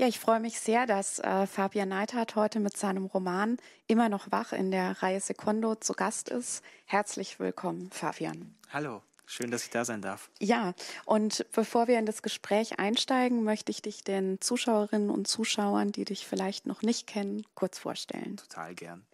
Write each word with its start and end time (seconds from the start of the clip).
Ja, 0.00 0.06
ich 0.06 0.18
freue 0.18 0.40
mich 0.40 0.58
sehr, 0.58 0.86
dass 0.86 1.18
äh, 1.18 1.46
Fabian 1.46 1.90
Neithardt 1.90 2.34
heute 2.34 2.58
mit 2.58 2.74
seinem 2.74 3.04
Roman 3.04 3.58
Immer 3.86 4.08
noch 4.08 4.32
wach 4.32 4.54
in 4.54 4.70
der 4.70 5.02
Reihe 5.02 5.20
Secondo 5.20 5.74
zu 5.74 5.92
Gast 5.92 6.30
ist. 6.30 6.64
Herzlich 6.86 7.38
willkommen, 7.38 7.90
Fabian. 7.90 8.54
Hallo. 8.72 9.02
Schön, 9.26 9.50
dass 9.50 9.64
ich 9.64 9.68
da 9.68 9.84
sein 9.84 10.00
darf. 10.00 10.30
Ja, 10.38 10.72
und 11.04 11.44
bevor 11.52 11.86
wir 11.86 11.98
in 11.98 12.06
das 12.06 12.22
Gespräch 12.22 12.78
einsteigen, 12.78 13.44
möchte 13.44 13.72
ich 13.72 13.82
dich 13.82 14.02
den 14.02 14.40
Zuschauerinnen 14.40 15.10
und 15.10 15.28
Zuschauern, 15.28 15.92
die 15.92 16.06
dich 16.06 16.26
vielleicht 16.26 16.64
noch 16.64 16.80
nicht 16.80 17.06
kennen, 17.06 17.44
kurz 17.54 17.78
vorstellen. 17.78 18.38
Total 18.38 18.74
gern. 18.74 19.04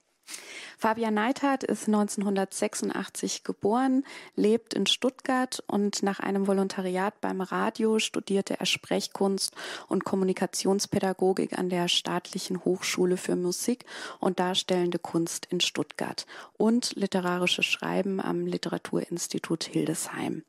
Fabian 0.79 1.15
Neithardt 1.15 1.65
ist 1.65 1.87
1986 1.87 3.45
geboren, 3.45 4.05
lebt 4.35 4.75
in 4.75 4.87
Stuttgart 4.87 5.63
und 5.67 6.03
nach 6.03 6.21
einem 6.21 6.47
Volontariat 6.47 7.21
beim 7.21 7.41
Radio 7.41 7.99
studierte 7.99 8.61
er 8.61 8.67
Sprechkunst 8.67 9.55
und 9.89 10.05
Kommunikationspädagogik 10.05 11.59
an 11.59 11.71
der 11.71 11.89
Staatlichen 11.89 12.65
Hochschule 12.65 13.17
für 13.17 13.37
Musik 13.37 13.87
und 14.20 14.39
Darstellende 14.39 14.98
Kunst 14.98 15.47
in 15.47 15.61
Stuttgart 15.61 16.27
und 16.59 16.93
literarisches 16.95 17.65
Schreiben 17.65 18.20
am 18.20 18.47
Literaturinstitut 18.47 19.65
Hildesheim. 19.65 20.45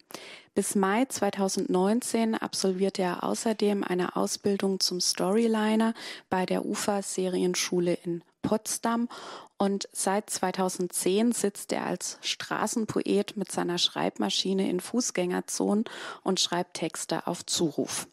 Bis 0.56 0.76
Mai 0.76 1.06
2019 1.06 2.36
absolvierte 2.36 3.04
er 3.04 3.24
außerdem 3.24 3.84
eine 3.84 4.16
Ausbildung 4.16 4.80
zum 4.80 5.00
Storyliner 5.00 5.94
bei 6.30 6.46
der 6.46 6.66
UFA 6.66 7.02
Serienschule 7.02 7.94
in 7.94 8.24
Potsdam 8.48 9.10
und 9.58 9.90
seit 9.92 10.30
2010 10.30 11.34
sitzt 11.34 11.74
er 11.74 11.86
als 11.86 12.18
Straßenpoet 12.22 13.36
mit 13.36 13.52
seiner 13.52 13.78
Schreibmaschine 13.78 14.70
in 14.70 14.80
Fußgängerzonen 14.80 15.84
und 16.24 16.40
schreibt 16.40 16.76
Texte 16.76 17.28
auf 17.28 17.46
Zuruf. 17.46 18.08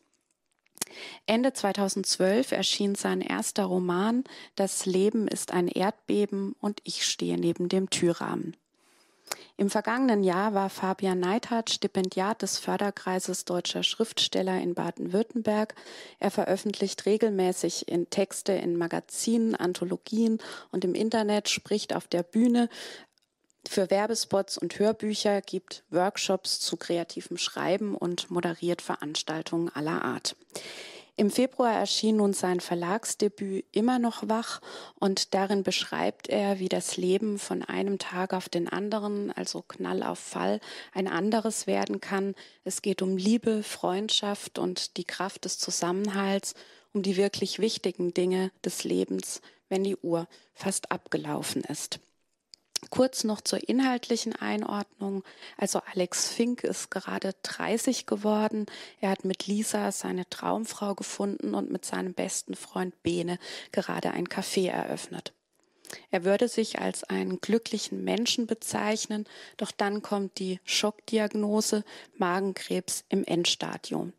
Ende 1.27 1.53
2012 1.53 2.51
erschien 2.51 2.97
sein 2.97 3.21
erster 3.21 3.65
Roman 3.65 4.25
Das 4.57 4.87
Leben 4.87 5.29
ist 5.29 5.53
ein 5.53 5.69
Erdbeben 5.69 6.57
und 6.61 6.81
ich 6.83 7.07
stehe 7.07 7.39
neben 7.39 7.69
dem 7.69 7.89
Türrahmen. 7.89 8.57
Im 9.57 9.71
vergangenen 9.71 10.25
Jahr 10.25 10.53
war 10.55 10.69
Fabian 10.69 11.21
Neithardt 11.21 11.71
Stipendiat 11.71 12.43
des 12.43 12.59
Förderkreises 12.59 13.45
Deutscher 13.45 13.83
Schriftsteller 13.83 14.61
in 14.61 14.75
Baden-Württemberg. 14.75 15.75
Er 16.19 16.31
veröffentlicht 16.31 17.07
regelmäßig 17.07 17.89
in 17.89 18.11
Texte 18.11 18.53
in 18.53 18.77
Magazinen, 18.77 19.55
Anthologien 19.55 20.39
und 20.73 20.85
im 20.85 20.95
Internet, 20.95 21.49
spricht 21.49 21.95
auf 21.95 22.09
der 22.09 22.25
Bühne 22.25 22.69
für 23.67 23.91
Werbespots 23.91 24.59
und 24.59 24.79
Hörbücher, 24.79 25.41
gibt 25.41 25.85
Workshops 25.91 26.61
zu 26.61 26.77
kreativem 26.77 27.37
Schreiben 27.37 27.95
und 27.95 28.31
moderiert 28.31 28.83
Veranstaltungen 28.83 29.71
aller 29.75 30.03
Art. 30.03 30.37
Im 31.17 31.31
Februar 31.31 31.73
erschien 31.73 32.17
nun 32.17 32.33
sein 32.33 32.59
Verlagsdebüt 32.59 33.65
Immer 33.71 34.01
noch 34.01 34.29
wach 34.29 34.61
und 34.99 35.33
darin 35.33 35.63
beschreibt 35.63 36.29
er, 36.29 36.59
wie 36.59 36.69
das 36.69 36.97
Leben 36.97 37.39
von 37.39 37.63
einem 37.63 38.01
Tag 38.01 38.35
auf 38.35 38.49
den 38.49 38.69
anderen, 38.69 39.31
also 39.31 39.63
Knall 39.63 40.03
auf 40.03 40.19
Fall, 40.19 40.59
ein 40.93 41.07
anderes 41.07 41.69
werden 41.69 42.01
kann. 42.01 42.35
Es 42.65 42.83
geht 42.83 43.01
um 43.01 43.17
Liebe, 43.17 43.63
Freundschaft 43.63 44.59
und 44.59 44.97
die 44.97 45.05
Kraft 45.05 45.45
des 45.45 45.59
Zusammenhalts, 45.59 46.55
um 46.93 47.03
die 47.03 47.17
wirklich 47.17 47.61
wichtigen 47.61 48.13
Dinge 48.13 48.51
des 48.65 48.83
Lebens, 48.83 49.41
wenn 49.69 49.85
die 49.85 49.97
Uhr 49.97 50.27
fast 50.53 50.91
abgelaufen 50.91 51.63
ist. 51.63 52.01
Kurz 52.91 53.25
noch 53.25 53.41
zur 53.41 53.69
inhaltlichen 53.69 54.35
Einordnung. 54.35 55.25
Also 55.57 55.81
Alex 55.93 56.29
Fink 56.29 56.65
ist 56.65 56.91
gerade 56.91 57.35
30 57.43 58.07
geworden. 58.07 58.67
Er 59.01 59.11
hat 59.11 59.25
mit 59.25 59.47
Lisa 59.47 59.93
seine 59.93 60.29
Traumfrau 60.29 60.95
gefunden 60.95 61.55
und 61.55 61.71
mit 61.71 61.85
seinem 61.85 62.15
besten 62.15 62.55
Freund 62.55 63.03
Bene 63.03 63.39
gerade 63.73 64.11
ein 64.13 64.29
Café 64.29 64.71
eröffnet. 64.71 65.33
Er 66.11 66.25
würde 66.25 66.49
sich 66.49 66.79
als 66.81 67.05
einen 67.05 67.41
glücklichen 67.41 68.05
Menschen 68.05 68.47
bezeichnen, 68.47 69.27
doch 69.57 69.71
dann 69.71 70.03
kommt 70.03 70.39
die 70.39 70.61
Schockdiagnose 70.65 71.85
Magenkrebs 72.17 73.05
im 73.09 73.25
Endstadium. 73.25 74.13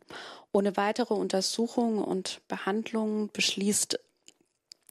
Ohne 0.52 0.76
weitere 0.76 1.14
Untersuchungen 1.14 2.02
und 2.02 2.40
Behandlungen 2.48 3.30
beschließt 3.32 3.98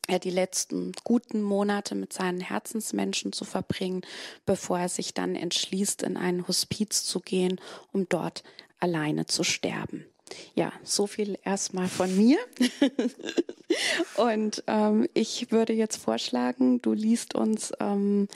er 0.07 0.19
die 0.19 0.29
letzten 0.29 0.91
guten 1.03 1.41
Monate 1.41 1.95
mit 1.95 2.13
seinen 2.13 2.41
Herzensmenschen 2.41 3.33
zu 3.33 3.45
verbringen, 3.45 4.01
bevor 4.45 4.79
er 4.79 4.89
sich 4.89 5.13
dann 5.13 5.35
entschließt, 5.35 6.03
in 6.03 6.17
einen 6.17 6.47
Hospiz 6.47 7.03
zu 7.03 7.19
gehen, 7.19 7.59
um 7.91 8.07
dort 8.09 8.43
alleine 8.79 9.25
zu 9.25 9.43
sterben. 9.43 10.05
Ja, 10.55 10.73
so 10.83 11.07
viel 11.07 11.37
erstmal 11.43 11.87
von 11.87 12.15
mir. 12.15 12.37
Und 14.17 14.63
ähm, 14.67 15.07
ich 15.13 15.51
würde 15.51 15.73
jetzt 15.73 15.97
vorschlagen, 15.97 16.81
du 16.81 16.93
liest 16.93 17.35
uns, 17.35 17.71
ähm, 17.79 18.27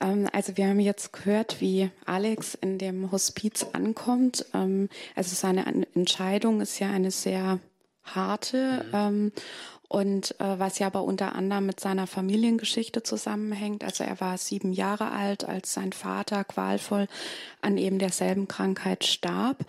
ähm, 0.00 0.28
also 0.32 0.56
wir 0.56 0.66
haben 0.66 0.80
jetzt 0.80 1.12
gehört, 1.12 1.60
wie 1.60 1.90
Alex 2.04 2.54
in 2.54 2.78
dem 2.78 3.10
Hospiz 3.12 3.66
ankommt. 3.72 4.44
Ähm, 4.52 4.88
also 5.14 5.34
seine 5.34 5.86
Entscheidung 5.94 6.60
ist 6.60 6.78
ja 6.78 6.90
eine 6.90 7.10
sehr 7.10 7.60
harte. 8.04 8.84
Mhm. 8.92 9.32
Und 9.92 10.40
äh, 10.40 10.58
was 10.58 10.78
ja 10.78 10.86
aber 10.86 11.04
unter 11.04 11.34
anderem 11.34 11.66
mit 11.66 11.78
seiner 11.78 12.06
Familiengeschichte 12.06 13.02
zusammenhängt. 13.02 13.84
Also 13.84 14.04
er 14.04 14.18
war 14.22 14.38
sieben 14.38 14.72
Jahre 14.72 15.10
alt, 15.10 15.44
als 15.44 15.74
sein 15.74 15.92
Vater 15.92 16.44
qualvoll 16.44 17.08
an 17.60 17.76
eben 17.76 17.98
derselben 17.98 18.48
Krankheit 18.48 19.04
starb. 19.04 19.66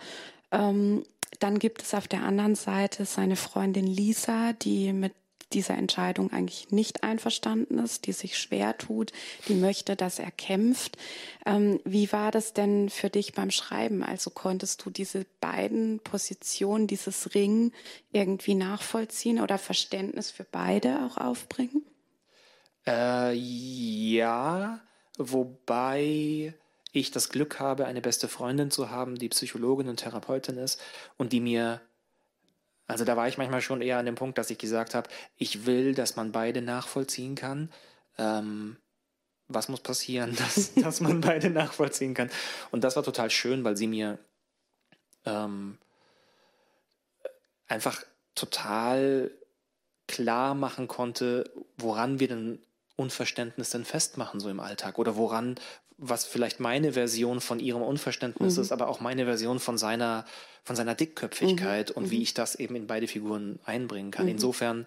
Ähm, 0.50 1.04
dann 1.40 1.58
gibt 1.58 1.82
es 1.82 1.92
auf 1.92 2.08
der 2.08 2.22
anderen 2.22 2.54
Seite 2.54 3.04
seine 3.04 3.36
Freundin 3.36 3.86
Lisa, 3.86 4.54
die 4.54 4.94
mit 4.94 5.12
dieser 5.54 5.74
Entscheidung 5.74 6.32
eigentlich 6.32 6.70
nicht 6.70 7.02
einverstanden 7.02 7.78
ist, 7.78 8.06
die 8.06 8.12
sich 8.12 8.38
schwer 8.38 8.76
tut, 8.76 9.12
die 9.48 9.54
möchte, 9.54 9.96
dass 9.96 10.18
er 10.18 10.30
kämpft. 10.30 10.98
Ähm, 11.46 11.80
wie 11.84 12.12
war 12.12 12.30
das 12.30 12.52
denn 12.52 12.90
für 12.90 13.10
dich 13.10 13.32
beim 13.32 13.50
Schreiben? 13.50 14.02
Also 14.02 14.30
konntest 14.30 14.84
du 14.84 14.90
diese 14.90 15.26
beiden 15.40 16.00
Positionen, 16.00 16.86
dieses 16.86 17.34
Ring 17.34 17.72
irgendwie 18.12 18.54
nachvollziehen 18.54 19.40
oder 19.40 19.58
Verständnis 19.58 20.30
für 20.30 20.44
beide 20.44 21.06
auch 21.06 21.16
aufbringen? 21.16 21.84
Äh, 22.86 23.32
ja, 23.34 24.80
wobei 25.16 26.54
ich 26.92 27.10
das 27.10 27.28
Glück 27.28 27.60
habe, 27.60 27.86
eine 27.86 28.00
beste 28.00 28.28
Freundin 28.28 28.70
zu 28.70 28.90
haben, 28.90 29.16
die 29.16 29.28
Psychologin 29.28 29.88
und 29.88 29.96
Therapeutin 29.96 30.58
ist 30.58 30.80
und 31.16 31.32
die 31.32 31.40
mir 31.40 31.80
also 32.86 33.04
da 33.04 33.16
war 33.16 33.28
ich 33.28 33.38
manchmal 33.38 33.62
schon 33.62 33.80
eher 33.80 33.98
an 33.98 34.06
dem 34.06 34.14
Punkt, 34.14 34.38
dass 34.38 34.50
ich 34.50 34.58
gesagt 34.58 34.94
habe, 34.94 35.08
ich 35.36 35.66
will, 35.66 35.94
dass 35.94 36.16
man 36.16 36.32
beide 36.32 36.60
nachvollziehen 36.62 37.34
kann. 37.34 37.70
Ähm, 38.18 38.76
was 39.48 39.68
muss 39.68 39.80
passieren, 39.80 40.36
dass, 40.36 40.74
dass 40.74 41.00
man 41.00 41.20
beide 41.20 41.50
nachvollziehen 41.50 42.14
kann? 42.14 42.30
Und 42.70 42.84
das 42.84 42.96
war 42.96 43.02
total 43.02 43.30
schön, 43.30 43.64
weil 43.64 43.76
sie 43.76 43.86
mir 43.86 44.18
ähm, 45.24 45.78
einfach 47.66 48.04
total 48.34 49.30
klar 50.06 50.54
machen 50.54 50.86
konnte, 50.88 51.50
woran 51.76 52.20
wir 52.20 52.28
denn 52.28 52.58
Unverständnis 52.96 53.70
denn 53.70 53.84
festmachen 53.84 54.38
so 54.38 54.48
im 54.48 54.60
Alltag 54.60 54.98
oder 54.98 55.16
woran, 55.16 55.56
was 56.08 56.24
vielleicht 56.24 56.60
meine 56.60 56.92
Version 56.92 57.40
von 57.40 57.60
ihrem 57.60 57.82
Unverständnis 57.82 58.56
mhm. 58.56 58.62
ist, 58.62 58.72
aber 58.72 58.88
auch 58.88 59.00
meine 59.00 59.24
Version 59.24 59.58
von 59.58 59.78
seiner, 59.78 60.26
von 60.64 60.76
seiner 60.76 60.94
Dickköpfigkeit 60.94 61.90
mhm. 61.90 61.96
und 61.96 62.10
wie 62.10 62.16
mhm. 62.16 62.22
ich 62.22 62.34
das 62.34 62.54
eben 62.56 62.76
in 62.76 62.86
beide 62.86 63.08
Figuren 63.08 63.58
einbringen 63.64 64.10
kann. 64.10 64.26
Mhm. 64.26 64.32
Insofern 64.32 64.86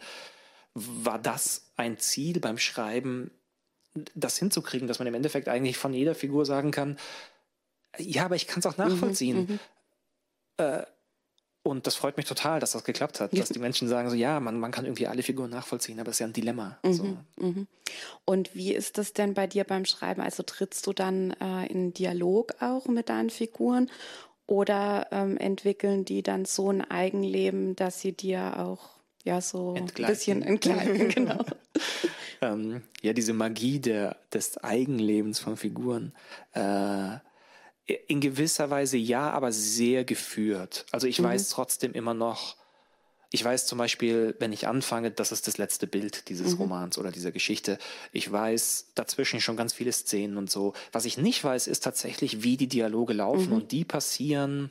war 0.73 1.17
das 1.17 1.71
ein 1.75 1.97
Ziel 1.97 2.39
beim 2.39 2.57
Schreiben, 2.57 3.31
das 4.13 4.37
hinzukriegen, 4.37 4.87
dass 4.87 4.99
man 4.99 5.07
im 5.07 5.15
Endeffekt 5.15 5.47
eigentlich 5.47 5.77
von 5.77 5.93
jeder 5.93 6.13
Figur 6.13 6.45
sagen 6.45 6.69
kann, 6.71 6.97
ja, 7.97 8.25
aber 8.25 8.35
ich 8.35 8.45
kann 8.45 8.59
es 8.59 8.65
auch 8.67 8.77
mhm. 8.77 8.89
nachvollziehen. 8.89 9.37
Mhm. 9.37 9.59
Äh, 10.57 10.83
und 11.67 11.85
das 11.85 11.95
freut 11.95 12.15
mich 12.15 12.25
total, 12.25 12.59
dass 12.61 12.71
das 12.71 12.85
geklappt 12.85 13.19
hat, 13.19 13.37
dass 13.37 13.49
die 13.49 13.59
Menschen 13.59 13.89
sagen 13.89 14.09
so, 14.09 14.15
ja, 14.15 14.39
man, 14.39 14.57
man 14.57 14.71
kann 14.71 14.85
irgendwie 14.85 15.07
alle 15.07 15.21
Figuren 15.21 15.49
nachvollziehen, 15.49 15.99
aber 15.99 16.09
es 16.09 16.15
ist 16.15 16.19
ja 16.19 16.27
ein 16.27 16.33
Dilemma. 16.33 16.77
Mhm, 16.81 16.93
so. 16.93 17.03
mhm. 17.35 17.67
Und 18.23 18.55
wie 18.55 18.73
ist 18.73 18.97
das 18.97 19.11
denn 19.11 19.33
bei 19.33 19.47
dir 19.47 19.65
beim 19.65 19.83
Schreiben? 19.83 20.21
Also 20.21 20.43
trittst 20.43 20.87
du 20.87 20.93
dann 20.93 21.31
äh, 21.31 21.67
in 21.67 21.93
Dialog 21.93 22.55
auch 22.61 22.87
mit 22.87 23.09
deinen 23.09 23.29
Figuren 23.29 23.91
oder 24.45 25.07
ähm, 25.11 25.35
entwickeln 25.37 26.05
die 26.05 26.23
dann 26.23 26.45
so 26.45 26.71
ein 26.71 26.81
Eigenleben, 26.89 27.75
dass 27.75 27.99
sie 27.99 28.13
dir 28.13 28.59
auch 28.59 28.89
ja 29.25 29.41
so 29.41 29.73
ein 29.73 29.87
bisschen 29.87 30.41
entgleiten, 30.43 31.09
genau. 31.15 31.43
ähm, 32.41 32.81
ja, 33.01 33.11
diese 33.11 33.33
Magie 33.33 33.79
der, 33.79 34.15
des 34.33 34.57
Eigenlebens 34.63 35.39
von 35.39 35.57
Figuren. 35.57 36.13
Äh, 36.53 37.17
in 37.87 38.19
gewisser 38.19 38.69
Weise 38.69 38.97
ja, 38.97 39.29
aber 39.31 39.51
sehr 39.51 40.03
geführt. 40.03 40.85
Also 40.91 41.07
ich 41.07 41.19
mhm. 41.19 41.25
weiß 41.25 41.49
trotzdem 41.49 41.93
immer 41.93 42.13
noch, 42.13 42.57
ich 43.29 43.43
weiß 43.43 43.65
zum 43.65 43.77
Beispiel, 43.77 44.35
wenn 44.39 44.53
ich 44.53 44.67
anfange, 44.67 45.11
das 45.11 45.31
ist 45.31 45.47
das 45.47 45.57
letzte 45.57 45.87
Bild 45.87 46.29
dieses 46.29 46.53
mhm. 46.53 46.61
Romans 46.61 46.97
oder 46.97 47.11
dieser 47.11 47.31
Geschichte. 47.31 47.77
Ich 48.11 48.31
weiß 48.31 48.91
dazwischen 48.95 49.41
schon 49.41 49.57
ganz 49.57 49.73
viele 49.73 49.91
Szenen 49.91 50.37
und 50.37 50.49
so. 50.49 50.73
Was 50.91 51.05
ich 51.05 51.17
nicht 51.17 51.43
weiß, 51.43 51.67
ist 51.67 51.83
tatsächlich, 51.83 52.43
wie 52.43 52.57
die 52.57 52.67
Dialoge 52.67 53.13
laufen 53.13 53.47
mhm. 53.47 53.53
und 53.53 53.71
die 53.71 53.85
passieren 53.85 54.69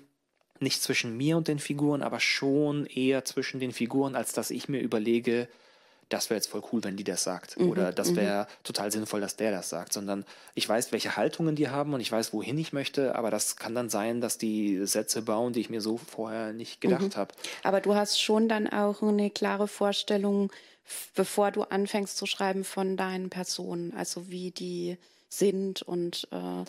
nicht 0.59 0.83
zwischen 0.83 1.17
mir 1.17 1.37
und 1.37 1.49
den 1.49 1.59
Figuren, 1.59 2.03
aber 2.03 2.21
schon 2.21 2.87
eher 2.87 3.25
zwischen 3.25 3.61
den 3.61 3.73
Figuren, 3.73 4.15
als 4.15 4.33
dass 4.33 4.51
ich 4.51 4.69
mir 4.69 4.81
überlege, 4.81 5.49
das 6.09 6.31
wäre 6.31 6.39
jetzt 6.39 6.49
voll 6.49 6.63
cool, 6.73 6.85
wenn 6.85 6.97
die 6.97 7.05
das 7.05 7.25
sagt. 7.25 7.59
Mhm, 7.59 7.71
oder 7.71 7.93
das 7.93 8.15
wäre 8.15 8.45
mhm. 8.45 8.65
total 8.65 8.93
sinnvoll, 8.93 9.21
dass 9.21 9.37
der 9.37 9.51
das 9.51 9.69
sagt. 9.69 9.93
Sondern 9.93 10.25
ich 10.55 10.69
weiß, 10.69 10.93
welche 10.93 11.17
Haltungen 11.17 11.57
die 11.57 11.69
haben 11.69 11.95
und 11.95 12.01
ich 12.01 12.13
weiß, 12.13 12.33
wohin 12.33 12.59
ich 12.59 12.73
möchte, 12.73 13.15
aber 13.17 13.31
das 13.31 13.57
kann 13.57 13.75
dann 13.75 13.89
sein, 13.89 14.21
dass 14.21 14.39
die 14.39 14.87
Sätze 14.87 15.23
bauen, 15.23 15.53
die 15.53 15.61
ich 15.61 15.71
mir 15.71 15.81
so 15.81 15.97
vorher 15.97 16.53
nicht 16.53 16.81
gedacht 16.81 17.03
mhm. 17.03 17.17
habe. 17.17 17.35
Aber 17.63 17.81
du 17.81 17.95
hast 17.95 18.21
schon 18.21 18.49
dann 18.49 18.69
auch 18.69 19.03
eine 19.03 19.31
klare 19.31 19.69
Vorstellung, 19.69 20.53
bevor 21.15 21.51
du 21.51 21.63
anfängst 21.63 22.17
zu 22.17 22.27
schreiben 22.27 22.65
von 22.65 22.97
deinen 22.97 23.31
Personen, 23.31 23.93
also 23.97 24.29
wie 24.29 24.53
die 24.53 24.99
sind 25.29 25.83
und 25.83 26.29
äh, 26.31 26.65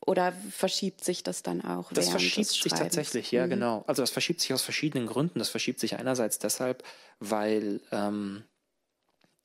oder 0.00 0.32
verschiebt 0.50 1.04
sich 1.04 1.22
das 1.22 1.42
dann 1.42 1.60
auch? 1.60 1.92
Das 1.92 2.08
verschiebt 2.08 2.48
sich 2.48 2.72
tatsächlich, 2.72 3.30
ja, 3.32 3.46
mhm. 3.46 3.50
genau. 3.50 3.84
Also 3.86 4.02
das 4.02 4.10
verschiebt 4.10 4.40
sich 4.40 4.52
aus 4.52 4.62
verschiedenen 4.62 5.06
Gründen. 5.06 5.38
Das 5.38 5.48
verschiebt 5.48 5.80
sich 5.80 5.96
einerseits 5.98 6.38
deshalb, 6.38 6.84
weil 7.20 7.80
ähm, 7.90 8.44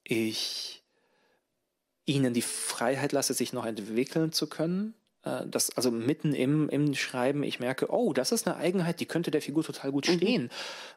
ich 0.03 0.83
ihnen 2.05 2.33
die 2.33 2.41
Freiheit 2.41 3.11
lasse, 3.11 3.33
sich 3.33 3.53
noch 3.53 3.65
entwickeln 3.65 4.31
zu 4.31 4.47
können. 4.47 4.93
Äh, 5.23 5.47
das, 5.47 5.75
also 5.75 5.89
mitten 5.89 6.33
im, 6.33 6.69
im 6.69 6.93
Schreiben, 6.93 7.43
ich 7.43 7.59
merke, 7.59 7.91
oh, 7.91 8.13
das 8.13 8.31
ist 8.31 8.47
eine 8.47 8.57
Eigenheit, 8.57 8.99
die 8.99 9.05
könnte 9.05 9.31
der 9.31 9.41
Figur 9.41 9.63
total 9.63 9.91
gut 9.91 10.07
mhm. 10.07 10.13
stehen, 10.13 10.43
mhm. 10.43 10.49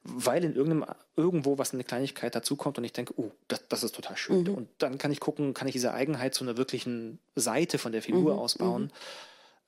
weil 0.04 0.44
in 0.44 0.54
irgendeinem, 0.54 0.94
irgendwo 1.16 1.58
was 1.58 1.72
eine 1.72 1.84
Kleinigkeit 1.84 2.34
dazukommt 2.34 2.78
und 2.78 2.84
ich 2.84 2.92
denke, 2.92 3.14
oh, 3.16 3.30
das, 3.48 3.66
das 3.68 3.84
ist 3.84 3.94
total 3.94 4.16
schön. 4.16 4.42
Mhm. 4.42 4.54
Und 4.54 4.68
dann 4.78 4.98
kann 4.98 5.12
ich 5.12 5.20
gucken, 5.20 5.54
kann 5.54 5.68
ich 5.68 5.72
diese 5.72 5.94
Eigenheit 5.94 6.34
zu 6.34 6.44
einer 6.44 6.56
wirklichen 6.56 7.20
Seite 7.34 7.78
von 7.78 7.92
der 7.92 8.02
Figur 8.02 8.34
mhm. 8.34 8.38
ausbauen. 8.38 8.92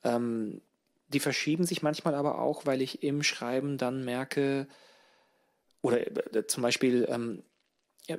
Ähm, 0.03 0.61
die 1.09 1.19
verschieben 1.19 1.65
sich 1.65 1.81
manchmal 1.81 2.15
aber 2.15 2.39
auch, 2.39 2.65
weil 2.65 2.81
ich 2.81 3.03
im 3.03 3.23
Schreiben 3.23 3.77
dann 3.77 4.05
merke, 4.05 4.67
oder 5.81 5.99
äh, 6.35 6.45
zum 6.45 6.63
Beispiel 6.63 7.07
ähm, 7.09 7.43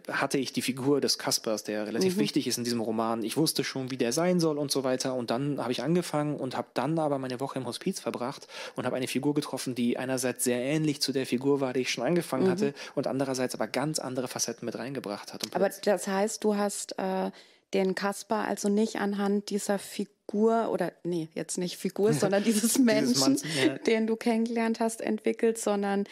hatte 0.09 0.39
ich 0.39 0.53
die 0.53 0.63
Figur 0.63 1.01
des 1.01 1.19
Kaspers, 1.19 1.65
der 1.65 1.87
relativ 1.87 2.17
mhm. 2.17 2.21
wichtig 2.21 2.47
ist 2.47 2.59
in 2.59 2.65
diesem 2.65 2.81
Roman. 2.81 3.25
Ich 3.25 3.37
wusste 3.37 3.65
schon, 3.65 3.91
wie 3.91 3.97
der 3.97 4.13
sein 4.13 4.39
soll 4.39 4.59
und 4.59 4.71
so 4.71 4.85
weiter. 4.85 5.15
Und 5.15 5.31
dann 5.31 5.61
habe 5.61 5.73
ich 5.73 5.83
angefangen 5.83 6.37
und 6.37 6.57
habe 6.57 6.69
dann 6.75 6.99
aber 6.99 7.19
meine 7.19 7.41
Woche 7.41 7.59
im 7.59 7.67
Hospiz 7.67 8.01
verbracht 8.01 8.47
und 8.77 8.87
habe 8.87 8.97
eine 8.97 9.09
Figur 9.09 9.35
getroffen, 9.35 9.75
die 9.75 9.99
einerseits 9.99 10.45
sehr 10.45 10.61
ähnlich 10.61 11.01
zu 11.01 11.13
der 11.13 11.27
Figur 11.27 11.61
war, 11.61 11.73
die 11.73 11.81
ich 11.81 11.91
schon 11.91 12.05
angefangen 12.05 12.47
mhm. 12.47 12.51
hatte, 12.51 12.75
und 12.95 13.07
andererseits 13.07 13.55
aber 13.55 13.67
ganz 13.67 13.99
andere 13.99 14.29
Facetten 14.29 14.67
mit 14.67 14.79
reingebracht 14.79 15.33
hat. 15.33 15.43
aber 15.55 15.69
das 15.69 16.07
heißt, 16.07 16.45
du 16.45 16.57
hast 16.57 16.97
äh, 16.99 17.31
den 17.75 17.95
Kasper 17.95 18.45
also 18.47 18.69
nicht 18.69 18.97
anhand 18.97 19.51
dieser 19.51 19.79
Figur 19.79 20.15
oder 20.35 20.93
nee, 21.03 21.29
jetzt 21.35 21.59
nicht 21.59 21.77
Figur, 21.77 22.13
sondern 22.15 22.45
dieses 22.45 22.79
Menschen, 22.79 23.09
dieses 23.09 23.21
Manzen, 23.21 23.51
ja. 23.57 23.79
den 23.79 24.07
du 24.07 24.17
kennengelernt 24.17 24.81
hast, 24.81 25.01
entwickelt, 25.01 25.59
sondern 25.59 26.05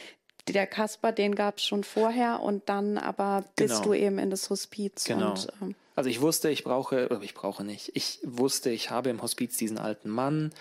der 0.46 0.66
Kasper, 0.66 1.12
den 1.12 1.34
gab 1.34 1.58
es 1.58 1.64
schon 1.64 1.84
vorher 1.84 2.40
und 2.40 2.68
dann 2.68 2.98
aber 2.98 3.44
bist 3.56 3.76
genau. 3.76 3.84
du 3.84 3.94
eben 3.94 4.18
in 4.18 4.30
das 4.30 4.48
Hospiz. 4.50 5.04
Genau. 5.04 5.30
Und, 5.30 5.48
ähm, 5.60 5.74
also 5.94 6.08
ich 6.08 6.20
wusste, 6.20 6.48
ich 6.50 6.64
brauche, 6.64 7.18
ich 7.22 7.34
brauche 7.34 7.64
nicht. 7.64 7.90
Ich 7.94 8.20
wusste, 8.22 8.70
ich 8.70 8.90
habe 8.90 9.10
im 9.10 9.20
Hospiz 9.20 9.56
diesen 9.56 9.78
alten 9.78 10.08
Mann, 10.08 10.52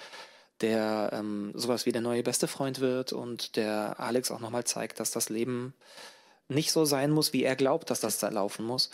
der 0.62 1.12
ähm, 1.14 1.52
sowas 1.54 1.86
wie 1.86 1.92
der 1.92 2.02
neue 2.02 2.24
beste 2.24 2.48
Freund 2.48 2.80
wird 2.80 3.14
und 3.14 3.56
der 3.56 4.00
Alex 4.00 4.32
auch 4.32 4.40
nochmal 4.40 4.64
zeigt, 4.64 5.00
dass 5.00 5.12
das 5.12 5.30
Leben 5.30 5.74
nicht 6.50 6.72
so 6.72 6.86
sein 6.86 7.12
muss, 7.12 7.34
wie 7.34 7.44
er 7.44 7.56
glaubt, 7.56 7.90
dass 7.90 8.00
das 8.00 8.20
da 8.20 8.30
laufen 8.30 8.66
muss. 8.66 8.90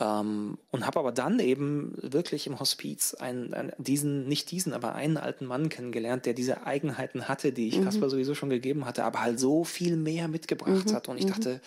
Ähm, 0.00 0.56
und 0.70 0.86
habe 0.86 0.98
aber 0.98 1.12
dann 1.12 1.38
eben 1.40 1.94
wirklich 2.00 2.46
im 2.46 2.58
Hospiz 2.58 3.14
einen, 3.14 3.52
einen, 3.52 3.72
diesen, 3.76 4.26
nicht 4.26 4.50
diesen, 4.50 4.72
aber 4.72 4.94
einen 4.94 5.18
alten 5.18 5.44
Mann 5.44 5.68
kennengelernt, 5.68 6.24
der 6.24 6.32
diese 6.32 6.66
Eigenheiten 6.66 7.28
hatte, 7.28 7.52
die 7.52 7.68
ich 7.68 7.78
mhm. 7.78 7.84
Kasper 7.84 8.08
sowieso 8.08 8.34
schon 8.34 8.48
gegeben 8.48 8.86
hatte, 8.86 9.04
aber 9.04 9.20
halt 9.20 9.38
so 9.38 9.62
viel 9.64 9.96
mehr 9.96 10.26
mitgebracht 10.26 10.90
mhm. 10.90 10.94
hat. 10.94 11.08
Und 11.08 11.18
ich 11.18 11.26
mhm. 11.26 11.30
dachte, 11.30 11.60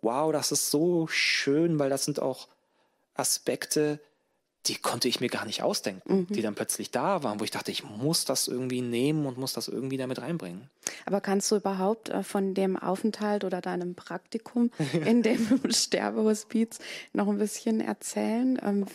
wow, 0.00 0.32
das 0.32 0.50
ist 0.50 0.70
so 0.70 1.06
schön, 1.08 1.78
weil 1.78 1.90
das 1.90 2.06
sind 2.06 2.20
auch 2.20 2.48
Aspekte, 3.14 4.00
die 4.66 4.76
konnte 4.76 5.08
ich 5.08 5.20
mir 5.20 5.28
gar 5.28 5.44
nicht 5.44 5.62
ausdenken, 5.62 6.20
mhm. 6.20 6.26
die 6.28 6.42
dann 6.42 6.54
plötzlich 6.54 6.90
da 6.90 7.22
waren, 7.22 7.40
wo 7.40 7.44
ich 7.44 7.50
dachte, 7.50 7.72
ich 7.72 7.84
muss 7.84 8.24
das 8.24 8.46
irgendwie 8.46 8.80
nehmen 8.80 9.26
und 9.26 9.36
muss 9.36 9.52
das 9.52 9.68
irgendwie 9.68 9.96
damit 9.96 10.20
reinbringen. 10.20 10.70
Aber 11.04 11.20
kannst 11.20 11.50
du 11.50 11.56
überhaupt 11.56 12.10
äh, 12.10 12.22
von 12.22 12.54
dem 12.54 12.76
Aufenthalt 12.76 13.44
oder 13.44 13.60
deinem 13.60 13.94
Praktikum 13.94 14.70
in 15.04 15.22
dem 15.22 15.60
Sterbehospiz 15.70 16.78
noch 17.12 17.28
ein 17.28 17.38
bisschen 17.38 17.80
erzählen? 17.80 18.58
Ähm, 18.62 18.86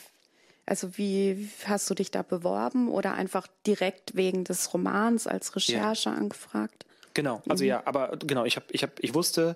also 0.65 0.97
wie 0.97 1.49
hast 1.65 1.89
du 1.89 1.93
dich 1.93 2.11
da 2.11 2.23
beworben 2.23 2.89
oder 2.89 3.13
einfach 3.13 3.47
direkt 3.65 4.15
wegen 4.15 4.43
des 4.43 4.73
Romans 4.73 5.27
als 5.27 5.55
Recherche 5.55 6.09
ja. 6.09 6.15
angefragt? 6.15 6.85
Genau, 7.13 7.41
also 7.49 7.63
mhm. 7.63 7.69
ja, 7.69 7.81
aber 7.85 8.17
genau, 8.17 8.45
ich 8.45 8.55
habe, 8.57 8.67
ich 8.71 8.83
habe, 8.83 8.93
ich 8.99 9.13
wusste, 9.13 9.55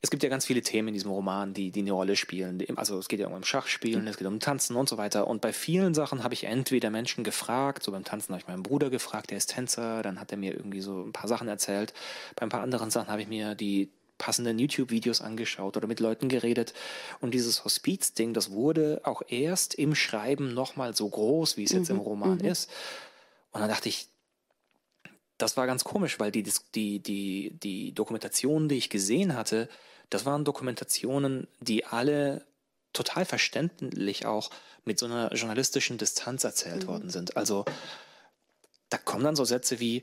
es 0.00 0.10
gibt 0.10 0.22
ja 0.22 0.28
ganz 0.28 0.46
viele 0.46 0.62
Themen 0.62 0.88
in 0.88 0.94
diesem 0.94 1.10
Roman, 1.10 1.54
die, 1.54 1.72
die 1.72 1.80
eine 1.80 1.90
Rolle 1.90 2.14
spielen. 2.14 2.64
Also 2.76 2.98
es 2.98 3.08
geht 3.08 3.18
ja 3.18 3.26
um 3.26 3.42
Schachspielen, 3.42 4.06
es 4.06 4.16
geht 4.16 4.28
um 4.28 4.38
Tanzen 4.38 4.76
und 4.76 4.88
so 4.88 4.96
weiter. 4.96 5.26
Und 5.26 5.40
bei 5.40 5.52
vielen 5.52 5.92
Sachen 5.92 6.22
habe 6.22 6.34
ich 6.34 6.44
entweder 6.44 6.90
Menschen 6.90 7.24
gefragt, 7.24 7.82
so 7.82 7.90
beim 7.90 8.04
Tanzen 8.04 8.32
habe 8.32 8.40
ich 8.40 8.46
meinen 8.46 8.62
Bruder 8.62 8.90
gefragt, 8.90 9.30
der 9.30 9.38
ist 9.38 9.50
Tänzer, 9.50 10.02
dann 10.02 10.20
hat 10.20 10.30
er 10.30 10.38
mir 10.38 10.54
irgendwie 10.54 10.82
so 10.82 11.02
ein 11.02 11.12
paar 11.12 11.26
Sachen 11.26 11.48
erzählt. 11.48 11.94
Bei 12.36 12.42
ein 12.42 12.48
paar 12.48 12.62
anderen 12.62 12.90
Sachen 12.90 13.08
habe 13.08 13.22
ich 13.22 13.28
mir 13.28 13.56
die 13.56 13.90
passenden 14.18 14.58
YouTube-Videos 14.58 15.20
angeschaut 15.20 15.76
oder 15.76 15.88
mit 15.88 15.98
Leuten 15.98 16.28
geredet. 16.28 16.74
Und 17.20 17.34
dieses 17.34 17.64
Hospiz-Ding, 17.64 18.34
das 18.34 18.52
wurde 18.52 19.00
auch 19.02 19.22
erst 19.26 19.74
im 19.74 19.96
Schreiben 19.96 20.54
nochmal 20.54 20.94
so 20.94 21.08
groß, 21.08 21.56
wie 21.56 21.64
es 21.64 21.72
jetzt 21.72 21.88
mhm. 21.90 21.96
im 21.96 22.02
Roman 22.02 22.38
mhm. 22.38 22.44
ist. 22.44 22.70
Und 23.50 23.62
dann 23.62 23.70
dachte 23.70 23.88
ich, 23.88 24.08
das 25.38 25.56
war 25.56 25.66
ganz 25.66 25.84
komisch, 25.84 26.18
weil 26.20 26.32
die, 26.32 26.44
die, 26.74 26.98
die, 26.98 27.50
die 27.62 27.94
Dokumentationen, 27.94 28.68
die 28.68 28.76
ich 28.76 28.90
gesehen 28.90 29.34
hatte, 29.34 29.68
das 30.10 30.26
waren 30.26 30.44
Dokumentationen, 30.44 31.46
die 31.60 31.84
alle 31.84 32.44
total 32.92 33.24
verständlich 33.24 34.26
auch 34.26 34.50
mit 34.84 34.98
so 34.98 35.06
einer 35.06 35.32
journalistischen 35.34 35.98
Distanz 35.98 36.44
erzählt 36.44 36.84
mhm. 36.84 36.88
worden 36.88 37.10
sind. 37.10 37.36
Also 37.36 37.64
da 38.88 38.98
kommen 38.98 39.24
dann 39.24 39.36
so 39.36 39.44
Sätze 39.44 39.80
wie, 39.80 40.02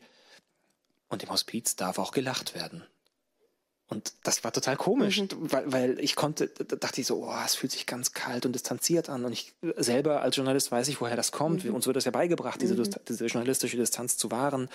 und 1.10 1.24
im 1.24 1.30
Hospiz 1.30 1.76
darf 1.76 2.00
auch 2.00 2.12
gelacht 2.12 2.56
werden. 2.56 2.84
Und 3.88 4.14
das 4.24 4.44
war 4.44 4.52
total 4.52 4.78
komisch, 4.78 5.20
mhm. 5.20 5.30
weil, 5.52 5.72
weil 5.72 6.00
ich 6.00 6.16
konnte, 6.16 6.48
da 6.48 6.76
dachte 6.76 7.02
ich 7.02 7.08
so, 7.08 7.24
oh, 7.24 7.36
es 7.46 7.56
fühlt 7.56 7.72
sich 7.72 7.86
ganz 7.86 8.14
kalt 8.14 8.46
und 8.46 8.54
distanziert 8.54 9.10
an. 9.10 9.26
Und 9.26 9.34
ich 9.34 9.54
selber 9.78 10.22
als 10.22 10.36
Journalist 10.36 10.72
weiß 10.72 10.88
ich, 10.88 11.02
woher 11.02 11.16
das 11.16 11.32
kommt. 11.32 11.66
Mhm. 11.66 11.76
Uns 11.76 11.86
wird 11.86 11.98
das 11.98 12.06
ja 12.06 12.12
beigebracht, 12.12 12.62
diese, 12.62 12.76
mhm. 12.76 12.96
diese 13.08 13.26
journalistische 13.26 13.78
Distanz 13.78 14.18
zu 14.18 14.32
wahren. 14.32 14.70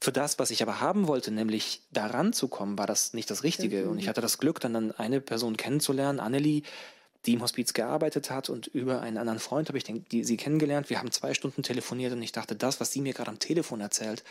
Für 0.00 0.12
das, 0.12 0.38
was 0.38 0.50
ich 0.50 0.62
aber 0.62 0.80
haben 0.80 1.06
wollte, 1.06 1.30
nämlich 1.30 1.82
daran 1.90 2.32
zu 2.32 2.48
kommen, 2.48 2.78
war 2.78 2.86
das 2.86 3.14
nicht 3.14 3.30
das 3.30 3.42
Richtige. 3.42 3.84
Mhm. 3.84 3.90
Und 3.90 3.98
ich 3.98 4.08
hatte 4.08 4.20
das 4.20 4.38
Glück, 4.38 4.60
dann 4.60 4.92
eine 4.92 5.20
Person 5.20 5.56
kennenzulernen, 5.56 6.20
Annelie, 6.20 6.62
die 7.26 7.34
im 7.34 7.42
Hospiz 7.42 7.72
gearbeitet 7.72 8.30
hat 8.30 8.50
und 8.50 8.66
über 8.66 9.00
einen 9.00 9.16
anderen 9.16 9.38
Freund 9.38 9.68
habe 9.68 9.78
ich 9.78 9.84
den, 9.84 10.04
die, 10.10 10.24
sie 10.24 10.36
kennengelernt. 10.36 10.90
Wir 10.90 10.98
haben 10.98 11.10
zwei 11.10 11.32
Stunden 11.32 11.62
telefoniert 11.62 12.12
und 12.12 12.22
ich 12.22 12.32
dachte, 12.32 12.54
das, 12.54 12.80
was 12.80 12.92
sie 12.92 13.00
mir 13.00 13.14
gerade 13.14 13.30
am 13.30 13.38
Telefon 13.38 13.80
erzählt, 13.80 14.22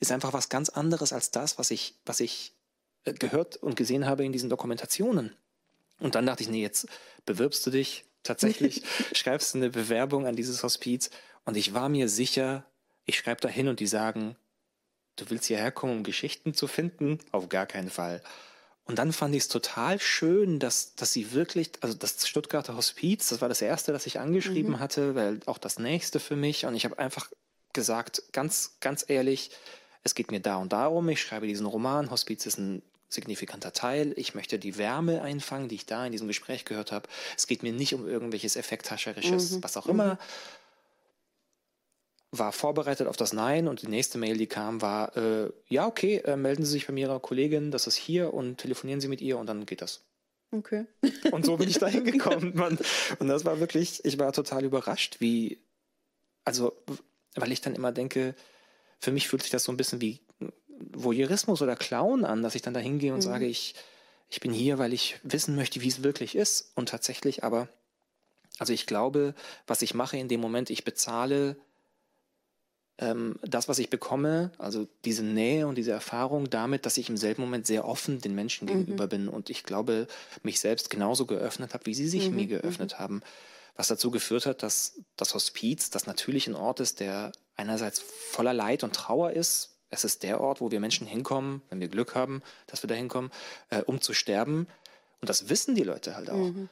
ist 0.00 0.10
einfach 0.10 0.32
was 0.32 0.48
ganz 0.48 0.68
anderes 0.68 1.12
als 1.12 1.30
das, 1.30 1.58
was 1.58 1.70
ich, 1.70 1.94
was 2.06 2.20
ich 2.20 2.52
äh, 3.04 3.12
gehört 3.12 3.56
und 3.56 3.76
gesehen 3.76 4.06
habe 4.06 4.24
in 4.24 4.32
diesen 4.32 4.50
Dokumentationen. 4.50 5.36
Und 6.00 6.14
dann 6.14 6.26
dachte 6.26 6.42
ich, 6.42 6.48
nee, 6.48 6.62
jetzt 6.62 6.88
bewirbst 7.26 7.64
du 7.66 7.70
dich 7.70 8.04
tatsächlich, 8.22 8.82
schreibst 9.12 9.54
du 9.54 9.58
eine 9.58 9.70
Bewerbung 9.70 10.26
an 10.26 10.34
dieses 10.34 10.62
Hospiz 10.62 11.10
und 11.44 11.56
ich 11.56 11.74
war 11.74 11.88
mir 11.88 12.08
sicher, 12.08 12.64
ich 13.04 13.18
schreibe 13.18 13.40
da 13.40 13.48
hin 13.48 13.68
und 13.68 13.80
die 13.80 13.86
sagen, 13.86 14.36
du 15.20 15.30
willst 15.30 15.46
hierher 15.46 15.72
kommen, 15.72 15.98
um 15.98 16.02
Geschichten 16.02 16.54
zu 16.54 16.66
finden? 16.66 17.18
Auf 17.32 17.48
gar 17.48 17.66
keinen 17.66 17.90
Fall. 17.90 18.22
Und 18.84 18.98
dann 18.98 19.12
fand 19.12 19.34
ich 19.34 19.42
es 19.42 19.48
total 19.48 20.00
schön, 20.00 20.58
dass, 20.58 20.96
dass 20.96 21.12
sie 21.12 21.32
wirklich, 21.32 21.70
also 21.80 21.94
das 21.94 22.26
Stuttgarter 22.26 22.76
Hospiz, 22.76 23.28
das 23.28 23.40
war 23.40 23.48
das 23.48 23.62
erste, 23.62 23.92
das 23.92 24.06
ich 24.06 24.18
angeschrieben 24.18 24.72
mhm. 24.72 24.80
hatte, 24.80 25.14
weil 25.14 25.38
auch 25.46 25.58
das 25.58 25.78
nächste 25.78 26.18
für 26.18 26.34
mich. 26.34 26.66
Und 26.66 26.74
ich 26.74 26.84
habe 26.84 26.98
einfach 26.98 27.30
gesagt, 27.72 28.24
ganz, 28.32 28.78
ganz 28.80 29.04
ehrlich, 29.06 29.52
es 30.02 30.14
geht 30.16 30.32
mir 30.32 30.40
da 30.40 30.56
und 30.56 30.72
darum, 30.72 31.08
ich 31.08 31.20
schreibe 31.20 31.46
diesen 31.46 31.66
Roman, 31.66 32.10
Hospiz 32.10 32.46
ist 32.46 32.58
ein 32.58 32.82
signifikanter 33.08 33.72
Teil. 33.72 34.12
Ich 34.16 34.34
möchte 34.34 34.58
die 34.58 34.76
Wärme 34.76 35.22
einfangen, 35.22 35.68
die 35.68 35.74
ich 35.76 35.86
da 35.86 36.06
in 36.06 36.12
diesem 36.12 36.26
Gespräch 36.26 36.64
gehört 36.64 36.90
habe. 36.90 37.08
Es 37.36 37.46
geht 37.46 37.62
mir 37.62 37.72
nicht 37.72 37.94
um 37.94 38.08
irgendwelches 38.08 38.56
Effekthascherisches, 38.56 39.52
mhm. 39.52 39.62
was 39.62 39.76
auch 39.76 39.86
immer, 39.86 40.14
mhm 40.14 40.18
war 42.32 42.52
vorbereitet 42.52 43.08
auf 43.08 43.16
das 43.16 43.32
Nein 43.32 43.66
und 43.66 43.82
die 43.82 43.88
nächste 43.88 44.18
Mail, 44.18 44.36
die 44.36 44.46
kam, 44.46 44.82
war, 44.82 45.16
äh, 45.16 45.50
ja, 45.68 45.86
okay, 45.86 46.18
äh, 46.18 46.36
melden 46.36 46.64
Sie 46.64 46.72
sich 46.72 46.86
bei 46.86 46.94
Ihrer 46.94 47.18
Kollegin, 47.18 47.70
das 47.70 47.86
ist 47.86 47.96
hier 47.96 48.32
und 48.32 48.58
telefonieren 48.58 49.00
Sie 49.00 49.08
mit 49.08 49.20
ihr 49.20 49.38
und 49.38 49.46
dann 49.46 49.66
geht 49.66 49.82
das. 49.82 50.04
Okay. 50.52 50.86
Und 51.30 51.46
so 51.46 51.56
bin 51.56 51.68
ich 51.68 51.78
da 51.78 51.86
hingekommen. 51.86 52.52
Man. 52.56 52.76
Und 53.20 53.28
das 53.28 53.44
war 53.44 53.60
wirklich, 53.60 54.04
ich 54.04 54.18
war 54.18 54.32
total 54.32 54.64
überrascht, 54.64 55.20
wie, 55.20 55.60
also, 56.44 56.72
weil 57.36 57.52
ich 57.52 57.60
dann 57.60 57.76
immer 57.76 57.92
denke, 57.92 58.34
für 58.98 59.12
mich 59.12 59.28
fühlt 59.28 59.42
sich 59.42 59.52
das 59.52 59.62
so 59.62 59.70
ein 59.70 59.76
bisschen 59.76 60.00
wie 60.00 60.20
Voyeurismus 60.92 61.62
oder 61.62 61.76
Clown 61.76 62.24
an, 62.24 62.42
dass 62.42 62.56
ich 62.56 62.62
dann 62.62 62.74
da 62.74 62.80
hingehe 62.80 63.12
und 63.12 63.20
mhm. 63.20 63.24
sage, 63.24 63.46
ich, 63.46 63.76
ich 64.28 64.40
bin 64.40 64.52
hier, 64.52 64.78
weil 64.78 64.92
ich 64.92 65.20
wissen 65.22 65.54
möchte, 65.54 65.82
wie 65.82 65.88
es 65.88 66.02
wirklich 66.02 66.34
ist. 66.34 66.72
Und 66.74 66.88
tatsächlich 66.88 67.44
aber, 67.44 67.68
also 68.58 68.72
ich 68.72 68.86
glaube, 68.86 69.34
was 69.68 69.82
ich 69.82 69.94
mache 69.94 70.16
in 70.16 70.26
dem 70.26 70.40
Moment, 70.40 70.70
ich 70.70 70.84
bezahle 70.84 71.56
ähm, 73.00 73.36
das, 73.42 73.66
was 73.68 73.78
ich 73.78 73.88
bekomme, 73.88 74.52
also 74.58 74.86
diese 75.04 75.24
Nähe 75.24 75.66
und 75.66 75.76
diese 75.76 75.90
Erfahrung 75.90 76.50
damit, 76.50 76.84
dass 76.84 76.98
ich 76.98 77.08
im 77.08 77.16
selben 77.16 77.42
Moment 77.42 77.66
sehr 77.66 77.86
offen 77.86 78.20
den 78.20 78.34
Menschen 78.34 78.66
mhm. 78.66 78.72
gegenüber 78.72 79.06
bin 79.06 79.28
und 79.28 79.48
ich 79.48 79.64
glaube, 79.64 80.06
mich 80.42 80.60
selbst 80.60 80.90
genauso 80.90 81.24
geöffnet 81.24 81.72
habe, 81.72 81.86
wie 81.86 81.94
sie 81.94 82.08
sich 82.08 82.28
mhm. 82.28 82.36
mir 82.36 82.46
geöffnet 82.46 82.94
mhm. 82.94 82.98
haben. 82.98 83.22
Was 83.76 83.88
dazu 83.88 84.10
geführt 84.10 84.44
hat, 84.44 84.62
dass 84.62 85.00
das 85.16 85.34
Hospiz, 85.34 85.88
das 85.88 86.06
natürlich 86.06 86.46
ein 86.46 86.54
Ort 86.54 86.80
ist, 86.80 87.00
der 87.00 87.32
einerseits 87.56 88.00
voller 88.00 88.52
Leid 88.52 88.84
und 88.84 88.94
Trauer 88.94 89.32
ist. 89.32 89.78
Es 89.88 90.04
ist 90.04 90.22
der 90.22 90.40
Ort, 90.40 90.60
wo 90.60 90.70
wir 90.70 90.80
Menschen 90.80 91.06
hinkommen, 91.06 91.62
wenn 91.70 91.80
wir 91.80 91.88
Glück 91.88 92.14
haben, 92.14 92.42
dass 92.66 92.82
wir 92.82 92.88
da 92.88 92.94
hinkommen, 92.94 93.30
äh, 93.70 93.82
um 93.82 94.00
zu 94.00 94.12
sterben. 94.12 94.66
Und 95.22 95.30
das 95.30 95.48
wissen 95.48 95.74
die 95.74 95.82
Leute 95.82 96.14
halt 96.14 96.28
auch. 96.28 96.36
Mhm. 96.36 96.68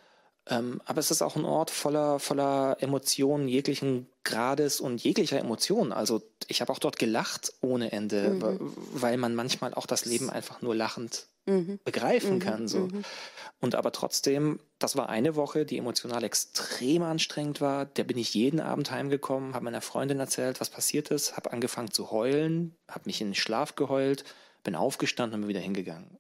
Ähm, 0.50 0.80
aber 0.86 0.98
es 0.98 1.10
ist 1.10 1.22
auch 1.22 1.36
ein 1.36 1.44
Ort 1.44 1.70
voller, 1.70 2.18
voller 2.18 2.76
Emotionen 2.80 3.48
jeglichen 3.48 4.06
Grades 4.24 4.80
und 4.80 5.02
jeglicher 5.02 5.38
Emotionen. 5.38 5.92
Also 5.92 6.22
ich 6.46 6.60
habe 6.60 6.72
auch 6.72 6.78
dort 6.78 6.98
gelacht 6.98 7.52
ohne 7.60 7.92
Ende, 7.92 8.30
mhm. 8.30 8.72
weil 8.92 9.16
man 9.16 9.34
manchmal 9.34 9.74
auch 9.74 9.86
das 9.86 10.04
Leben 10.04 10.30
einfach 10.30 10.62
nur 10.62 10.74
lachend 10.74 11.26
mhm. 11.48 11.78
begreifen 11.84 12.36
mhm. 12.36 12.40
kann. 12.40 12.68
So. 12.68 12.80
Mhm. 12.80 13.04
Und 13.60 13.74
aber 13.74 13.92
trotzdem, 13.92 14.60
das 14.78 14.96
war 14.96 15.08
eine 15.08 15.34
Woche, 15.34 15.66
die 15.66 15.78
emotional 15.78 16.24
extrem 16.24 17.02
anstrengend 17.02 17.60
war. 17.60 17.86
Der 17.86 18.04
bin 18.04 18.16
ich 18.16 18.34
jeden 18.34 18.60
Abend 18.60 18.90
heimgekommen, 18.90 19.54
habe 19.54 19.64
meiner 19.64 19.80
Freundin 19.80 20.20
erzählt, 20.20 20.60
was 20.60 20.70
passiert 20.70 21.10
ist, 21.10 21.36
habe 21.36 21.52
angefangen 21.52 21.90
zu 21.90 22.10
heulen, 22.10 22.76
habe 22.88 23.02
mich 23.06 23.20
in 23.20 23.28
den 23.28 23.34
Schlaf 23.34 23.74
geheult, 23.74 24.24
bin 24.62 24.74
aufgestanden 24.74 25.36
und 25.36 25.40
bin 25.42 25.48
wieder 25.48 25.60
hingegangen. 25.60 26.18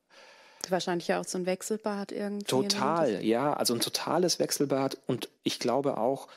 Wahrscheinlich 0.68 1.08
ja 1.08 1.20
auch 1.20 1.24
so 1.24 1.38
ein 1.38 1.46
Wechselbad 1.46 2.12
irgendwie. 2.12 2.44
Total, 2.44 3.24
ja, 3.24 3.52
also 3.54 3.74
ein 3.74 3.80
totales 3.80 4.38
Wechselbad. 4.38 4.98
Und 5.06 5.28
ich 5.42 5.58
glaube 5.60 5.96
auch, 5.98 6.28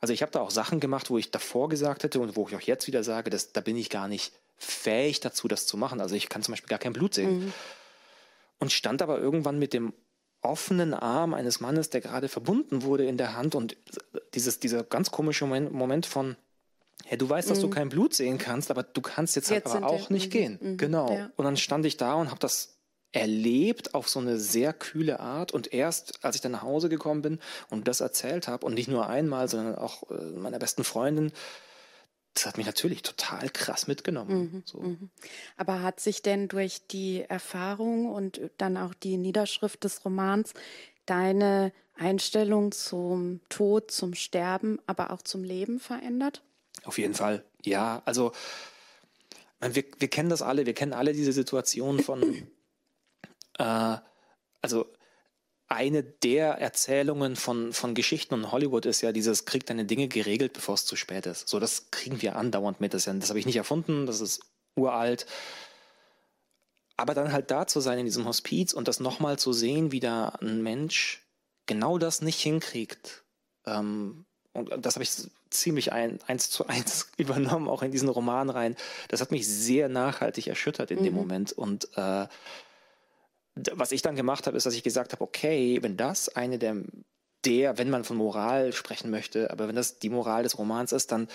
also 0.00 0.12
ich 0.12 0.22
habe 0.22 0.32
da 0.32 0.40
auch 0.40 0.50
Sachen 0.50 0.80
gemacht, 0.80 1.10
wo 1.10 1.18
ich 1.18 1.30
davor 1.30 1.68
gesagt 1.68 2.04
hätte 2.04 2.20
und 2.20 2.36
wo 2.36 2.48
ich 2.48 2.56
auch 2.56 2.60
jetzt 2.60 2.86
wieder 2.86 3.02
sage, 3.02 3.30
dass, 3.30 3.52
da 3.52 3.60
bin 3.60 3.76
ich 3.76 3.90
gar 3.90 4.08
nicht 4.08 4.32
fähig 4.56 5.20
dazu, 5.20 5.48
das 5.48 5.66
zu 5.66 5.76
machen. 5.76 6.00
Also 6.00 6.14
ich 6.14 6.28
kann 6.28 6.42
zum 6.42 6.52
Beispiel 6.52 6.68
gar 6.68 6.78
kein 6.78 6.92
Blut 6.92 7.14
sehen. 7.14 7.46
Mhm. 7.46 7.52
Und 8.58 8.72
stand 8.72 9.02
aber 9.02 9.18
irgendwann 9.18 9.58
mit 9.58 9.72
dem 9.72 9.92
offenen 10.42 10.94
Arm 10.94 11.34
eines 11.34 11.60
Mannes, 11.60 11.90
der 11.90 12.00
gerade 12.00 12.28
verbunden 12.28 12.82
wurde 12.82 13.06
in 13.06 13.16
der 13.16 13.36
Hand 13.36 13.54
und 13.54 13.76
dieses, 14.34 14.60
dieser 14.60 14.84
ganz 14.84 15.10
komische 15.10 15.46
Moment, 15.46 16.06
von, 16.06 16.36
ja, 17.10 17.16
du 17.16 17.28
weißt, 17.28 17.50
dass 17.50 17.58
mhm. 17.58 17.62
du 17.62 17.70
kein 17.70 17.88
Blut 17.88 18.14
sehen 18.14 18.38
kannst, 18.38 18.70
aber 18.70 18.82
du 18.82 19.00
kannst 19.00 19.36
jetzt, 19.36 19.50
jetzt 19.50 19.72
halt 19.72 19.82
aber 19.82 19.92
auch 19.92 20.10
nicht 20.10 20.26
mhm. 20.26 20.30
gehen. 20.30 20.58
Mhm. 20.60 20.76
Genau. 20.76 21.12
Ja. 21.12 21.30
Und 21.36 21.44
dann 21.44 21.56
stand 21.56 21.86
ich 21.86 21.96
da 21.96 22.14
und 22.14 22.30
habe 22.30 22.40
das 22.40 22.77
erlebt 23.12 23.94
auf 23.94 24.08
so 24.08 24.20
eine 24.20 24.38
sehr 24.38 24.72
kühle 24.72 25.20
Art. 25.20 25.52
Und 25.52 25.72
erst, 25.72 26.24
als 26.24 26.36
ich 26.36 26.42
dann 26.42 26.52
nach 26.52 26.62
Hause 26.62 26.88
gekommen 26.88 27.22
bin 27.22 27.38
und 27.70 27.88
das 27.88 28.00
erzählt 28.00 28.48
habe, 28.48 28.66
und 28.66 28.74
nicht 28.74 28.88
nur 28.88 29.08
einmal, 29.08 29.48
sondern 29.48 29.76
auch 29.76 30.10
äh, 30.10 30.14
meiner 30.14 30.58
besten 30.58 30.84
Freundin, 30.84 31.32
das 32.34 32.46
hat 32.46 32.56
mich 32.56 32.66
natürlich 32.66 33.02
total 33.02 33.48
krass 33.50 33.86
mitgenommen. 33.86 34.38
Mhm, 34.38 34.62
so. 34.64 34.78
mhm. 34.78 35.10
Aber 35.56 35.82
hat 35.82 36.00
sich 36.00 36.22
denn 36.22 36.48
durch 36.48 36.86
die 36.86 37.24
Erfahrung 37.26 38.12
und 38.12 38.40
dann 38.58 38.76
auch 38.76 38.94
die 38.94 39.16
Niederschrift 39.16 39.82
des 39.82 40.04
Romans 40.04 40.52
deine 41.06 41.72
Einstellung 41.96 42.70
zum 42.70 43.40
Tod, 43.48 43.90
zum 43.90 44.14
Sterben, 44.14 44.78
aber 44.86 45.10
auch 45.10 45.22
zum 45.22 45.42
Leben 45.42 45.80
verändert? 45.80 46.42
Auf 46.84 46.98
jeden 46.98 47.14
Fall, 47.14 47.44
ja. 47.64 48.02
Also 48.04 48.32
wir, 49.60 49.84
wir 49.98 50.08
kennen 50.08 50.28
das 50.28 50.42
alle, 50.42 50.66
wir 50.66 50.74
kennen 50.74 50.92
alle 50.92 51.12
diese 51.12 51.32
Situation 51.32 52.00
von 52.00 52.22
äh, 53.58 53.96
also 54.62 54.86
eine 55.68 56.02
der 56.02 56.54
Erzählungen 56.54 57.36
von, 57.36 57.72
von 57.74 57.94
Geschichten 57.94 58.34
in 58.34 58.50
Hollywood 58.50 58.86
ist 58.86 59.02
ja 59.02 59.12
dieses 59.12 59.44
Krieg 59.44 59.66
deine 59.66 59.84
Dinge 59.84 60.08
geregelt, 60.08 60.54
bevor 60.54 60.74
es 60.74 60.86
zu 60.86 60.96
spät 60.96 61.26
ist. 61.26 61.46
So, 61.46 61.60
das 61.60 61.90
kriegen 61.90 62.22
wir 62.22 62.36
andauernd 62.36 62.80
mit. 62.80 62.94
Das, 62.94 63.04
ja, 63.04 63.12
das 63.12 63.28
habe 63.28 63.38
ich 63.38 63.46
nicht 63.46 63.56
erfunden, 63.56 64.06
das 64.06 64.20
ist 64.20 64.40
uralt. 64.76 65.26
Aber 66.96 67.14
dann 67.14 67.32
halt 67.32 67.50
da 67.50 67.66
zu 67.66 67.80
sein 67.80 67.98
in 67.98 68.06
diesem 68.06 68.24
Hospiz 68.24 68.72
und 68.72 68.88
das 68.88 68.98
nochmal 68.98 69.38
zu 69.38 69.52
sehen, 69.52 69.92
wie 69.92 70.00
da 70.00 70.30
ein 70.40 70.62
Mensch 70.62 71.22
genau 71.66 71.98
das 71.98 72.22
nicht 72.22 72.40
hinkriegt. 72.40 73.24
Ähm, 73.66 74.24
und 74.54 74.84
das 74.84 74.94
habe 74.94 75.04
ich 75.04 75.12
ziemlich 75.50 75.92
ein, 75.92 76.18
eins 76.26 76.50
zu 76.50 76.66
eins 76.66 77.10
übernommen, 77.18 77.68
auch 77.68 77.82
in 77.82 77.92
diesen 77.92 78.08
Roman 78.08 78.48
rein. 78.48 78.74
Das 79.08 79.20
hat 79.20 79.30
mich 79.30 79.46
sehr 79.46 79.88
nachhaltig 79.88 80.46
erschüttert 80.46 80.90
in 80.90 81.00
mhm. 81.00 81.04
dem 81.04 81.14
Moment. 81.14 81.52
Und 81.52 81.88
äh, 81.96 82.26
was 83.72 83.92
ich 83.92 84.02
dann 84.02 84.16
gemacht 84.16 84.46
habe, 84.46 84.56
ist, 84.56 84.66
dass 84.66 84.74
ich 84.74 84.82
gesagt 84.82 85.12
habe, 85.12 85.22
okay, 85.22 85.78
wenn 85.82 85.96
das 85.96 86.28
eine 86.28 86.58
der, 86.58 86.76
der, 87.44 87.78
wenn 87.78 87.90
man 87.90 88.04
von 88.04 88.16
Moral 88.16 88.72
sprechen 88.72 89.10
möchte, 89.10 89.50
aber 89.50 89.68
wenn 89.68 89.76
das 89.76 89.98
die 89.98 90.10
Moral 90.10 90.42
des 90.42 90.58
Romans 90.58 90.92
ist, 90.92 91.12
dann 91.12 91.28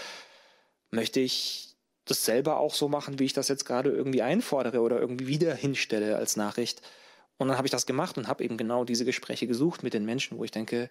möchte 0.92 1.20
ich 1.20 1.76
das 2.06 2.26
selber 2.26 2.58
auch 2.58 2.74
so 2.74 2.90
machen, 2.90 3.20
wie 3.20 3.26
ich 3.26 3.34
das 3.34 3.48
jetzt 3.48 3.66
gerade 3.66 3.90
irgendwie 3.90 4.22
einfordere 4.22 4.82
oder 4.82 5.00
irgendwie 5.00 5.28
wieder 5.28 5.56
hinstelle 5.56 6.18
als 6.18 6.36
Nachricht. 6.36 6.82
Und 7.38 7.48
dann 7.48 7.58
habe 7.58 7.68
ich 7.68 7.72
das 7.72 7.86
gemacht 7.86 8.18
und 8.18 8.28
habe 8.28 8.44
eben 8.44 8.58
genau 8.58 8.84
diese 8.84 9.06
Gespräche 9.06 9.48
gesucht 9.48 9.84
mit 9.84 9.94
den 9.94 10.06
Menschen, 10.06 10.38
wo 10.38 10.44
ich 10.44 10.52
denke, 10.52 10.90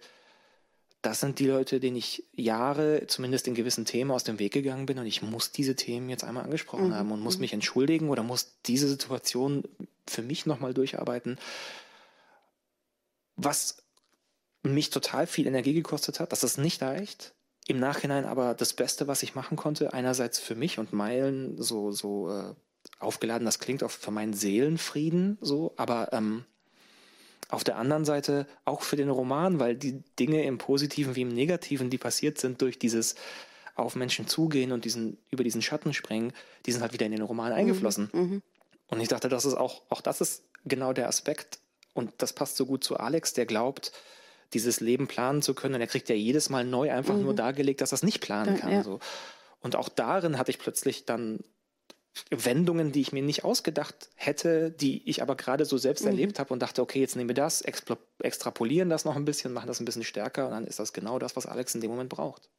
das 1.03 1.19
sind 1.19 1.39
die 1.39 1.47
Leute, 1.47 1.81
denen 1.81 1.97
ich 1.97 2.23
Jahre 2.33 3.07
zumindest 3.07 3.47
in 3.47 3.55
gewissen 3.55 3.83
Themen 3.83 4.09
aus 4.09 4.23
dem 4.23 4.39
Weg 4.39 4.53
gegangen 4.53 4.85
bin 4.85 4.97
und 4.97 5.05
ich 5.05 5.21
muss 5.21 5.51
diese 5.51 5.75
Themen 5.75 6.09
jetzt 6.09 6.23
einmal 6.23 6.45
angesprochen 6.45 6.87
mhm. 6.87 6.95
haben 6.95 7.11
und 7.11 7.19
muss 7.19 7.35
mhm. 7.35 7.41
mich 7.41 7.53
entschuldigen 7.53 8.09
oder 8.09 8.23
muss 8.23 8.53
diese 8.65 8.87
Situation 8.87 9.63
für 10.07 10.21
mich 10.21 10.45
nochmal 10.45 10.73
durcharbeiten. 10.73 11.37
Was 13.35 13.83
mich 14.63 14.91
total 14.91 15.27
viel 15.27 15.45
Energie 15.45 15.73
gekostet 15.73 16.21
hat, 16.21 16.31
dass 16.31 16.39
das 16.39 16.57
nicht 16.57 16.81
reicht. 16.81 17.33
Im 17.67 17.79
Nachhinein 17.79 18.23
aber 18.23 18.53
das 18.53 18.73
Beste, 18.73 19.05
was 19.07 19.23
ich 19.23 19.35
machen 19.35 19.57
konnte, 19.57 19.93
einerseits 19.93 20.39
für 20.39 20.55
mich 20.55 20.79
und 20.79 20.93
Meilen 20.93 21.61
so, 21.61 21.91
so 21.91 22.29
äh, 22.29 22.55
aufgeladen, 22.99 23.45
das 23.45 23.59
klingt 23.59 23.83
auch 23.83 23.91
für 23.91 24.11
meinen 24.11 24.33
Seelenfrieden 24.33 25.37
so, 25.41 25.73
aber 25.75 26.13
ähm, 26.13 26.45
auf 27.49 27.63
der 27.63 27.77
anderen 27.77 28.05
Seite 28.05 28.47
auch 28.65 28.81
für 28.81 28.95
den 28.95 29.09
Roman, 29.09 29.59
weil 29.59 29.75
die 29.75 30.03
Dinge 30.19 30.43
im 30.43 30.57
Positiven 30.57 31.15
wie 31.15 31.21
im 31.21 31.29
Negativen, 31.29 31.89
die 31.89 31.97
passiert 31.97 32.37
sind 32.37 32.61
durch 32.61 32.79
dieses 32.79 33.15
auf 33.75 33.95
Menschen 33.95 34.27
zugehen 34.27 34.71
und 34.71 34.85
diesen, 34.85 35.17
über 35.31 35.43
diesen 35.43 35.61
Schatten 35.61 35.93
springen, 35.93 36.31
die 36.65 36.71
sind 36.71 36.81
halt 36.81 36.93
wieder 36.93 37.05
in 37.05 37.11
den 37.11 37.21
Roman 37.21 37.51
mhm, 37.51 37.57
eingeflossen. 37.57 38.09
Mhm. 38.13 38.41
Und 38.87 38.99
ich 39.01 39.07
dachte, 39.07 39.29
das 39.29 39.45
ist 39.45 39.55
auch, 39.55 39.81
auch 39.89 40.01
das 40.01 40.21
ist 40.21 40.43
genau 40.65 40.93
der 40.93 41.07
Aspekt. 41.07 41.59
Und 41.93 42.11
das 42.17 42.33
passt 42.33 42.57
so 42.57 42.65
gut 42.65 42.83
zu 42.83 42.97
Alex, 42.97 43.33
der 43.33 43.45
glaubt, 43.45 43.91
dieses 44.53 44.79
Leben 44.79 45.07
planen 45.07 45.41
zu 45.41 45.55
können. 45.55 45.75
Und 45.75 45.81
er 45.81 45.87
kriegt 45.87 46.09
ja 46.09 46.15
jedes 46.15 46.49
Mal 46.49 46.63
neu 46.63 46.91
einfach 46.91 47.15
mhm. 47.15 47.23
nur 47.23 47.33
dargelegt, 47.33 47.81
dass 47.81 47.91
er 47.91 47.95
es 47.95 48.03
nicht 48.03 48.21
planen 48.21 48.59
kann. 48.59 48.71
Ja. 48.71 48.83
So. 48.83 48.99
Und 49.61 49.75
auch 49.75 49.89
darin 49.89 50.37
hatte 50.37 50.51
ich 50.51 50.59
plötzlich 50.59 51.05
dann 51.05 51.39
Wendungen, 52.29 52.91
die 52.91 53.01
ich 53.01 53.11
mir 53.11 53.23
nicht 53.23 53.43
ausgedacht 53.43 54.09
hätte, 54.15 54.71
die 54.71 55.07
ich 55.09 55.21
aber 55.21 55.35
gerade 55.35 55.65
so 55.65 55.77
selbst 55.77 56.03
mhm. 56.03 56.11
erlebt 56.11 56.39
habe 56.39 56.53
und 56.53 56.61
dachte, 56.61 56.81
okay, 56.81 56.99
jetzt 56.99 57.15
nehmen 57.15 57.29
wir 57.29 57.35
das, 57.35 57.61
extrapolieren 57.61 58.89
das 58.89 59.05
noch 59.05 59.15
ein 59.15 59.25
bisschen, 59.25 59.53
machen 59.53 59.67
das 59.67 59.79
ein 59.79 59.85
bisschen 59.85 60.03
stärker 60.03 60.45
und 60.45 60.51
dann 60.51 60.67
ist 60.67 60.79
das 60.79 60.93
genau 60.93 61.19
das, 61.19 61.35
was 61.35 61.45
Alex 61.45 61.75
in 61.75 61.81
dem 61.81 61.91
Moment 61.91 62.09
braucht. 62.09 62.49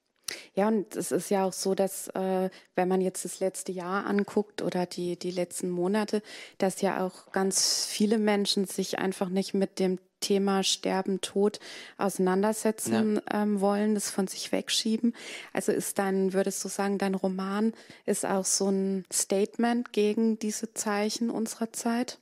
Ja, 0.55 0.69
und 0.69 0.97
es 0.97 1.13
ist 1.13 1.31
ja 1.31 1.45
auch 1.45 1.53
so, 1.53 1.75
dass 1.75 2.09
äh, 2.09 2.49
wenn 2.75 2.89
man 2.89 3.01
jetzt 3.01 3.25
das 3.25 3.41
letzte 3.41 3.73
Jahr 3.73 4.07
anguckt 4.07 4.63
oder 4.63 4.87
die, 4.87 5.19
die 5.19 5.31
letzten 5.31 5.69
Monate, 5.69 6.23
dass 6.59 6.81
ja 6.81 7.05
auch 7.05 7.31
ganz 7.33 7.85
viele 7.87 8.19
Menschen 8.19 8.65
sich 8.65 8.99
einfach 8.99 9.29
nicht 9.29 9.53
mit 9.53 9.79
dem 9.79 9.99
Thema 10.25 10.63
Sterben, 10.63 11.21
Tod 11.21 11.61
auseinandersetzen 11.99 13.17
ja. 13.17 13.43
ähm, 13.43 13.61
wollen, 13.61 13.95
das 13.95 14.11
von 14.11 14.27
sich 14.27 14.51
wegschieben. 14.53 15.15
Also 15.53 15.71
ist 15.71 15.99
dein, 15.99 16.33
würdest 16.33 16.65
du 16.65 16.69
sagen, 16.69 16.97
dein 16.97 17.15
Roman 17.15 17.75
ist 18.07 18.25
auch 18.25 18.47
so 18.47 18.71
ein 18.71 19.05
Statement 19.13 19.93
gegen 19.93 20.39
diese 20.39 20.73
Zeichen 20.73 21.29
unserer 21.29 21.71
Zeit? 21.73 22.19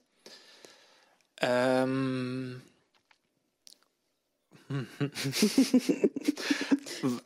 Ähm. 1.40 2.62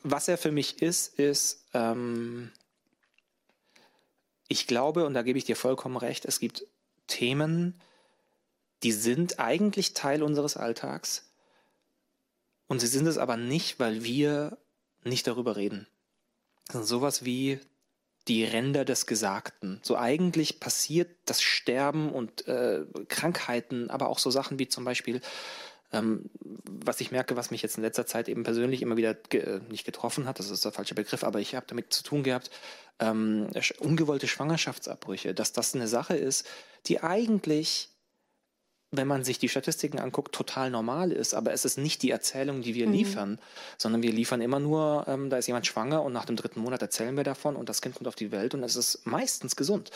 Was 0.03 0.27
er 0.27 0.37
für 0.37 0.51
mich 0.51 0.81
ist, 0.81 1.17
ist, 1.17 1.63
ähm, 1.73 2.51
ich 4.47 4.67
glaube, 4.67 5.05
und 5.05 5.15
da 5.15 5.23
gebe 5.23 5.39
ich 5.39 5.45
dir 5.45 5.55
vollkommen 5.55 5.97
recht, 5.97 6.25
es 6.25 6.39
gibt 6.39 6.67
Themen, 7.07 7.79
die 8.83 8.91
sind 8.91 9.39
eigentlich 9.39 9.93
Teil 9.93 10.23
unseres 10.23 10.57
Alltags. 10.57 11.31
Und 12.67 12.79
sie 12.79 12.87
sind 12.87 13.07
es 13.07 13.17
aber 13.17 13.37
nicht, 13.37 13.79
weil 13.79 14.03
wir 14.03 14.57
nicht 15.03 15.27
darüber 15.27 15.55
reden. 15.55 15.87
Das 16.67 16.81
ist 16.81 16.89
sowas 16.89 17.23
wie 17.23 17.59
die 18.27 18.43
Ränder 18.43 18.83
des 18.83 19.05
Gesagten. 19.05 19.79
So 19.83 19.97
eigentlich 19.97 20.59
passiert 20.59 21.09
das 21.25 21.41
Sterben 21.41 22.11
und 22.11 22.47
äh, 22.47 22.85
Krankheiten, 23.07 23.89
aber 23.89 24.09
auch 24.09 24.19
so 24.19 24.29
Sachen 24.31 24.59
wie 24.59 24.67
zum 24.67 24.83
Beispiel, 24.83 25.21
ähm, 25.93 26.29
was 26.41 26.99
ich 26.99 27.11
merke, 27.11 27.37
was 27.37 27.51
mich 27.51 27.61
jetzt 27.61 27.77
in 27.77 27.83
letzter 27.83 28.05
Zeit 28.05 28.27
eben 28.27 28.43
persönlich 28.43 28.81
immer 28.81 28.97
wieder 28.97 29.13
ge 29.13 29.41
äh, 29.41 29.59
nicht 29.69 29.85
getroffen 29.85 30.27
hat, 30.27 30.39
das 30.39 30.49
ist 30.49 30.65
der 30.65 30.73
falsche 30.73 30.95
Begriff, 30.95 31.23
aber 31.23 31.39
ich 31.39 31.55
habe 31.55 31.65
damit 31.67 31.93
zu 31.93 32.03
tun 32.03 32.23
gehabt, 32.23 32.51
ähm, 32.99 33.49
ungewollte 33.79 34.27
Schwangerschaftsabbrüche, 34.27 35.33
dass 35.33 35.53
das 35.53 35.73
eine 35.73 35.87
Sache 35.87 36.17
ist, 36.17 36.45
die 36.87 37.01
eigentlich 37.01 37.89
wenn 38.91 39.07
man 39.07 39.23
sich 39.23 39.37
die 39.37 39.49
Statistiken 39.49 39.99
anguckt, 39.99 40.33
total 40.33 40.71
normal 40.71 41.11
ist. 41.11 41.33
Aber 41.33 41.51
es 41.51 41.65
ist 41.65 41.77
nicht 41.77 42.01
die 42.03 42.11
Erzählung, 42.11 42.61
die 42.61 42.73
wir 42.73 42.87
mhm. 42.87 42.93
liefern, 42.93 43.39
sondern 43.77 44.01
wir 44.01 44.11
liefern 44.11 44.41
immer 44.41 44.59
nur, 44.59 45.05
ähm, 45.07 45.29
da 45.29 45.37
ist 45.37 45.47
jemand 45.47 45.67
schwanger 45.67 46.03
und 46.03 46.13
nach 46.13 46.25
dem 46.25 46.35
dritten 46.35 46.61
Monat 46.61 46.81
erzählen 46.81 47.17
wir 47.17 47.23
davon 47.23 47.55
und 47.55 47.69
das 47.69 47.81
Kind 47.81 47.95
kommt 47.95 48.07
auf 48.07 48.15
die 48.15 48.31
Welt 48.31 48.53
und 48.53 48.63
es 48.63 48.75
ist 48.75 49.05
meistens 49.05 49.55
gesund. 49.55 49.91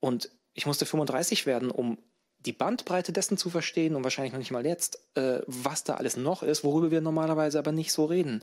Und 0.00 0.30
ich 0.54 0.66
musste 0.66 0.86
35 0.86 1.46
werden, 1.46 1.70
um 1.70 1.98
die 2.38 2.52
Bandbreite 2.52 3.12
dessen 3.12 3.36
zu 3.36 3.50
verstehen 3.50 3.94
und 3.94 4.02
wahrscheinlich 4.02 4.32
noch 4.32 4.38
nicht 4.38 4.50
mal 4.50 4.66
jetzt, 4.66 4.98
äh, 5.14 5.40
was 5.46 5.84
da 5.84 5.94
alles 5.94 6.16
noch 6.16 6.42
ist, 6.42 6.64
worüber 6.64 6.90
wir 6.90 7.00
normalerweise 7.00 7.58
aber 7.58 7.70
nicht 7.70 7.92
so 7.92 8.06
reden. 8.06 8.42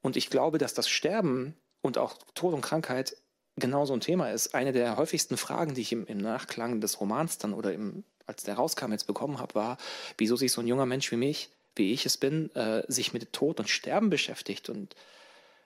Und 0.00 0.16
ich 0.16 0.30
glaube, 0.30 0.58
dass 0.58 0.74
das 0.74 0.88
Sterben 0.88 1.54
und 1.82 1.98
auch 1.98 2.16
Tod 2.34 2.54
und 2.54 2.62
Krankheit 2.62 3.16
genau 3.56 3.86
so 3.86 3.94
ein 3.94 4.00
Thema 4.00 4.30
ist. 4.30 4.54
Eine 4.54 4.72
der 4.72 4.96
häufigsten 4.96 5.36
Fragen, 5.36 5.74
die 5.74 5.80
ich 5.80 5.92
im, 5.92 6.06
im 6.06 6.18
Nachklang 6.18 6.80
des 6.80 7.00
Romans 7.00 7.38
dann 7.38 7.54
oder 7.54 7.72
im, 7.72 8.04
als 8.26 8.42
der 8.42 8.54
rauskam, 8.54 8.92
jetzt 8.92 9.06
bekommen 9.06 9.38
habe, 9.38 9.54
war, 9.54 9.78
wieso 10.18 10.36
sich 10.36 10.52
so 10.52 10.60
ein 10.60 10.66
junger 10.66 10.86
Mensch 10.86 11.10
wie 11.10 11.16
mich, 11.16 11.50
wie 11.74 11.92
ich 11.92 12.06
es 12.06 12.16
bin, 12.16 12.54
äh, 12.54 12.82
sich 12.88 13.12
mit 13.12 13.32
Tod 13.32 13.60
und 13.60 13.68
Sterben 13.68 14.10
beschäftigt. 14.10 14.68
Und 14.68 14.94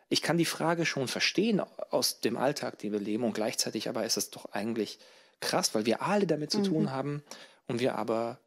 ich 0.08 0.22
kann 0.22 0.38
die 0.38 0.44
Frage 0.44 0.86
schon 0.86 1.08
verstehen 1.08 1.60
aus 1.90 2.20
dem 2.20 2.36
Alltag, 2.36 2.78
den 2.78 2.92
wir 2.92 3.00
leben. 3.00 3.24
Und 3.24 3.34
gleichzeitig 3.34 3.88
aber 3.88 4.04
ist 4.04 4.16
es 4.16 4.30
doch 4.30 4.46
eigentlich 4.46 4.98
krass, 5.40 5.74
weil 5.74 5.86
wir 5.86 6.02
alle 6.02 6.26
damit 6.26 6.50
zu 6.50 6.58
mhm. 6.58 6.64
tun 6.64 6.90
haben 6.90 7.22
und 7.66 7.80
wir 7.80 7.96
aber, 7.96 8.38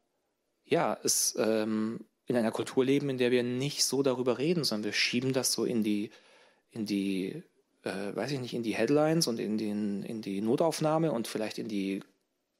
ja, 0.64 0.96
es 1.02 1.34
ähm, 1.38 2.06
in 2.26 2.36
einer 2.36 2.52
Kultur 2.52 2.84
leben, 2.84 3.10
in 3.10 3.18
der 3.18 3.30
wir 3.30 3.42
nicht 3.42 3.84
so 3.84 4.02
darüber 4.02 4.38
reden, 4.38 4.64
sondern 4.64 4.84
wir 4.84 4.92
schieben 4.92 5.32
das 5.32 5.52
so 5.52 5.64
in 5.64 5.82
die, 5.82 6.10
in 6.70 6.86
die 6.86 7.42
äh, 7.84 8.14
weiß 8.14 8.32
ich 8.32 8.40
nicht, 8.40 8.54
in 8.54 8.62
die 8.62 8.74
Headlines 8.74 9.26
und 9.26 9.38
in, 9.38 9.58
den, 9.58 10.02
in 10.02 10.22
die 10.22 10.40
Notaufnahme 10.40 11.12
und 11.12 11.28
vielleicht 11.28 11.58
in 11.58 11.68
die 11.68 12.02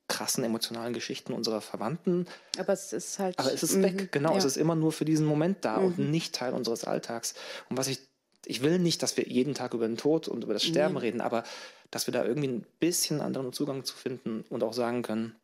krassen 0.08 0.44
emotionalen 0.44 0.92
Geschichten 0.92 1.32
unserer 1.32 1.60
Verwandten. 1.60 2.26
Aber 2.58 2.72
es 2.72 2.92
ist 2.92 3.18
halt. 3.18 3.38
Aber 3.38 3.52
es 3.52 3.62
ist 3.62 3.80
weg, 3.82 3.94
mhm, 3.94 4.08
genau. 4.10 4.32
Ja. 4.32 4.38
Es 4.38 4.44
ist 4.44 4.56
immer 4.56 4.74
nur 4.74 4.92
für 4.92 5.04
diesen 5.04 5.26
Moment 5.26 5.64
da 5.64 5.78
mhm. 5.78 5.86
und 5.86 5.98
nicht 5.98 6.34
Teil 6.34 6.52
unseres 6.52 6.84
Alltags. 6.84 7.34
Und 7.70 7.78
was 7.78 7.88
ich, 7.88 8.00
ich 8.44 8.62
will 8.62 8.78
nicht, 8.78 9.02
dass 9.02 9.16
wir 9.16 9.26
jeden 9.26 9.54
Tag 9.54 9.74
über 9.74 9.86
den 9.86 9.96
Tod 9.96 10.28
und 10.28 10.44
über 10.44 10.52
das 10.52 10.64
Sterben 10.64 10.94
nee. 10.94 11.00
reden, 11.00 11.20
aber 11.20 11.44
dass 11.90 12.06
wir 12.06 12.12
da 12.12 12.24
irgendwie 12.24 12.48
ein 12.48 12.66
bisschen 12.80 13.20
anderen 13.20 13.52
Zugang 13.52 13.84
zu 13.84 13.94
finden 13.94 14.44
und 14.50 14.62
auch 14.62 14.74
sagen 14.74 15.02
können, 15.02 15.34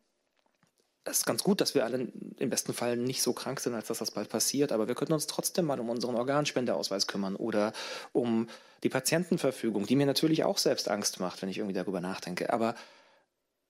es 1.03 1.19
ist 1.19 1.25
ganz 1.25 1.43
gut, 1.43 1.61
dass 1.61 1.73
wir 1.73 1.83
alle 1.83 2.07
im 2.37 2.49
besten 2.49 2.73
Fall 2.73 2.95
nicht 2.95 3.21
so 3.21 3.33
krank 3.33 3.59
sind, 3.59 3.73
als 3.73 3.87
dass 3.87 3.99
das 3.99 4.11
bald 4.11 4.29
passiert, 4.29 4.71
aber 4.71 4.87
wir 4.87 4.95
könnten 4.95 5.13
uns 5.13 5.27
trotzdem 5.27 5.65
mal 5.65 5.79
um 5.79 5.89
unseren 5.89 6.15
Organspendeausweis 6.15 7.07
kümmern 7.07 7.35
oder 7.35 7.73
um 8.11 8.47
die 8.83 8.89
Patientenverfügung, 8.89 9.85
die 9.87 9.95
mir 9.95 10.05
natürlich 10.05 10.43
auch 10.43 10.57
selbst 10.57 10.89
Angst 10.89 11.19
macht, 11.19 11.41
wenn 11.41 11.49
ich 11.49 11.57
irgendwie 11.57 11.73
darüber 11.73 12.01
nachdenke. 12.01 12.53
Aber 12.53 12.75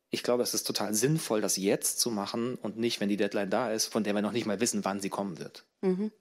ich 0.10 0.24
glaube, 0.24 0.44
es 0.44 0.54
ist 0.54 0.68
total 0.68 0.94
sinnvoll, 0.94 1.40
das 1.40 1.56
jetzt 1.56 2.00
zu 2.00 2.12
machen 2.12 2.56
und 2.56 2.78
nicht, 2.78 3.00
wenn 3.00 3.10
die 3.10 3.18
Deadline 3.18 3.50
da 3.50 3.72
ist, 3.72 3.88
von 3.88 4.04
der 4.04 4.14
wir 4.14 4.22
noch 4.22 4.34
nicht 4.34 4.46
mal 4.46 4.60
wissen, 4.60 4.84
wann 4.84 5.00
sie 5.00 5.10
kommen 5.10 5.40
wird. 5.40 5.64
Mhm. 5.82 6.12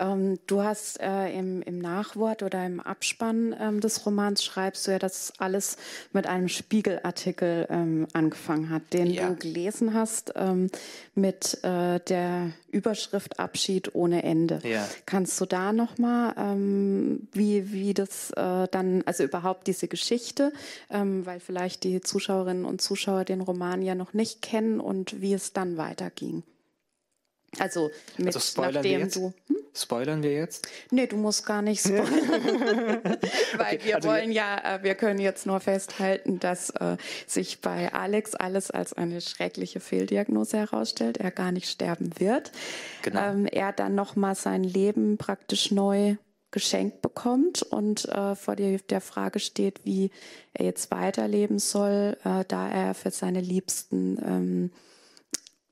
Ähm, 0.00 0.38
du 0.46 0.62
hast 0.62 0.98
äh, 1.00 1.28
im, 1.38 1.62
im, 1.62 1.78
Nachwort 1.78 2.42
oder 2.42 2.64
im 2.64 2.80
Abspann 2.80 3.54
ähm, 3.60 3.80
des 3.80 4.04
Romans 4.06 4.42
schreibst 4.42 4.86
du 4.86 4.92
ja, 4.92 4.98
dass 4.98 5.32
alles 5.38 5.76
mit 6.12 6.26
einem 6.26 6.48
Spiegelartikel 6.48 7.66
ähm, 7.68 8.06
angefangen 8.14 8.70
hat, 8.70 8.92
den 8.92 9.08
ja. 9.08 9.28
du 9.28 9.36
gelesen 9.36 9.94
hast 9.94 10.32
ähm, 10.36 10.70
mit 11.14 11.62
äh, 11.62 12.00
der 12.00 12.52
Überschrift 12.70 13.38
Abschied 13.38 13.94
ohne 13.94 14.22
Ende. 14.22 14.60
Ja. 14.62 14.88
Kannst 15.04 15.40
du 15.40 15.44
da 15.44 15.72
nochmal, 15.72 16.34
ähm, 16.38 17.28
wie, 17.32 17.72
wie 17.72 17.92
das 17.94 18.30
äh, 18.30 18.68
dann, 18.70 19.02
also 19.04 19.24
überhaupt 19.24 19.66
diese 19.66 19.86
Geschichte, 19.86 20.52
ähm, 20.90 21.26
weil 21.26 21.40
vielleicht 21.40 21.84
die 21.84 22.00
Zuschauerinnen 22.00 22.64
und 22.64 22.80
Zuschauer 22.80 23.24
den 23.24 23.42
Roman 23.42 23.82
ja 23.82 23.94
noch 23.94 24.14
nicht 24.14 24.40
kennen 24.40 24.80
und 24.80 25.20
wie 25.20 25.34
es 25.34 25.52
dann 25.52 25.76
weiterging? 25.76 26.42
Also, 27.58 27.90
mit, 28.16 28.34
also 28.34 28.62
nachdem 28.62 29.10
du. 29.10 29.32
Hm? 29.48 29.56
Spoilern 29.74 30.22
wir 30.22 30.32
jetzt? 30.32 30.68
Nee, 30.90 31.06
du 31.06 31.16
musst 31.16 31.46
gar 31.46 31.62
nicht 31.62 31.80
spoilern. 31.86 33.02
Weil 33.56 33.76
okay, 33.76 33.80
wir 33.82 33.96
also 33.96 34.08
wollen 34.08 34.32
ja, 34.32 34.76
äh, 34.76 34.82
wir 34.82 34.94
können 34.94 35.20
jetzt 35.20 35.46
nur 35.46 35.60
festhalten, 35.60 36.38
dass 36.38 36.70
äh, 36.70 36.96
sich 37.26 37.60
bei 37.60 37.92
Alex 37.92 38.34
alles 38.34 38.70
als 38.70 38.92
eine 38.92 39.20
schreckliche 39.20 39.80
Fehldiagnose 39.80 40.58
herausstellt, 40.58 41.18
er 41.18 41.30
gar 41.30 41.52
nicht 41.52 41.68
sterben 41.68 42.12
wird. 42.18 42.52
Genau. 43.02 43.30
Ähm, 43.30 43.46
er 43.46 43.72
dann 43.72 43.94
nochmal 43.94 44.34
sein 44.34 44.64
Leben 44.64 45.18
praktisch 45.18 45.70
neu 45.70 46.16
geschenkt 46.50 47.00
bekommt 47.00 47.62
und 47.62 48.08
äh, 48.08 48.34
vor 48.34 48.56
die, 48.56 48.78
der 48.90 49.00
Frage 49.00 49.38
steht, 49.38 49.84
wie 49.84 50.10
er 50.52 50.64
jetzt 50.64 50.90
weiterleben 50.90 51.58
soll, 51.58 52.16
äh, 52.24 52.44
da 52.46 52.68
er 52.68 52.94
für 52.94 53.12
seine 53.12 53.40
Liebsten 53.40 54.18
ähm, 54.24 54.72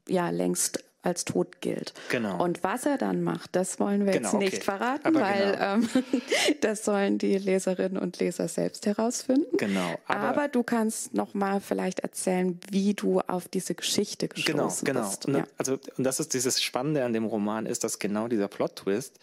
ja 0.06 0.30
längst 0.30 0.84
als 1.02 1.24
tot 1.24 1.60
gilt. 1.60 1.94
Genau. 2.10 2.42
Und 2.42 2.64
was 2.64 2.84
er 2.84 2.98
dann 2.98 3.22
macht, 3.22 3.54
das 3.54 3.78
wollen 3.78 4.04
wir 4.04 4.12
genau, 4.12 4.30
jetzt 4.32 4.38
nicht 4.38 4.54
okay. 4.54 4.62
verraten, 4.62 5.06
aber 5.06 5.20
weil 5.20 5.52
genau. 5.52 5.64
ähm, 5.74 5.88
das 6.60 6.84
sollen 6.84 7.18
die 7.18 7.38
Leserinnen 7.38 7.98
und 7.98 8.18
Leser 8.18 8.48
selbst 8.48 8.84
herausfinden. 8.86 9.56
Genau. 9.56 9.94
Aber, 10.06 10.20
aber 10.20 10.48
du 10.48 10.62
kannst 10.62 11.14
noch 11.14 11.34
mal 11.34 11.60
vielleicht 11.60 12.00
erzählen, 12.00 12.58
wie 12.70 12.94
du 12.94 13.20
auf 13.20 13.48
diese 13.48 13.74
Geschichte 13.74 14.28
gestoßen 14.28 14.84
genau, 14.84 15.00
genau. 15.00 15.08
bist. 15.08 15.24
Genau. 15.24 15.38
Ja. 15.38 15.44
Also 15.56 15.78
und 15.96 16.04
das 16.04 16.20
ist 16.20 16.34
dieses 16.34 16.62
Spannende 16.62 17.04
an 17.04 17.12
dem 17.12 17.24
Roman 17.24 17.66
ist, 17.66 17.84
dass 17.84 17.98
genau 17.98 18.26
dieser 18.28 18.48
Plot-Twist 18.48 19.18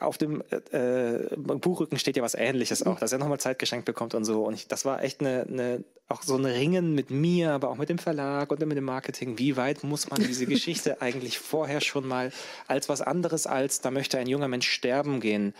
auf 0.00 0.18
dem 0.18 0.42
äh, 0.72 1.36
Buchrücken 1.36 1.98
steht 1.98 2.16
ja 2.16 2.22
was 2.22 2.34
Ähnliches 2.34 2.84
auch, 2.84 2.98
dass 2.98 3.12
er 3.12 3.18
nochmal 3.18 3.38
Zeit 3.38 3.58
geschenkt 3.58 3.84
bekommt 3.84 4.14
und 4.14 4.24
so. 4.24 4.44
Und 4.44 4.54
ich, 4.54 4.66
das 4.66 4.84
war 4.84 5.02
echt 5.02 5.20
eine, 5.20 5.46
eine, 5.48 5.84
auch 6.08 6.22
so 6.22 6.36
ein 6.36 6.44
Ringen 6.44 6.94
mit 6.94 7.10
mir, 7.10 7.52
aber 7.52 7.70
auch 7.70 7.76
mit 7.76 7.88
dem 7.88 7.98
Verlag 7.98 8.50
und 8.50 8.64
mit 8.66 8.76
dem 8.76 8.84
Marketing. 8.84 9.38
Wie 9.38 9.56
weit 9.56 9.84
muss 9.84 10.10
man 10.10 10.20
diese 10.20 10.46
Geschichte 10.46 11.00
eigentlich 11.02 11.38
vorher 11.38 11.80
schon 11.80 12.06
mal 12.06 12.32
als 12.66 12.88
was 12.88 13.00
anderes 13.00 13.46
als, 13.46 13.80
da 13.80 13.90
möchte 13.90 14.18
ein 14.18 14.26
junger 14.26 14.48
Mensch 14.48 14.68
sterben 14.68 15.20
gehen, 15.20 15.54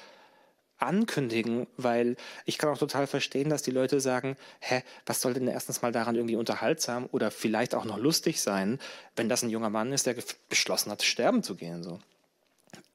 ankündigen, 0.78 1.66
weil 1.76 2.16
ich 2.44 2.58
kann 2.58 2.70
auch 2.70 2.78
total 2.78 3.06
verstehen, 3.06 3.48
dass 3.48 3.62
die 3.62 3.70
Leute 3.70 4.00
sagen, 4.00 4.36
hä, 4.60 4.82
was 5.06 5.20
soll 5.20 5.34
denn 5.34 5.48
erstens 5.48 5.82
mal 5.82 5.92
daran 5.92 6.16
irgendwie 6.16 6.36
unterhaltsam 6.36 7.08
oder 7.12 7.30
vielleicht 7.30 7.74
auch 7.74 7.84
noch 7.84 7.96
lustig 7.96 8.40
sein, 8.40 8.78
wenn 9.14 9.28
das 9.28 9.42
ein 9.42 9.50
junger 9.50 9.70
Mann 9.70 9.92
ist, 9.92 10.06
der 10.06 10.16
beschlossen 10.48 10.90
hat, 10.90 11.02
sterben 11.02 11.42
zu 11.42 11.54
gehen, 11.54 11.82
so. 11.82 11.98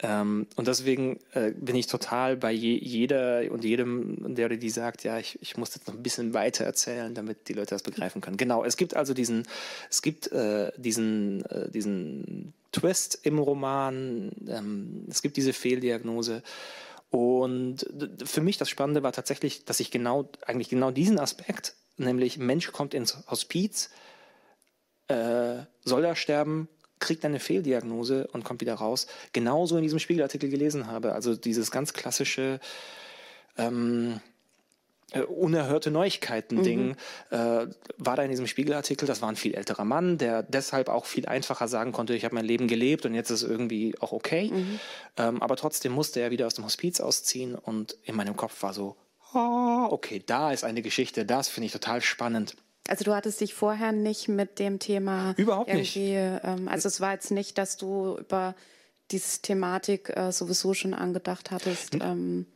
Ähm, 0.03 0.47
und 0.55 0.67
deswegen 0.67 1.19
äh, 1.33 1.51
bin 1.51 1.75
ich 1.75 1.85
total 1.85 2.35
bei 2.35 2.51
je, 2.51 2.75
jeder 2.75 3.43
und 3.51 3.63
jedem, 3.63 4.35
der 4.35 4.47
oder 4.47 4.57
die 4.57 4.69
sagt, 4.69 5.03
ja, 5.03 5.19
ich, 5.19 5.37
ich 5.41 5.57
muss 5.57 5.75
jetzt 5.75 5.87
noch 5.87 5.95
ein 5.95 6.01
bisschen 6.01 6.33
weiter 6.33 6.65
erzählen, 6.65 7.13
damit 7.13 7.47
die 7.47 7.53
Leute 7.53 7.75
das 7.75 7.83
begreifen 7.83 8.21
können. 8.21 8.37
Genau, 8.37 8.63
es 8.63 8.77
gibt 8.77 8.95
also 8.95 9.13
diesen, 9.13 9.47
es 9.89 10.01
gibt 10.01 10.31
äh, 10.31 10.71
diesen, 10.77 11.45
äh, 11.45 11.69
diesen 11.69 12.53
Twist 12.71 13.19
im 13.23 13.37
Roman, 13.37 14.31
ähm, 14.47 15.05
es 15.07 15.21
gibt 15.21 15.37
diese 15.37 15.53
Fehldiagnose. 15.53 16.41
Und 17.11 17.85
für 18.23 18.41
mich 18.41 18.57
das 18.57 18.69
Spannende 18.69 19.03
war 19.03 19.11
tatsächlich, 19.11 19.65
dass 19.65 19.79
ich 19.81 19.91
genau, 19.91 20.29
eigentlich 20.45 20.69
genau 20.69 20.91
diesen 20.91 21.19
Aspekt, 21.19 21.75
nämlich 21.97 22.37
Mensch 22.37 22.71
kommt 22.71 22.93
ins 22.93 23.17
Hospiz, 23.27 23.89
äh, 25.09 25.57
soll 25.83 26.05
er 26.05 26.15
sterben, 26.15 26.69
kriegt 27.01 27.25
eine 27.25 27.39
Fehldiagnose 27.39 28.27
und 28.31 28.45
kommt 28.45 28.61
wieder 28.61 28.75
raus, 28.75 29.07
genauso 29.33 29.75
in 29.75 29.83
diesem 29.83 29.99
Spiegelartikel 29.99 30.49
gelesen 30.49 30.87
habe. 30.87 31.11
Also 31.13 31.35
dieses 31.35 31.71
ganz 31.71 31.91
klassische 31.91 32.61
ähm, 33.57 34.21
äh, 35.11 35.21
unerhörte 35.23 35.91
Neuigkeiten-Ding 35.91 36.87
mhm. 36.89 36.95
äh, 37.31 37.67
war 37.97 38.15
da 38.15 38.23
in 38.23 38.29
diesem 38.29 38.47
Spiegelartikel. 38.47 39.05
Das 39.05 39.21
war 39.21 39.27
ein 39.27 39.35
viel 39.35 39.55
älterer 39.55 39.83
Mann, 39.83 40.17
der 40.17 40.43
deshalb 40.43 40.87
auch 40.87 41.05
viel 41.05 41.25
einfacher 41.25 41.67
sagen 41.67 41.91
konnte, 41.91 42.15
ich 42.15 42.23
habe 42.23 42.35
mein 42.35 42.45
Leben 42.45 42.67
gelebt 42.67 43.05
und 43.05 43.13
jetzt 43.13 43.29
ist 43.29 43.43
es 43.43 43.49
irgendwie 43.49 43.93
auch 43.99 44.13
okay. 44.13 44.49
Mhm. 44.53 44.79
Ähm, 45.17 45.41
aber 45.41 45.57
trotzdem 45.57 45.91
musste 45.91 46.21
er 46.21 46.31
wieder 46.31 46.47
aus 46.47 46.53
dem 46.53 46.63
Hospiz 46.63 47.01
ausziehen 47.01 47.55
und 47.55 47.97
in 48.03 48.15
meinem 48.15 48.37
Kopf 48.37 48.63
war 48.63 48.73
so, 48.73 48.95
oh, 49.33 49.87
okay, 49.89 50.23
da 50.25 50.53
ist 50.53 50.63
eine 50.63 50.81
Geschichte, 50.81 51.25
das 51.25 51.49
finde 51.49 51.65
ich 51.65 51.73
total 51.73 52.01
spannend. 52.01 52.55
Also 52.87 53.03
du 53.03 53.15
hattest 53.15 53.41
dich 53.41 53.53
vorher 53.53 53.91
nicht 53.91 54.27
mit 54.27 54.59
dem 54.59 54.79
Thema 54.79 55.33
überhaupt 55.37 55.69
irgendwie, 55.69 56.15
nicht. 56.15 56.41
Ähm, 56.43 56.67
also 56.67 56.87
es 56.87 56.99
war 56.99 57.13
jetzt 57.13 57.31
nicht, 57.31 57.57
dass 57.57 57.77
du 57.77 58.17
über 58.17 58.55
diese 59.11 59.41
Thematik 59.41 60.09
äh, 60.15 60.31
sowieso 60.31 60.73
schon 60.73 60.93
angedacht 60.93 61.51
hattest. 61.51 61.95
Ähm. 61.95 62.47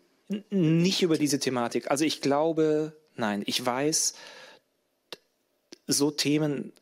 Nicht 0.49 1.03
über 1.03 1.17
diese 1.17 1.39
Thematik. 1.39 1.91
Also 1.91 2.03
ich 2.03 2.21
glaube, 2.21 2.93
nein, 3.15 3.43
ich 3.45 3.63
weiß, 3.63 4.15
so 5.87 6.09
Themen 6.11 6.73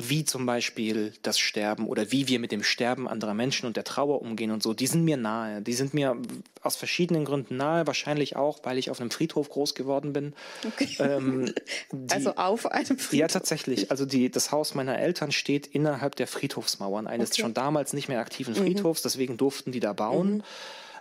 wie 0.00 0.24
zum 0.24 0.46
Beispiel 0.46 1.12
das 1.22 1.40
Sterben 1.40 1.88
oder 1.88 2.12
wie 2.12 2.28
wir 2.28 2.38
mit 2.38 2.52
dem 2.52 2.62
Sterben 2.62 3.08
anderer 3.08 3.34
Menschen 3.34 3.66
und 3.66 3.76
der 3.76 3.82
Trauer 3.82 4.22
umgehen 4.22 4.52
und 4.52 4.62
so, 4.62 4.72
die 4.72 4.86
sind 4.86 5.04
mir 5.04 5.16
nahe. 5.16 5.60
Die 5.60 5.72
sind 5.72 5.92
mir 5.92 6.16
aus 6.62 6.76
verschiedenen 6.76 7.24
Gründen 7.24 7.56
nahe, 7.56 7.86
wahrscheinlich 7.88 8.36
auch, 8.36 8.60
weil 8.62 8.78
ich 8.78 8.90
auf 8.90 9.00
einem 9.00 9.10
Friedhof 9.10 9.48
groß 9.48 9.74
geworden 9.74 10.12
bin. 10.12 10.34
Okay. 10.64 10.88
Ähm, 11.00 11.52
die, 11.92 12.14
also 12.14 12.36
auf 12.36 12.70
einem 12.70 12.96
Friedhof? 12.96 13.12
Ja, 13.12 13.26
tatsächlich. 13.26 13.90
Also 13.90 14.06
die, 14.06 14.30
das 14.30 14.52
Haus 14.52 14.76
meiner 14.76 14.96
Eltern 14.96 15.32
steht 15.32 15.66
innerhalb 15.66 16.14
der 16.14 16.28
Friedhofsmauern 16.28 17.08
eines 17.08 17.32
okay. 17.32 17.42
schon 17.42 17.54
damals 17.54 17.92
nicht 17.92 18.08
mehr 18.08 18.20
aktiven 18.20 18.54
mhm. 18.54 18.58
Friedhofs, 18.58 19.02
deswegen 19.02 19.36
durften 19.36 19.72
die 19.72 19.80
da 19.80 19.92
bauen. 19.92 20.36
Mhm. 20.36 20.42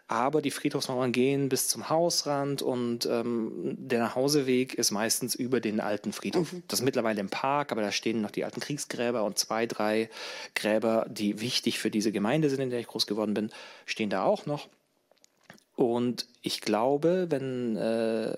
Aber 0.07 0.41
die 0.41 0.51
Friedhofsmauern 0.51 1.11
gehen 1.11 1.49
bis 1.49 1.67
zum 1.67 1.89
Hausrand 1.89 2.61
und 2.61 3.05
ähm, 3.05 3.75
der 3.77 3.99
Nachhauseweg 3.99 4.73
ist 4.73 4.91
meistens 4.91 5.35
über 5.35 5.59
den 5.59 5.81
alten 5.81 6.13
Friedhof. 6.13 6.53
Mhm. 6.53 6.63
Das 6.67 6.79
ist 6.79 6.85
mittlerweile 6.85 7.19
im 7.19 7.29
Park, 7.29 7.71
aber 7.71 7.81
da 7.81 7.91
stehen 7.91 8.21
noch 8.21 8.31
die 8.31 8.45
alten 8.45 8.61
Kriegsgräber 8.61 9.23
und 9.23 9.37
zwei, 9.37 9.65
drei 9.65 10.09
Gräber, 10.55 11.05
die 11.09 11.41
wichtig 11.41 11.79
für 11.79 11.91
diese 11.91 12.13
Gemeinde 12.13 12.49
sind, 12.49 12.61
in 12.61 12.69
der 12.69 12.79
ich 12.79 12.87
groß 12.87 13.05
geworden 13.05 13.33
bin, 13.33 13.51
stehen 13.85 14.09
da 14.09 14.23
auch 14.23 14.45
noch. 14.45 14.69
Und 15.75 16.25
ich 16.41 16.61
glaube, 16.61 17.27
wenn 17.29 17.75
äh, 17.75 18.35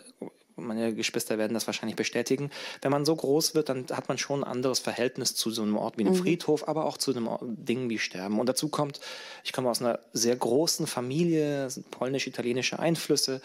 meine 0.60 0.94
Geschwister 0.94 1.38
werden 1.38 1.54
das 1.54 1.68
wahrscheinlich 1.68 1.96
bestätigen. 1.96 2.50
Wenn 2.82 2.92
man 2.92 3.06
so 3.06 3.16
groß 3.16 3.56
wird, 3.56 3.70
dann 3.70 3.86
hat 3.92 4.08
man 4.08 4.18
schon 4.18 4.44
ein 4.44 4.50
anderes 4.50 4.80
Verhältnis 4.80 5.36
zu 5.36 5.52
so 5.52 5.62
einem 5.62 5.78
Ort 5.78 5.98
wie 5.98 6.06
einem 6.06 6.14
mhm. 6.14 6.20
Friedhof, 6.20 6.68
aber 6.68 6.86
auch 6.86 6.98
zu 6.98 7.12
einem 7.12 7.30
Ding 7.42 7.90
wie 7.90 8.00
Sterben. 8.00 8.40
Und 8.40 8.48
dazu 8.48 8.70
kommt, 8.70 9.00
ich 9.44 9.54
komme 9.54 9.70
aus 9.70 9.82
einer 9.82 10.00
sehr 10.14 10.36
großen 10.36 10.88
Familie, 10.88 11.70
polnisch-italienische 11.92 12.80
Einflüsse. 12.80 13.42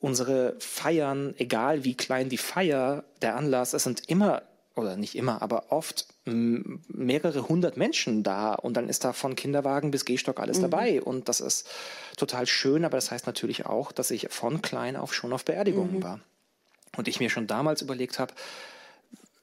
Unsere 0.00 0.56
Feiern, 0.58 1.34
egal 1.38 1.84
wie 1.84 1.94
klein 1.94 2.28
die 2.28 2.38
Feier, 2.38 3.04
der 3.22 3.36
Anlass, 3.36 3.72
es 3.72 3.84
sind 3.84 4.08
immer 4.08 4.42
oder 4.76 4.96
nicht 4.96 5.14
immer, 5.14 5.40
aber 5.42 5.70
oft 5.70 6.06
mehrere 6.24 7.48
hundert 7.48 7.76
Menschen 7.76 8.22
da 8.22 8.54
und 8.54 8.76
dann 8.76 8.88
ist 8.88 9.04
da 9.04 9.12
von 9.12 9.36
Kinderwagen 9.36 9.90
bis 9.90 10.04
Gehstock 10.04 10.40
alles 10.40 10.58
mhm. 10.58 10.62
dabei 10.62 11.02
und 11.02 11.28
das 11.28 11.40
ist 11.40 11.68
total 12.16 12.46
schön, 12.46 12.84
aber 12.84 12.96
das 12.96 13.10
heißt 13.10 13.26
natürlich 13.26 13.66
auch, 13.66 13.92
dass 13.92 14.10
ich 14.10 14.28
von 14.30 14.62
klein 14.62 14.96
auf 14.96 15.14
schon 15.14 15.32
auf 15.32 15.44
Beerdigungen 15.44 15.98
mhm. 15.98 16.02
war 16.02 16.20
und 16.96 17.08
ich 17.08 17.20
mir 17.20 17.30
schon 17.30 17.46
damals 17.46 17.82
überlegt 17.82 18.18
habe, 18.18 18.34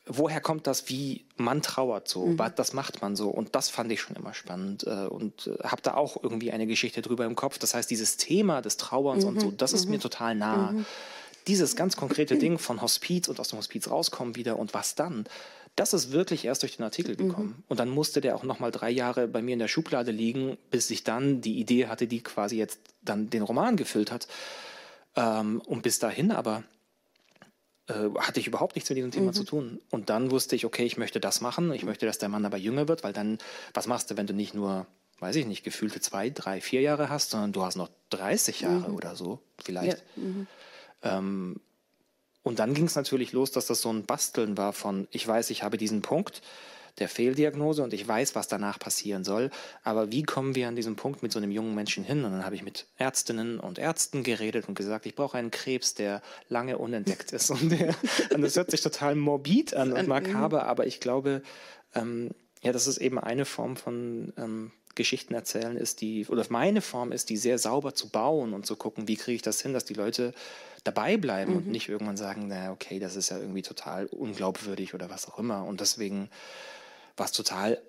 woher 0.06 0.41
kommt 0.41 0.67
das, 0.67 0.89
wie 0.89 1.26
man 1.38 1.62
trauert 1.62 2.08
so, 2.08 2.26
mhm. 2.26 2.41
das 2.56 2.74
macht 2.74 3.02
man 3.02 3.15
so 3.15 3.30
und 3.30 3.56
das 3.56 3.70
fand 3.70 3.91
ich 3.91 4.02
schon 4.02 4.15
immer 4.15 4.34
spannend 4.34 4.84
äh, 4.86 5.06
und 5.06 5.48
äh, 5.48 5.63
habe 5.63 5.82
da 5.82 5.94
auch 5.94 6.22
irgendwie 6.22 6.52
eine 6.52 6.67
Geschichte 6.67 7.02
drüber 7.02 7.26
im 7.26 7.36
Kopf. 7.36 7.58
Das 7.60 7.74
heißt, 7.74 7.89
dieses 7.89 8.17
Thema 8.17 8.62
des 8.62 8.78
Trauerns 8.78 9.24
und 9.24 9.39
so, 9.39 9.48
mhm. 9.48 9.58
das 9.58 9.74
ist 9.74 9.88
mir 9.88 9.98
mhm. 9.98 10.02
total 10.02 10.36
nah. 10.36 10.74
Dieses 11.48 11.76
ganz 11.76 11.96
konkrete 11.96 12.38
Ding 12.38 12.58
von 12.58 12.82
Hospiz 12.82 13.28
und 13.28 13.40
aus 13.40 13.50
dem 13.50 13.60
Hospiz 13.60 13.90
rauskommen 13.90 14.36
wieder 14.36 14.60
und 14.60 14.74
was 14.74 14.96
dann, 14.96 15.26
das 15.76 15.94
ist 15.94 16.12
wirklich 16.12 16.46
erst 16.46 16.64
durch 16.64 16.78
den 16.78 16.84
Artikel 16.84 17.14
mhm. 17.14 17.30
gekommen. 17.30 17.48
Mhm. 17.48 17.64
Und 17.68 17.80
dann 17.80 17.90
musste 17.90 18.22
der 18.22 18.36
auch 18.36 18.44
noch 18.44 18.60
mal 18.60 18.72
drei 18.72 18.90
Jahre 18.90 19.28
bei 19.28 19.42
mir 19.42 19.54
in 19.54 19.60
der 19.60 19.68
Schublade 19.68 20.12
liegen, 20.12 20.58
bis 20.70 20.90
ich 20.90 21.04
dann 21.04 21.42
die 21.42 21.60
Idee 21.60 21.88
hatte, 21.88 22.08
die 22.08 22.22
quasi 22.22 22.58
jetzt 22.58 22.80
dann 23.02 23.30
den 23.30 23.42
Roman 23.42 23.78
gefüllt 23.78 24.12
hat. 24.12 24.28
Ähm, 25.16 25.62
und 25.66 25.82
bis 25.82 26.00
dahin 26.00 26.32
aber 26.32 26.64
äh, 27.88 28.10
hatte 28.20 28.40
ich 28.40 28.48
überhaupt 28.48 28.76
nichts 28.76 28.90
mit 28.90 28.98
diesem 28.98 29.12
Thema 29.12 29.28
mhm. 29.28 29.34
zu 29.34 29.44
tun. 29.44 29.82
Und 29.90 30.10
dann 30.10 30.32
wusste 30.32 30.56
ich, 30.56 30.66
okay, 30.66 30.86
ich 30.86 30.98
möchte 30.98 31.20
das 31.20 31.42
machen. 31.42 31.72
Ich 31.74 31.84
möchte, 31.84 32.06
dass 32.06 32.18
der 32.18 32.30
Mann 32.30 32.46
aber 32.46 32.58
jünger 32.58 32.88
wird, 32.88 33.04
weil 33.04 33.14
dann, 33.14 33.38
was 33.74 33.88
machst 33.88 34.12
du, 34.12 34.18
wenn 34.18 34.28
du 34.28 34.34
nicht 34.34 34.54
nur, 34.54 34.88
weiß 35.20 35.36
ich 35.38 35.46
nicht, 35.46 35.64
gefühlte 35.64 36.00
zwei, 36.00 36.30
drei, 36.30 36.62
vier 36.62 36.82
Jahre 36.82 37.10
hast, 37.10 37.32
sondern 37.32 37.54
du 37.54 37.64
hast 37.64 37.76
noch 37.76 37.90
30 38.10 38.62
Jahre 38.62 38.90
mhm. 38.90 38.96
oder 38.96 39.16
so 39.16 39.40
vielleicht. 39.64 40.04
Ja. 40.16 40.24
Mhm. 40.24 40.48
Ähm, 41.04 41.60
und 42.44 42.60
dann 42.60 42.74
ging 42.74 42.86
es 42.86 42.96
natürlich 42.96 43.34
los, 43.34 43.52
dass 43.52 43.68
das 43.68 43.82
so 43.82 43.92
ein 43.92 44.06
Basteln 44.06 44.58
war 44.58 44.74
von, 44.74 45.08
ich 45.12 45.28
weiß, 45.28 45.50
ich 45.52 45.64
habe 45.64 45.78
diesen 45.78 46.02
Punkt 46.02 46.42
der 47.00 47.08
Fehldiagnose 47.08 47.84
und 47.84 47.94
ich 47.94 48.06
weiß, 48.06 48.36
was 48.36 48.48
danach 48.48 48.80
passieren 48.80 49.24
soll, 49.24 49.50
aber 49.84 50.12
wie 50.12 50.24
kommen 50.24 50.56
wir 50.56 50.68
an 50.68 50.76
diesem 50.76 50.96
Punkt 50.96 51.24
mit 51.24 51.32
so 51.32 51.40
einem 51.40 51.52
jungen 51.52 51.74
Menschen 51.74 52.04
hin? 52.04 52.26
Und 52.26 52.32
dann 52.32 52.46
habe 52.46 52.56
ich 52.56 52.64
mit 52.64 52.88
Ärztinnen 52.98 53.60
und 53.60 53.80
Ärzten 53.80 54.24
geredet 54.24 54.68
und 54.68 54.76
gesagt, 54.76 55.06
ich 55.06 55.16
brauche 55.16 55.38
einen 55.38 55.52
Krebs, 55.52 55.94
der 55.94 56.22
lange 56.50 56.78
unentdeckt 56.78 57.32
ist. 57.32 57.50
Und, 57.50 57.72
der, 57.72 57.96
und 58.34 58.42
das 58.42 58.56
hört 58.56 58.72
sich 58.72 58.82
total 58.82 59.16
morbid 59.16 59.74
an 59.74 59.94
und 59.94 60.08
makaber, 60.08 60.66
aber 60.66 60.86
ich 60.86 61.00
glaube, 61.00 61.44
ähm, 61.96 62.32
ja, 62.62 62.72
das 62.72 62.88
ist 62.88 62.98
eben 62.98 63.20
eine 63.20 63.46
Form 63.46 63.76
von 63.78 64.34
ähm, 64.38 64.72
Geschichten 64.96 65.34
erzählen 65.34 65.78
ist, 65.78 66.02
die, 66.02 66.26
oder 66.28 66.46
meine 66.50 66.82
Form 66.82 67.12
ist, 67.12 67.30
die 67.30 67.38
sehr 67.38 67.58
sauber 67.58 67.94
zu 67.94 68.10
bauen 68.10 68.54
und 68.54 68.66
zu 68.66 68.76
gucken, 68.76 69.08
wie 69.08 69.16
kriege 69.16 69.36
ich 69.36 69.42
das 69.42 69.62
hin, 69.62 69.74
dass 69.74 69.86
die 69.86 69.94
Leute 69.94 70.34
dabei 70.84 71.18
bleiben 71.18 71.52
mhm. 71.52 71.58
und 71.58 71.68
nicht 71.68 71.90
irgendwann 71.90 72.18
sagen, 72.18 72.48
na 72.48 72.72
okay, 72.72 73.00
das 73.00 73.16
ist 73.16 73.30
ja 73.30 73.38
irgendwie 73.38 73.62
total 73.62 74.08
unglaubwürdig 74.08 74.94
oder 74.94 75.10
was 75.10 75.28
auch 75.28 75.38
immer. 75.38 75.66
Und 75.66 75.82
deswegen 75.82 76.30
war 77.18 77.26
es 77.26 77.32
total, 77.32 77.82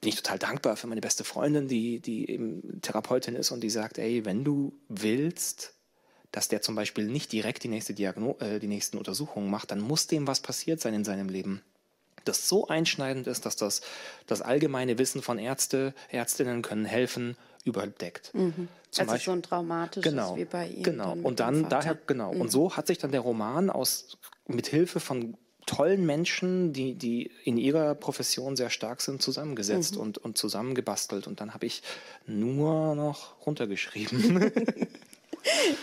bin 0.00 0.08
ich 0.08 0.16
total 0.16 0.38
dankbar 0.38 0.76
für 0.76 0.86
meine 0.86 1.00
beste 1.00 1.24
Freundin, 1.24 1.68
die, 1.68 2.00
die 2.00 2.28
eben 2.30 2.80
Therapeutin 2.82 3.34
ist 3.34 3.50
und 3.50 3.60
die 3.60 3.70
sagt, 3.70 3.98
ey, 3.98 4.24
wenn 4.24 4.44
du 4.44 4.72
willst, 4.88 5.74
dass 6.32 6.48
der 6.48 6.62
zum 6.62 6.74
Beispiel 6.74 7.06
nicht 7.06 7.30
direkt 7.30 7.62
die 7.62 7.68
nächste 7.68 7.94
Diagno 7.94 8.36
äh, 8.40 8.58
die 8.58 8.66
nächsten 8.66 8.98
Untersuchungen 8.98 9.50
macht, 9.50 9.70
dann 9.70 9.80
muss 9.80 10.06
dem 10.06 10.26
was 10.26 10.40
passiert 10.40 10.80
sein 10.80 10.94
in 10.94 11.04
seinem 11.04 11.28
Leben 11.28 11.62
das 12.24 12.48
so 12.48 12.68
einschneidend 12.68 13.26
ist, 13.26 13.46
dass 13.46 13.56
das 13.56 13.82
das 14.26 14.42
allgemeine 14.42 14.98
Wissen 14.98 15.22
von 15.22 15.38
Ärzte, 15.38 15.94
Ärztinnen 16.10 16.62
können 16.62 16.84
helfen, 16.84 17.36
überdeckt. 17.64 18.34
Mhm. 18.34 18.68
Zum 18.90 19.02
also 19.02 19.12
Beispiel, 19.12 19.32
so 19.32 19.38
ein 19.38 19.42
traumatisches 19.42 20.10
genau, 20.10 20.36
wie 20.36 20.44
bei 20.44 20.68
ihm. 20.68 20.82
Genau. 20.82 21.12
Und 21.14 21.40
dann 21.40 21.68
daher 21.68 21.96
genau. 22.06 22.34
Mhm. 22.34 22.40
Und 22.42 22.50
so 22.50 22.76
hat 22.76 22.86
sich 22.86 22.98
dann 22.98 23.12
der 23.12 23.20
Roman 23.20 23.70
aus 23.70 24.18
mit 24.46 24.66
Hilfe 24.66 25.00
von 25.00 25.36
tollen 25.66 26.04
Menschen, 26.04 26.72
die, 26.72 26.94
die 26.94 27.30
in 27.44 27.56
ihrer 27.56 27.94
Profession 27.94 28.56
sehr 28.56 28.70
stark 28.70 29.00
sind, 29.00 29.22
zusammengesetzt 29.22 29.94
mhm. 29.94 30.00
und, 30.00 30.18
und 30.18 30.36
zusammengebastelt. 30.36 31.26
Und 31.26 31.40
dann 31.40 31.54
habe 31.54 31.66
ich 31.66 31.82
nur 32.26 32.94
noch 32.94 33.46
runtergeschrieben. 33.46 34.52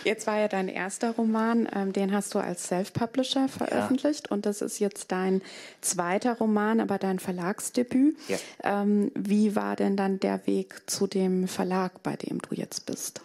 Jetzt 0.04 0.26
war 0.26 0.38
ja 0.38 0.48
dein 0.48 0.68
erster 0.68 1.10
Roman, 1.10 1.68
ähm, 1.74 1.92
den 1.92 2.12
hast 2.12 2.34
du 2.34 2.38
als 2.38 2.68
Self-Publisher 2.68 3.48
veröffentlicht 3.48 4.28
ja. 4.28 4.34
und 4.34 4.46
das 4.46 4.62
ist 4.62 4.78
jetzt 4.78 5.12
dein 5.12 5.42
zweiter 5.80 6.34
Roman, 6.38 6.80
aber 6.80 6.98
dein 6.98 7.18
Verlagsdebüt. 7.18 8.16
Ja. 8.28 8.38
Ähm, 8.62 9.10
wie 9.14 9.56
war 9.56 9.76
denn 9.76 9.96
dann 9.96 10.20
der 10.20 10.46
Weg 10.46 10.82
zu 10.86 11.06
dem 11.06 11.48
Verlag, 11.48 12.02
bei 12.02 12.16
dem 12.16 12.40
du 12.40 12.54
jetzt 12.54 12.86
bist? 12.86 13.20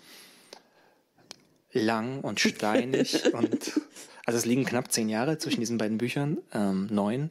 Lang 1.71 2.21
und 2.21 2.39
steinig 2.39 3.33
und 3.33 3.79
also 4.25 4.37
es 4.37 4.45
liegen 4.45 4.65
knapp 4.65 4.91
zehn 4.91 5.07
Jahre 5.07 5.37
zwischen 5.37 5.59
diesen 5.59 5.77
beiden 5.77 5.97
Büchern, 5.97 6.39
ähm, 6.53 6.87
neun. 6.89 7.29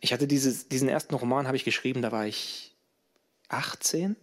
Ich 0.00 0.12
hatte 0.12 0.26
dieses, 0.26 0.68
diesen 0.68 0.88
ersten 0.88 1.14
Roman 1.14 1.46
habe 1.46 1.56
ich 1.56 1.64
geschrieben, 1.64 2.02
da 2.02 2.12
war 2.12 2.26
ich 2.26 2.74
18 3.48 4.16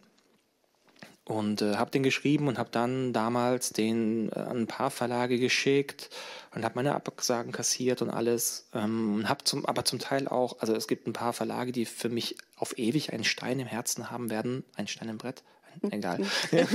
und 1.29 1.61
äh, 1.61 1.75
habe 1.75 1.91
den 1.91 2.01
geschrieben 2.01 2.47
und 2.47 2.57
habe 2.57 2.69
dann 2.71 3.13
damals 3.13 3.69
den 3.69 4.31
äh, 4.31 4.39
an 4.39 4.61
ein 4.61 4.67
paar 4.67 4.89
Verlage 4.89 5.37
geschickt 5.37 6.09
und 6.55 6.65
habe 6.65 6.73
meine 6.75 6.95
Absagen 6.95 7.51
kassiert 7.51 8.01
und 8.01 8.09
alles 8.09 8.67
ähm, 8.73 9.29
habe 9.29 9.43
zum 9.43 9.63
aber 9.67 9.85
zum 9.85 9.99
Teil 9.99 10.27
auch 10.27 10.59
also 10.59 10.73
es 10.73 10.87
gibt 10.87 11.05
ein 11.05 11.13
paar 11.13 11.33
Verlage 11.33 11.71
die 11.71 11.85
für 11.85 12.09
mich 12.09 12.35
auf 12.57 12.79
ewig 12.79 13.13
einen 13.13 13.23
Stein 13.23 13.59
im 13.59 13.67
Herzen 13.67 14.09
haben 14.09 14.31
werden 14.31 14.63
ein 14.75 14.87
Stein 14.87 15.07
im 15.07 15.19
Brett 15.19 15.43
ein, 15.83 15.91
egal 15.91 16.25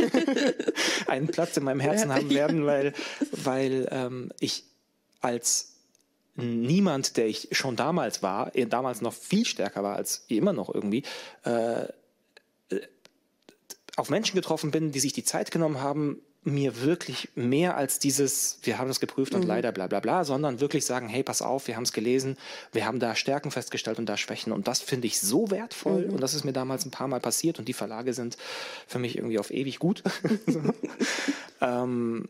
einen 1.08 1.26
Platz 1.26 1.56
in 1.56 1.64
meinem 1.64 1.80
Herzen 1.80 2.14
haben 2.14 2.30
werden 2.30 2.64
weil 2.64 2.92
weil 3.32 3.88
ähm, 3.90 4.30
ich 4.38 4.62
als 5.20 5.72
niemand 6.36 7.16
der 7.16 7.26
ich 7.26 7.48
schon 7.50 7.74
damals 7.74 8.22
war 8.22 8.52
damals 8.52 9.00
noch 9.00 9.14
viel 9.14 9.46
stärker 9.46 9.82
war 9.82 9.96
als 9.96 10.26
immer 10.28 10.52
noch 10.52 10.72
irgendwie 10.72 11.02
äh, 11.42 11.86
auf 13.96 14.10
Menschen 14.10 14.36
getroffen 14.36 14.70
bin, 14.70 14.92
die 14.92 15.00
sich 15.00 15.12
die 15.12 15.24
Zeit 15.24 15.50
genommen 15.50 15.80
haben, 15.80 16.20
mir 16.46 16.82
wirklich 16.82 17.30
mehr 17.34 17.76
als 17.76 17.98
dieses, 17.98 18.58
wir 18.62 18.78
haben 18.78 18.88
das 18.88 19.00
geprüft 19.00 19.34
und 19.34 19.42
mhm. 19.42 19.48
leider 19.48 19.72
bla 19.72 19.86
bla 19.86 20.00
bla, 20.00 20.24
sondern 20.24 20.60
wirklich 20.60 20.84
sagen, 20.84 21.08
hey, 21.08 21.22
pass 21.22 21.40
auf, 21.40 21.68
wir 21.68 21.76
haben 21.76 21.84
es 21.84 21.92
gelesen, 21.92 22.36
wir 22.72 22.84
haben 22.84 23.00
da 23.00 23.14
Stärken 23.14 23.50
festgestellt 23.50 23.98
und 23.98 24.06
da 24.06 24.16
Schwächen. 24.16 24.52
Und 24.52 24.68
das 24.68 24.80
finde 24.80 25.06
ich 25.06 25.20
so 25.20 25.50
wertvoll. 25.50 26.06
Mhm. 26.06 26.14
Und 26.14 26.20
das 26.20 26.34
ist 26.34 26.44
mir 26.44 26.52
damals 26.52 26.84
ein 26.84 26.90
paar 26.90 27.08
Mal 27.08 27.20
passiert 27.20 27.58
und 27.58 27.66
die 27.66 27.72
Verlage 27.72 28.12
sind 28.12 28.36
für 28.86 28.98
mich 28.98 29.16
irgendwie 29.16 29.38
auf 29.38 29.50
ewig 29.50 29.78
gut. 29.78 30.02
ähm, 31.62 32.28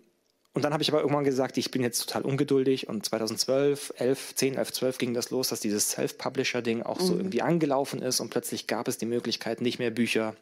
und 0.52 0.64
dann 0.64 0.72
habe 0.72 0.84
ich 0.84 0.92
aber 0.92 1.00
irgendwann 1.00 1.24
gesagt, 1.24 1.58
ich 1.58 1.72
bin 1.72 1.82
jetzt 1.82 2.06
total 2.06 2.22
ungeduldig 2.22 2.88
und 2.88 3.04
2012, 3.04 3.94
11, 3.96 4.34
10, 4.36 4.54
11, 4.54 4.72
12 4.72 4.98
ging 4.98 5.14
das 5.14 5.30
los, 5.30 5.48
dass 5.48 5.58
dieses 5.58 5.90
Self-Publisher-Ding 5.90 6.82
auch 6.82 7.00
mhm. 7.00 7.04
so 7.04 7.16
irgendwie 7.16 7.42
angelaufen 7.42 8.00
ist 8.00 8.20
und 8.20 8.30
plötzlich 8.30 8.68
gab 8.68 8.86
es 8.86 8.96
die 8.96 9.06
Möglichkeit, 9.06 9.60
nicht 9.60 9.80
mehr 9.80 9.90
Bücher 9.90 10.36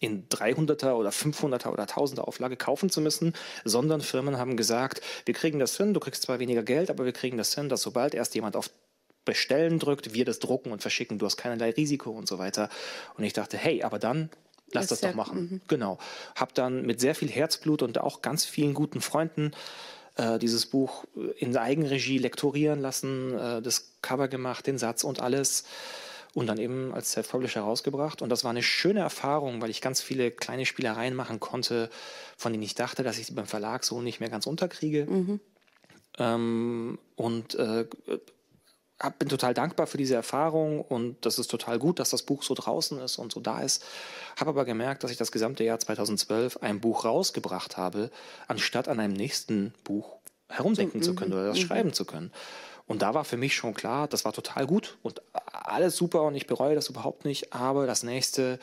in 0.00 0.28
300er 0.28 0.92
oder 0.92 1.10
500er 1.10 1.68
oder 1.68 1.84
1000er 1.84 2.20
Auflage 2.20 2.56
kaufen 2.56 2.90
zu 2.90 3.00
müssen, 3.00 3.34
sondern 3.64 4.00
Firmen 4.00 4.38
haben 4.38 4.56
gesagt, 4.56 5.00
wir 5.24 5.34
kriegen 5.34 5.58
das 5.58 5.76
hin, 5.76 5.94
du 5.94 6.00
kriegst 6.00 6.22
zwar 6.22 6.38
weniger 6.38 6.62
Geld, 6.62 6.90
aber 6.90 7.04
wir 7.04 7.12
kriegen 7.12 7.36
das 7.36 7.54
hin, 7.54 7.68
dass 7.68 7.82
sobald 7.82 8.14
erst 8.14 8.34
jemand 8.34 8.56
auf 8.56 8.70
Bestellen 9.24 9.78
drückt, 9.78 10.14
wir 10.14 10.24
das 10.24 10.40
drucken 10.40 10.72
und 10.72 10.82
verschicken, 10.82 11.18
du 11.18 11.26
hast 11.26 11.36
keinerlei 11.36 11.70
Risiko 11.70 12.10
und 12.10 12.26
so 12.26 12.38
weiter. 12.38 12.68
Und 13.16 13.22
ich 13.22 13.32
dachte, 13.32 13.56
hey, 13.56 13.84
aber 13.84 14.00
dann 14.00 14.30
lass 14.72 14.88
das, 14.88 15.00
das 15.00 15.10
doch 15.10 15.16
machen. 15.16 15.40
Mhm. 15.40 15.60
Genau. 15.68 15.98
Hab 16.34 16.54
dann 16.54 16.82
mit 16.82 17.00
sehr 17.00 17.14
viel 17.14 17.30
Herzblut 17.30 17.82
und 17.82 17.98
auch 17.98 18.22
ganz 18.22 18.44
vielen 18.44 18.74
guten 18.74 19.00
Freunden 19.00 19.52
äh, 20.16 20.38
dieses 20.38 20.66
Buch 20.66 21.04
in 21.38 21.56
Eigenregie 21.56 22.18
lektorieren 22.18 22.80
lassen, 22.80 23.38
äh, 23.38 23.62
das 23.62 23.92
Cover 24.02 24.28
gemacht, 24.28 24.66
den 24.66 24.78
Satz 24.78 25.04
und 25.04 25.20
alles 25.20 25.64
und 26.34 26.46
dann 26.46 26.58
eben 26.58 26.94
als 26.94 27.12
Self-Publisher 27.12 27.60
rausgebracht. 27.60 28.22
Und 28.22 28.30
das 28.30 28.44
war 28.44 28.50
eine 28.50 28.62
schöne 28.62 29.00
Erfahrung, 29.00 29.60
weil 29.60 29.70
ich 29.70 29.80
ganz 29.80 30.00
viele 30.00 30.30
kleine 30.30 30.66
Spielereien 30.66 31.14
machen 31.14 31.40
konnte, 31.40 31.90
von 32.36 32.52
denen 32.52 32.62
ich 32.62 32.74
dachte, 32.74 33.02
dass 33.02 33.18
ich 33.18 33.26
sie 33.26 33.34
beim 33.34 33.46
Verlag 33.46 33.84
so 33.84 34.00
nicht 34.00 34.20
mehr 34.20 34.30
ganz 34.30 34.46
unterkriege. 34.46 35.06
Mhm. 35.06 35.40
Ähm, 36.18 36.98
und 37.16 37.54
äh, 37.54 37.86
hab, 39.02 39.18
bin 39.18 39.28
total 39.28 39.52
dankbar 39.52 39.86
für 39.86 39.98
diese 39.98 40.14
Erfahrung 40.14 40.80
und 40.80 41.26
das 41.26 41.38
ist 41.38 41.50
total 41.50 41.78
gut, 41.78 41.98
dass 41.98 42.10
das 42.10 42.22
Buch 42.22 42.42
so 42.42 42.54
draußen 42.54 42.98
ist 43.00 43.18
und 43.18 43.32
so 43.32 43.40
da 43.40 43.60
ist. 43.60 43.84
Habe 44.38 44.50
aber 44.50 44.64
gemerkt, 44.64 45.02
dass 45.02 45.10
ich 45.10 45.16
das 45.16 45.32
gesamte 45.32 45.64
Jahr 45.64 45.78
2012 45.78 46.58
ein 46.58 46.80
Buch 46.80 47.04
rausgebracht 47.04 47.76
habe, 47.76 48.10
anstatt 48.48 48.88
an 48.88 49.00
einem 49.00 49.14
nächsten 49.14 49.74
Buch 49.84 50.16
herumdenken 50.48 51.00
mhm. 51.00 51.04
zu 51.04 51.14
können 51.14 51.32
oder 51.32 51.46
das 51.46 51.58
mhm. 51.58 51.62
schreiben 51.62 51.92
zu 51.92 52.04
können. 52.04 52.30
Und 52.86 53.02
da 53.02 53.14
war 53.14 53.24
für 53.24 53.36
mich 53.36 53.54
schon 53.54 53.74
klar, 53.74 54.08
das 54.08 54.24
war 54.24 54.32
total 54.32 54.66
gut 54.66 54.98
und 55.02 55.22
alles 55.52 55.96
super 55.96 56.22
und 56.22 56.34
ich 56.34 56.46
bereue 56.46 56.74
das 56.74 56.88
überhaupt 56.88 57.24
nicht. 57.24 57.52
Aber 57.52 57.86
das 57.86 58.02
nächste, 58.02 58.58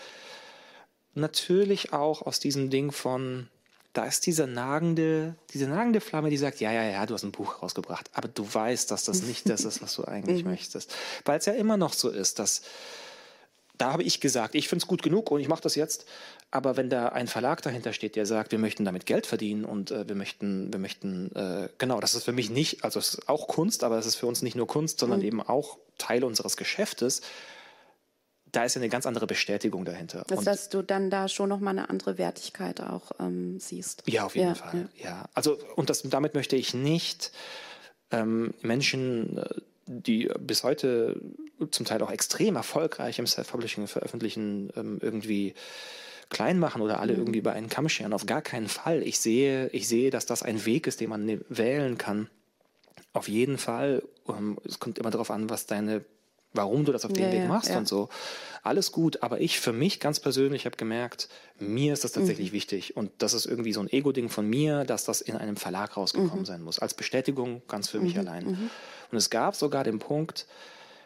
natürlich 1.14 1.94
auch 1.94 2.22
aus 2.22 2.40
diesem 2.40 2.70
Ding 2.70 2.92
von, 2.92 3.48
da 3.94 4.06
ist 4.06 4.26
diese 4.26 4.48
nagende, 4.48 5.36
diese 5.54 5.68
nagende 5.68 6.02
Flamme, 6.02 6.30
die 6.30 6.38
sagt, 6.38 6.60
ja, 6.60 6.72
ja, 6.72 6.84
ja, 6.84 7.06
du 7.06 7.14
hast 7.14 7.24
ein 7.24 7.32
Buch 7.32 7.62
rausgebracht, 7.62 8.10
aber 8.14 8.28
du 8.28 8.48
weißt, 8.52 8.92
dass 8.92 9.06
das 9.06 9.24
nicht 9.24 9.50
das 9.50 9.66
ist, 9.66 9.82
was 9.82 9.96
du 9.96 10.06
eigentlich 10.06 10.44
mhm. 10.44 10.52
möchtest. 10.52 10.94
Weil 11.26 11.40
es 11.40 11.46
ja 11.46 11.54
immer 11.54 11.78
noch 11.78 11.94
so 11.94 12.10
ist, 12.10 12.40
dass 12.40 12.62
da 13.80 13.94
habe 13.94 14.04
ich 14.04 14.20
gesagt, 14.20 14.56
ich 14.56 14.68
finde 14.68 14.84
es 14.84 14.88
gut 14.88 15.02
genug 15.02 15.32
und 15.32 15.40
ich 15.40 15.48
mache 15.48 15.62
das 15.62 15.76
jetzt. 15.76 16.06
Aber 16.52 16.78
wenn 16.78 16.90
da 16.90 17.10
ein 17.10 17.28
Verlag 17.28 17.62
dahinter 17.62 17.94
steht, 17.94 18.16
der 18.16 18.26
sagt, 18.26 18.52
wir 18.52 18.60
möchten 18.60 18.84
damit 18.84 19.06
Geld 19.06 19.26
verdienen 19.26 19.66
und 19.66 19.90
äh, 19.90 20.08
wir 20.08 20.16
möchten, 20.16 20.72
wir 20.72 20.80
möchten, 20.80 21.34
äh, 21.36 21.70
genau, 21.78 22.00
das 22.02 22.14
ist 22.14 22.26
für 22.26 22.34
mich 22.34 22.50
nicht, 22.50 22.84
also 22.84 23.00
es 23.00 23.16
ist 23.16 23.30
auch 23.30 23.48
Kunst, 23.48 23.84
aber 23.84 23.98
es 23.98 24.06
ist 24.06 24.16
für 24.16 24.28
uns 24.28 24.42
nicht 24.42 24.56
nur 24.56 24.68
Kunst, 24.68 25.00
sondern 25.00 25.20
mhm. 25.20 25.26
eben 25.26 25.42
auch 25.42 25.78
Teil 25.98 26.26
unseres 26.26 26.58
Geschäftes. 26.58 27.22
Da 28.52 28.66
ist 28.66 28.76
eine 28.76 28.90
ganz 28.90 29.06
andere 29.06 29.28
Bestätigung 29.28 29.86
dahinter. 29.86 30.26
Das 30.28 30.46
heißt, 30.46 30.74
du 30.74 30.82
dann 30.82 31.10
da 31.10 31.30
schon 31.30 31.48
nochmal 31.48 31.78
eine 31.78 31.90
andere 31.90 32.18
Wertigkeit 32.18 32.82
auch 32.82 33.12
ähm, 33.20 33.60
siehst. 33.60 34.04
Ja, 34.08 34.26
auf 34.26 34.36
jeden 34.36 34.50
ja, 34.50 34.56
Fall. 34.56 34.90
Ja. 34.98 35.10
ja. 35.10 35.30
Also, 35.36 35.58
und 35.76 35.90
das, 35.90 36.02
damit 36.02 36.34
möchte 36.34 36.56
ich 36.56 36.74
nicht 36.74 37.32
ähm, 38.12 38.54
Menschen 38.62 39.38
äh, 39.38 39.44
die 39.90 40.30
bis 40.40 40.64
heute 40.64 41.20
zum 41.72 41.86
Teil 41.86 42.02
auch 42.04 42.12
extrem 42.12 42.56
erfolgreich 42.56 43.18
im 43.18 43.26
Self-Publishing 43.26 43.88
veröffentlichen, 43.88 44.72
ähm, 44.76 45.00
irgendwie 45.02 45.56
klein 46.30 46.60
machen 46.60 46.84
oder 46.84 47.00
alle 47.00 47.14
mhm. 47.14 47.20
irgendwie 47.20 47.40
über 47.40 47.54
einen 47.54 47.70
Kamm 47.70 47.90
scheren. 47.90 48.14
Auf 48.14 48.28
gar 48.28 48.44
keinen 48.44 48.68
Fall. 48.68 49.02
Ich 49.02 49.20
sehe, 49.20 49.68
ich 49.70 49.88
sehe, 49.88 50.12
dass 50.12 50.28
das 50.28 50.44
ein 50.44 50.64
Weg 50.66 50.86
ist, 50.86 51.02
den 51.02 51.10
man 51.10 51.26
ne, 51.26 51.40
wählen 51.50 51.98
kann. 51.98 52.30
Auf 53.14 53.28
jeden 53.28 53.58
Fall. 53.58 54.04
Ähm, 54.28 54.60
es 54.64 54.80
kommt 54.80 55.00
immer 55.00 55.10
darauf 55.10 55.32
an, 55.32 55.50
was 55.50 55.66
deine, 55.66 56.06
warum 56.54 56.86
du 56.86 56.92
das 56.92 57.06
auf 57.06 57.18
ja, 57.18 57.32
Weg 57.32 57.48
machst 57.48 57.70
und 57.70 57.88
so. 57.88 58.10
Alles 58.64 58.92
gut. 58.92 59.24
Aber 59.24 59.40
ich 59.40 59.60
für 59.60 59.74
mich 59.74 60.00
ganz 60.00 60.20
persönlich 60.20 60.66
habe 60.66 60.78
gemerkt, 60.78 61.30
mir 61.60 61.94
ist 61.94 62.04
das 62.04 62.12
tatsächlich 62.12 62.52
mhm. 62.52 62.56
wichtig. 62.56 62.98
Und 62.98 63.12
das 63.20 63.34
ist 63.34 63.46
irgendwie 63.46 63.74
so 63.74 63.82
ein 63.82 63.92
Ego-Ding 63.92 64.30
von 64.30 64.48
mir, 64.48 64.84
dass 64.84 65.06
das 65.06 65.22
in 65.22 65.38
einem 65.38 65.56
Verlag 65.56 65.96
rausgekommen 65.96 66.40
mhm. 66.40 66.46
sein 66.46 66.62
muss. 66.62 66.80
Als 66.80 66.94
Bestätigung 66.94 67.62
ganz 67.68 67.90
für 67.90 68.00
mich 68.00 68.16
mhm. 68.16 68.20
allein. 68.20 68.46
Mhm. 68.46 68.70
Und 69.12 69.18
es 69.18 69.30
gab 69.30 69.56
sogar 69.56 69.84
den 69.84 70.00
Punkt, 70.00 70.46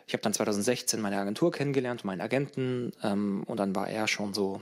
ich 0.07 0.13
habe 0.13 0.21
dann 0.21 0.33
2016 0.33 0.99
meine 0.99 1.17
Agentur 1.17 1.51
kennengelernt, 1.51 2.03
meinen 2.03 2.21
Agenten, 2.21 2.91
ähm, 3.03 3.43
und 3.45 3.57
dann 3.57 3.73
war 3.75 3.87
er 3.87 4.07
schon 4.07 4.33
so, 4.33 4.61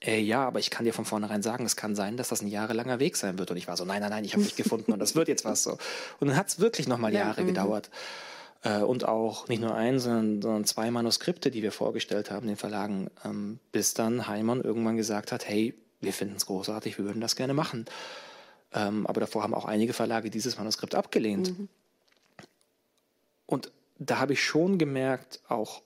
äh, 0.00 0.20
ja, 0.20 0.46
aber 0.46 0.60
ich 0.60 0.70
kann 0.70 0.84
dir 0.84 0.92
von 0.92 1.04
vornherein 1.04 1.42
sagen, 1.42 1.64
es 1.64 1.76
kann 1.76 1.94
sein, 1.94 2.16
dass 2.16 2.28
das 2.28 2.42
ein 2.42 2.48
jahrelanger 2.48 3.00
Weg 3.00 3.16
sein 3.16 3.38
wird. 3.38 3.50
Und 3.50 3.56
ich 3.56 3.66
war 3.66 3.76
so, 3.76 3.84
nein, 3.84 4.00
nein, 4.00 4.10
nein, 4.10 4.24
ich 4.24 4.34
habe 4.34 4.44
dich 4.44 4.56
gefunden 4.56 4.92
und 4.92 4.98
das 4.98 5.14
wird 5.14 5.28
jetzt 5.28 5.44
was 5.44 5.62
so. 5.62 5.78
Und 6.20 6.28
dann 6.28 6.36
hat 6.36 6.48
es 6.48 6.60
wirklich 6.60 6.86
nochmal 6.86 7.12
Jahre 7.12 7.40
ja, 7.40 7.46
gedauert. 7.46 7.90
Äh, 8.66 8.82
und 8.82 9.06
auch 9.06 9.46
nicht 9.48 9.60
nur 9.60 9.74
ein, 9.74 10.00
sondern, 10.00 10.42
sondern, 10.42 10.64
zwei 10.64 10.90
Manuskripte, 10.90 11.52
die 11.52 11.62
wir 11.62 11.70
vorgestellt 11.70 12.30
haben, 12.32 12.48
den 12.48 12.56
Verlagen, 12.56 13.10
ähm, 13.24 13.60
bis 13.70 13.94
dann 13.94 14.26
Heimann 14.26 14.60
irgendwann 14.60 14.96
gesagt 14.96 15.30
hat, 15.30 15.48
hey, 15.48 15.74
wir 16.00 16.12
finden 16.12 16.36
es 16.36 16.46
großartig, 16.46 16.98
wir 16.98 17.04
würden 17.04 17.20
das 17.20 17.36
gerne 17.36 17.54
machen. 17.54 17.86
Ähm, 18.72 19.06
aber 19.06 19.20
davor 19.20 19.44
haben 19.44 19.54
auch 19.54 19.66
einige 19.66 19.92
Verlage 19.92 20.30
dieses 20.30 20.58
Manuskript 20.58 20.96
abgelehnt. 20.96 21.56
Mhm. 21.56 21.68
Und 23.46 23.70
da 23.98 24.18
habe 24.18 24.32
ich 24.32 24.42
schon 24.42 24.78
gemerkt, 24.78 25.40
auch 25.48 25.82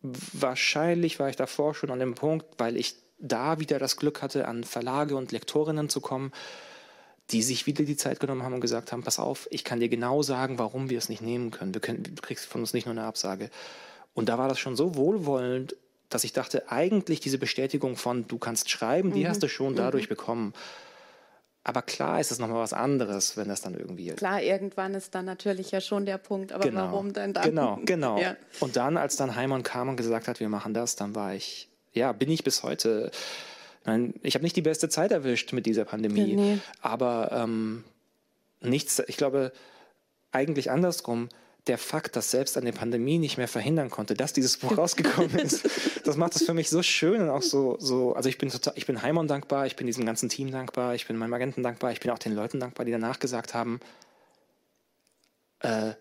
wahrscheinlich 0.00 1.18
war 1.18 1.28
ich 1.28 1.36
davor 1.36 1.74
schon 1.74 1.90
an 1.90 1.98
dem 1.98 2.14
Punkt, 2.14 2.46
weil 2.56 2.76
ich 2.76 2.96
da 3.18 3.60
wieder 3.60 3.78
das 3.78 3.98
Glück 3.98 4.22
hatte, 4.22 4.48
an 4.48 4.64
Verlage 4.64 5.16
und 5.16 5.32
Lektorinnen 5.32 5.90
zu 5.90 6.00
kommen, 6.00 6.32
die 7.32 7.42
sich 7.42 7.66
wieder 7.66 7.84
die 7.84 7.96
Zeit 7.96 8.20
genommen 8.20 8.42
haben 8.42 8.54
und 8.54 8.60
gesagt 8.60 8.92
haben, 8.92 9.02
pass 9.02 9.18
auf, 9.18 9.48
ich 9.50 9.64
kann 9.64 9.80
dir 9.80 9.88
genau 9.88 10.22
sagen, 10.22 10.58
warum 10.58 10.90
wir 10.90 10.98
es 10.98 11.08
nicht 11.08 11.22
nehmen 11.22 11.50
können. 11.50 11.74
Wir 11.74 11.80
können 11.80 12.02
du 12.02 12.22
kriegst 12.22 12.46
von 12.46 12.60
uns 12.60 12.74
nicht 12.74 12.86
nur 12.86 12.92
eine 12.94 13.04
Absage. 13.04 13.50
Und 14.14 14.28
da 14.28 14.38
war 14.38 14.48
das 14.48 14.58
schon 14.58 14.76
so 14.76 14.94
wohlwollend, 14.94 15.76
dass 16.10 16.24
ich 16.24 16.32
dachte, 16.32 16.70
eigentlich 16.70 17.20
diese 17.20 17.38
Bestätigung 17.38 17.96
von, 17.96 18.28
du 18.28 18.38
kannst 18.38 18.70
schreiben, 18.70 19.12
die 19.12 19.24
mhm. 19.24 19.28
hast 19.28 19.42
du 19.42 19.48
schon 19.48 19.74
dadurch 19.74 20.04
mhm. 20.04 20.10
bekommen. 20.10 20.52
Aber 21.64 21.80
klar 21.80 22.20
ist 22.20 22.32
es 22.32 22.38
nochmal 22.38 22.60
was 22.60 22.72
anderes, 22.72 23.36
wenn 23.36 23.48
das 23.48 23.60
dann 23.60 23.74
irgendwie. 23.74 24.08
Klar, 24.10 24.42
irgendwann 24.42 24.94
ist 24.94 25.14
dann 25.14 25.24
natürlich 25.24 25.70
ja 25.70 25.80
schon 25.80 26.04
der 26.04 26.18
Punkt, 26.18 26.52
aber 26.52 26.64
genau, 26.64 26.82
warum 26.82 27.12
denn 27.12 27.32
dann? 27.32 27.44
Genau, 27.44 27.78
genau. 27.84 28.18
Ja. 28.18 28.36
Und 28.58 28.76
dann, 28.76 28.96
als 28.96 29.16
dann 29.16 29.36
Heimann 29.36 29.62
kam 29.62 29.88
und 29.88 29.96
gesagt 29.96 30.26
hat, 30.26 30.40
wir 30.40 30.48
machen 30.48 30.74
das, 30.74 30.96
dann 30.96 31.14
war 31.14 31.34
ich, 31.34 31.68
ja, 31.92 32.12
bin 32.12 32.30
ich 32.30 32.42
bis 32.42 32.64
heute. 32.64 33.12
Nein, 33.84 34.14
ich 34.22 34.34
habe 34.34 34.44
nicht 34.44 34.56
die 34.56 34.62
beste 34.62 34.88
Zeit 34.88 35.10
erwischt 35.10 35.52
mit 35.52 35.66
dieser 35.66 35.84
Pandemie, 35.84 36.34
nee. 36.34 36.58
aber 36.80 37.30
ähm, 37.32 37.84
nichts, 38.60 39.02
ich 39.06 39.16
glaube, 39.16 39.52
eigentlich 40.30 40.70
andersrum 40.70 41.28
der 41.68 41.78
Fakt, 41.78 42.16
dass 42.16 42.30
selbst 42.30 42.56
eine 42.56 42.72
Pandemie 42.72 43.18
nicht 43.18 43.38
mehr 43.38 43.46
verhindern 43.46 43.88
konnte, 43.90 44.14
dass 44.14 44.32
dieses 44.32 44.56
Buch 44.56 44.76
rausgekommen 44.78 45.36
ist, 45.36 45.68
das 46.04 46.16
macht 46.16 46.34
es 46.34 46.44
für 46.44 46.54
mich 46.54 46.70
so 46.70 46.82
schön 46.82 47.22
und 47.22 47.28
auch 47.28 47.42
so, 47.42 47.76
so, 47.78 48.14
also 48.14 48.28
ich 48.28 48.38
bin 48.38 48.50
total, 48.50 48.74
ich 48.76 48.86
bin 48.86 49.02
Heimon 49.02 49.28
dankbar, 49.28 49.66
ich 49.66 49.76
bin 49.76 49.86
diesem 49.86 50.04
ganzen 50.04 50.28
Team 50.28 50.50
dankbar, 50.50 50.94
ich 50.94 51.06
bin 51.06 51.16
meinem 51.16 51.34
Agenten 51.34 51.62
dankbar, 51.62 51.92
ich 51.92 52.00
bin 52.00 52.10
auch 52.10 52.18
den 52.18 52.34
Leuten 52.34 52.58
dankbar, 52.58 52.84
die 52.84 52.92
danach 52.92 53.20
gesagt 53.20 53.54
haben, 53.54 53.78
äh, 55.60 55.92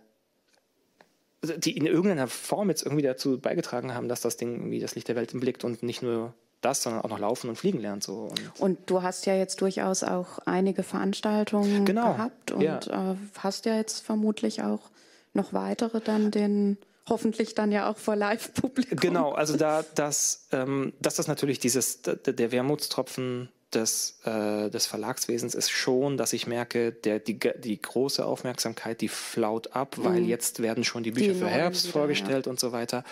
die 1.44 1.76
in 1.76 1.86
irgendeiner 1.86 2.28
Form 2.28 2.70
jetzt 2.70 2.84
irgendwie 2.84 3.04
dazu 3.04 3.40
beigetragen 3.40 3.94
haben, 3.94 4.08
dass 4.08 4.22
das 4.22 4.38
Ding 4.38 4.54
irgendwie 4.54 4.80
das 4.80 4.96
Licht 4.96 5.08
der 5.08 5.16
Welt 5.16 5.32
blickt 5.34 5.64
und 5.64 5.82
nicht 5.84 6.02
nur 6.02 6.34
das, 6.62 6.84
sondern 6.84 7.02
auch 7.02 7.10
noch 7.10 7.20
laufen 7.20 7.50
und 7.50 7.56
fliegen 7.56 7.80
lernt. 7.80 8.04
So. 8.04 8.30
Und, 8.30 8.60
und 8.60 8.90
du 8.90 9.02
hast 9.02 9.26
ja 9.26 9.36
jetzt 9.36 9.62
durchaus 9.62 10.04
auch 10.04 10.40
einige 10.46 10.84
Veranstaltungen 10.84 11.86
genau, 11.86 12.14
gehabt 12.14 12.52
und 12.52 12.62
ja. 12.62 12.80
Äh, 12.80 13.16
hast 13.40 13.66
ja 13.66 13.76
jetzt 13.76 14.06
vermutlich 14.06 14.62
auch 14.64 14.92
noch 15.34 15.54
weitere 15.54 16.02
dann 16.02 16.32
den 16.32 16.78
hoffentlich 17.08 17.56
dann 17.56 17.72
ja 17.72 17.90
auch 17.90 17.98
vor 17.98 18.16
Live-Publikum. 18.16 19.00
Genau, 19.00 19.32
also 19.34 19.58
da 19.58 19.84
das, 19.96 20.48
ähm, 20.52 20.94
dass 21.00 21.16
das 21.16 21.28
natürlich 21.28 21.60
dieses 21.60 22.02
der 22.02 22.52
Wermutstropfen 22.52 23.50
des, 23.74 24.20
äh, 24.26 24.70
des 24.70 24.86
Verlagswesens 24.86 25.56
ist 25.56 25.70
schon, 25.70 26.18
dass 26.18 26.34
ich 26.34 26.48
merke, 26.48 26.92
der, 26.92 27.20
die, 27.20 27.40
die 27.40 27.82
große 27.82 28.26
Aufmerksamkeit, 28.26 29.02
die 29.02 29.08
flaut 29.08 29.76
ab, 29.76 29.96
weil 29.98 30.22
mhm. 30.22 30.28
jetzt 30.28 30.62
werden 30.62 30.84
schon 30.84 31.04
die 31.04 31.12
Bücher 31.12 31.34
die 31.34 31.40
für 31.40 31.48
Herbst 31.48 31.86
wieder, 31.86 31.94
vorgestellt 31.94 32.46
ja. 32.46 32.50
und 32.50 32.60
so 32.60 32.72
weiter. 32.72 33.04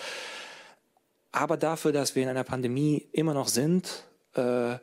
Aber 1.32 1.56
dafür, 1.56 1.92
dass 1.92 2.14
wir 2.16 2.22
in 2.22 2.28
einer 2.28 2.44
Pandemie 2.44 3.08
immer 3.12 3.34
noch 3.34 3.48
sind 3.48 4.04
äh, 4.34 4.76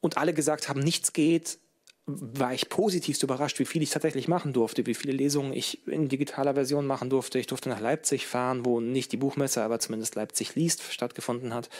und 0.00 0.16
alle 0.16 0.34
gesagt 0.34 0.68
haben, 0.68 0.80
nichts 0.80 1.12
geht, 1.12 1.58
war 2.06 2.52
ich 2.52 2.68
positivst 2.68 3.22
überrascht, 3.22 3.60
wie 3.60 3.64
viel 3.64 3.82
ich 3.82 3.90
tatsächlich 3.90 4.26
machen 4.26 4.52
durfte, 4.52 4.86
wie 4.86 4.94
viele 4.94 5.12
Lesungen 5.12 5.52
ich 5.52 5.86
in 5.86 6.08
digitaler 6.08 6.54
Version 6.54 6.86
machen 6.86 7.10
durfte. 7.10 7.38
Ich 7.38 7.46
durfte 7.46 7.68
nach 7.68 7.80
Leipzig 7.80 8.26
fahren, 8.26 8.64
wo 8.64 8.80
nicht 8.80 9.12
die 9.12 9.16
Buchmesse, 9.16 9.62
aber 9.62 9.78
zumindest 9.78 10.16
Leipzig 10.16 10.54
liest 10.56 10.82
stattgefunden 10.92 11.54
hat. 11.54 11.70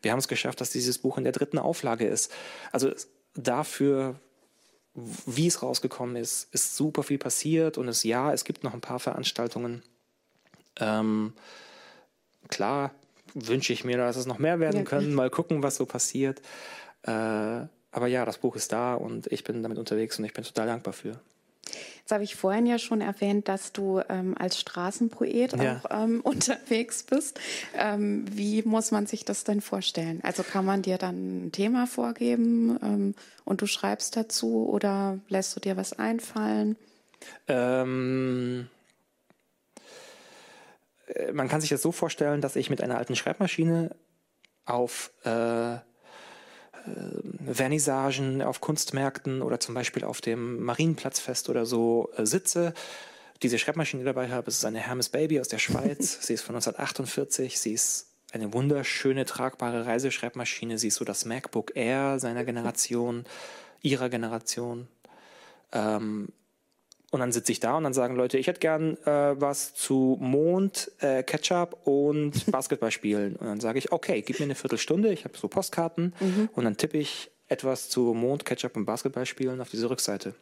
Wir 0.00 0.12
haben 0.12 0.20
es 0.20 0.28
geschafft, 0.28 0.60
dass 0.60 0.70
dieses 0.70 0.98
Buch 0.98 1.18
in 1.18 1.24
der 1.24 1.34
dritten 1.34 1.58
Auflage 1.58 2.06
ist. 2.06 2.32
Also 2.72 2.92
dafür, 3.34 4.18
wie 4.94 5.46
es 5.46 5.62
rausgekommen 5.62 6.16
ist, 6.16 6.52
ist 6.52 6.76
super 6.76 7.02
viel 7.02 7.18
passiert 7.18 7.76
und 7.76 7.88
es 7.88 8.02
ja, 8.04 8.32
es 8.32 8.44
gibt 8.44 8.64
noch 8.64 8.72
ein 8.72 8.80
paar 8.80 9.00
Veranstaltungen. 9.00 9.82
Ähm, 10.80 11.32
klar 12.48 12.92
wünsche 13.34 13.72
ich 13.72 13.84
mir, 13.84 13.96
dass 13.96 14.16
es 14.16 14.26
noch 14.26 14.38
mehr 14.38 14.60
werden 14.60 14.84
können. 14.84 15.14
Mal 15.14 15.30
gucken, 15.30 15.62
was 15.62 15.76
so 15.76 15.86
passiert. 15.86 16.40
Äh, 17.02 17.10
aber 17.10 18.06
ja, 18.06 18.24
das 18.24 18.38
Buch 18.38 18.56
ist 18.56 18.72
da 18.72 18.94
und 18.94 19.26
ich 19.32 19.44
bin 19.44 19.62
damit 19.62 19.78
unterwegs 19.78 20.18
und 20.18 20.24
ich 20.24 20.32
bin 20.32 20.44
total 20.44 20.66
dankbar 20.66 20.92
für. 20.92 21.20
Jetzt 21.98 22.12
habe 22.12 22.24
ich 22.24 22.36
vorhin 22.36 22.66
ja 22.66 22.78
schon 22.78 23.02
erwähnt, 23.02 23.48
dass 23.48 23.72
du 23.72 24.00
ähm, 24.08 24.34
als 24.38 24.58
Straßenpoet 24.58 25.52
ja. 25.52 25.82
auch 25.84 26.04
ähm, 26.04 26.20
unterwegs 26.24 27.02
bist. 27.02 27.38
Ähm, 27.74 28.24
wie 28.30 28.62
muss 28.62 28.90
man 28.90 29.06
sich 29.06 29.24
das 29.24 29.44
denn 29.44 29.60
vorstellen? 29.60 30.20
Also 30.22 30.42
kann 30.42 30.64
man 30.64 30.82
dir 30.82 30.96
dann 30.96 31.46
ein 31.46 31.52
Thema 31.52 31.86
vorgeben 31.86 32.78
ähm, 32.82 33.14
und 33.44 33.60
du 33.60 33.66
schreibst 33.66 34.16
dazu 34.16 34.68
oder 34.68 35.18
lässt 35.28 35.54
du 35.54 35.60
dir 35.60 35.76
was 35.76 35.92
einfallen? 35.98 36.76
Ähm, 37.46 38.68
äh, 38.70 38.77
man 41.32 41.48
kann 41.48 41.60
sich 41.60 41.70
das 41.70 41.82
so 41.82 41.92
vorstellen, 41.92 42.40
dass 42.40 42.56
ich 42.56 42.70
mit 42.70 42.82
einer 42.82 42.98
alten 42.98 43.16
Schreibmaschine 43.16 43.94
auf 44.64 45.10
äh, 45.24 45.74
äh, 45.74 47.52
Vernissagen 47.52 48.42
auf 48.42 48.60
Kunstmärkten 48.60 49.42
oder 49.42 49.60
zum 49.60 49.74
Beispiel 49.74 50.04
auf 50.04 50.20
dem 50.20 50.62
Marienplatzfest 50.62 51.48
oder 51.48 51.66
so 51.66 52.10
äh, 52.16 52.26
sitze, 52.26 52.74
diese 53.42 53.58
Schreibmaschine 53.58 54.04
dabei 54.04 54.28
habe. 54.28 54.48
Es 54.48 54.58
ist 54.58 54.64
eine 54.64 54.80
Hermes 54.80 55.08
Baby 55.08 55.40
aus 55.40 55.48
der 55.48 55.58
Schweiz. 55.58 56.18
sie 56.26 56.34
ist 56.34 56.42
von 56.42 56.54
1948. 56.54 57.58
Sie 57.58 57.72
ist 57.72 58.08
eine 58.32 58.52
wunderschöne, 58.52 59.24
tragbare 59.24 59.86
Reiseschreibmaschine. 59.86 60.78
Sie 60.78 60.88
ist 60.88 60.96
so 60.96 61.04
das 61.04 61.24
MacBook 61.24 61.74
Air 61.74 62.18
seiner 62.18 62.44
Generation, 62.44 63.24
ihrer 63.80 64.10
Generation. 64.10 64.88
Ähm, 65.72 66.28
und 67.10 67.20
dann 67.20 67.32
sitze 67.32 67.52
ich 67.52 67.60
da 67.60 67.76
und 67.76 67.84
dann 67.84 67.94
sagen 67.94 68.16
Leute, 68.16 68.38
ich 68.38 68.46
hätte 68.46 68.60
gern 68.60 68.96
äh, 69.04 69.40
was 69.40 69.74
zu 69.74 70.18
Mond, 70.20 70.90
äh, 71.00 71.22
Ketchup 71.22 71.78
und 71.84 72.46
Basketball 72.50 72.90
spielen. 72.90 73.36
Und 73.36 73.46
dann 73.46 73.60
sage 73.60 73.78
ich, 73.78 73.92
okay, 73.92 74.22
gib 74.22 74.38
mir 74.40 74.44
eine 74.44 74.54
Viertelstunde, 74.54 75.12
ich 75.12 75.24
habe 75.24 75.36
so 75.36 75.48
Postkarten 75.48 76.14
mhm. 76.20 76.50
und 76.54 76.64
dann 76.64 76.76
tippe 76.76 76.98
ich 76.98 77.30
etwas 77.48 77.88
zu 77.88 78.12
Mond, 78.14 78.44
Ketchup 78.44 78.76
und 78.76 78.84
Basketball 78.84 79.24
spielen 79.24 79.60
auf 79.60 79.70
diese 79.70 79.88
Rückseite. 79.88 80.34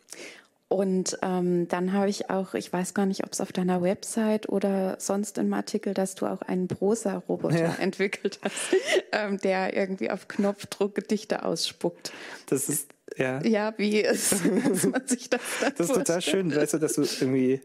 Und 0.69 1.17
ähm, 1.23 1.69
dann 1.69 1.93
habe 1.93 2.11
ich 2.11 2.29
auch, 2.29 2.55
ich 2.55 2.73
weiß 2.73 2.93
gar 2.93 3.07
nicht, 3.07 3.23
ob 3.23 3.33
es 3.33 3.41
auf 3.41 3.53
deiner 3.53 3.83
Website 3.83 4.49
oder 4.49 4.97
sonst 4.99 5.39
im 5.39 5.55
Artikel, 5.55 5.95
dass 5.95 6.17
du 6.17 6.27
auch 6.27 6.43
einen 6.43 6.67
Prosa-Roboter 6.67 7.61
ja. 7.61 7.75
entwickelt 7.79 8.41
hast, 8.43 8.75
ähm, 9.13 9.39
der 9.39 9.77
irgendwie 9.77 10.11
auf 10.11 10.27
Knopfdruck 10.27 10.97
Gedichte 10.97 11.45
ausspuckt. 11.45 12.13
Das 12.47 12.69
ist, 12.69 12.89
ja. 13.17 13.43
Ja, 13.45 13.75
wie 13.77 14.01
ist, 14.01 14.45
man 14.85 15.07
sich 15.07 15.31
das 15.31 15.41
dann 15.61 15.75
Das 15.77 15.89
ist 15.91 15.95
total 15.95 16.23
schön, 16.23 16.55
weißt 16.55 16.75
du, 16.75 16.79
dass 16.79 16.95
du 16.95 17.03
irgendwie, 17.03 17.61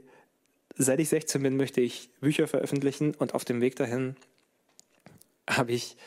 seit 0.77 0.99
ich 0.99 1.09
16 1.09 1.41
bin, 1.43 1.57
möchte 1.57 1.81
ich 1.81 2.09
Bücher 2.19 2.47
veröffentlichen 2.47 3.13
und 3.15 3.33
auf 3.33 3.45
dem 3.45 3.61
Weg 3.61 3.75
dahin 3.75 4.15
habe 5.49 5.73
ich 5.73 5.97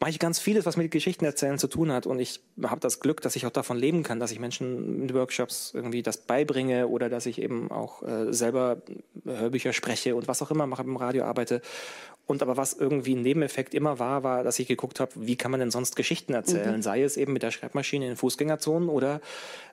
mache 0.00 0.10
ich 0.10 0.18
ganz 0.18 0.38
vieles, 0.38 0.64
was 0.64 0.76
mit 0.76 0.90
Geschichten 0.90 1.24
erzählen 1.24 1.58
zu 1.58 1.66
tun 1.66 1.90
hat. 1.92 2.06
Und 2.06 2.20
ich 2.20 2.40
habe 2.62 2.80
das 2.80 3.00
Glück, 3.00 3.20
dass 3.20 3.34
ich 3.36 3.46
auch 3.46 3.50
davon 3.50 3.76
leben 3.76 4.02
kann, 4.02 4.20
dass 4.20 4.30
ich 4.30 4.38
Menschen 4.38 5.02
in 5.02 5.14
Workshops 5.14 5.72
irgendwie 5.74 6.02
das 6.02 6.18
beibringe 6.18 6.88
oder 6.88 7.08
dass 7.08 7.26
ich 7.26 7.40
eben 7.40 7.70
auch 7.70 8.02
äh, 8.02 8.32
selber 8.32 8.82
Hörbücher 9.24 9.72
spreche 9.72 10.14
und 10.14 10.28
was 10.28 10.40
auch 10.40 10.50
immer 10.50 10.66
mache, 10.66 10.82
im 10.82 10.96
Radio 10.96 11.24
arbeite. 11.24 11.62
Und 12.26 12.42
aber 12.42 12.56
was 12.56 12.74
irgendwie 12.74 13.16
ein 13.16 13.22
Nebeneffekt 13.22 13.74
immer 13.74 13.98
war, 13.98 14.22
war, 14.22 14.44
dass 14.44 14.58
ich 14.58 14.68
geguckt 14.68 15.00
habe, 15.00 15.12
wie 15.16 15.36
kann 15.36 15.50
man 15.50 15.60
denn 15.60 15.70
sonst 15.70 15.96
Geschichten 15.96 16.34
erzählen? 16.34 16.76
Mhm. 16.76 16.82
Sei 16.82 17.02
es 17.02 17.16
eben 17.16 17.32
mit 17.32 17.42
der 17.42 17.50
Schreibmaschine 17.50 18.06
in 18.06 18.16
Fußgängerzonen 18.16 18.88
oder 18.88 19.20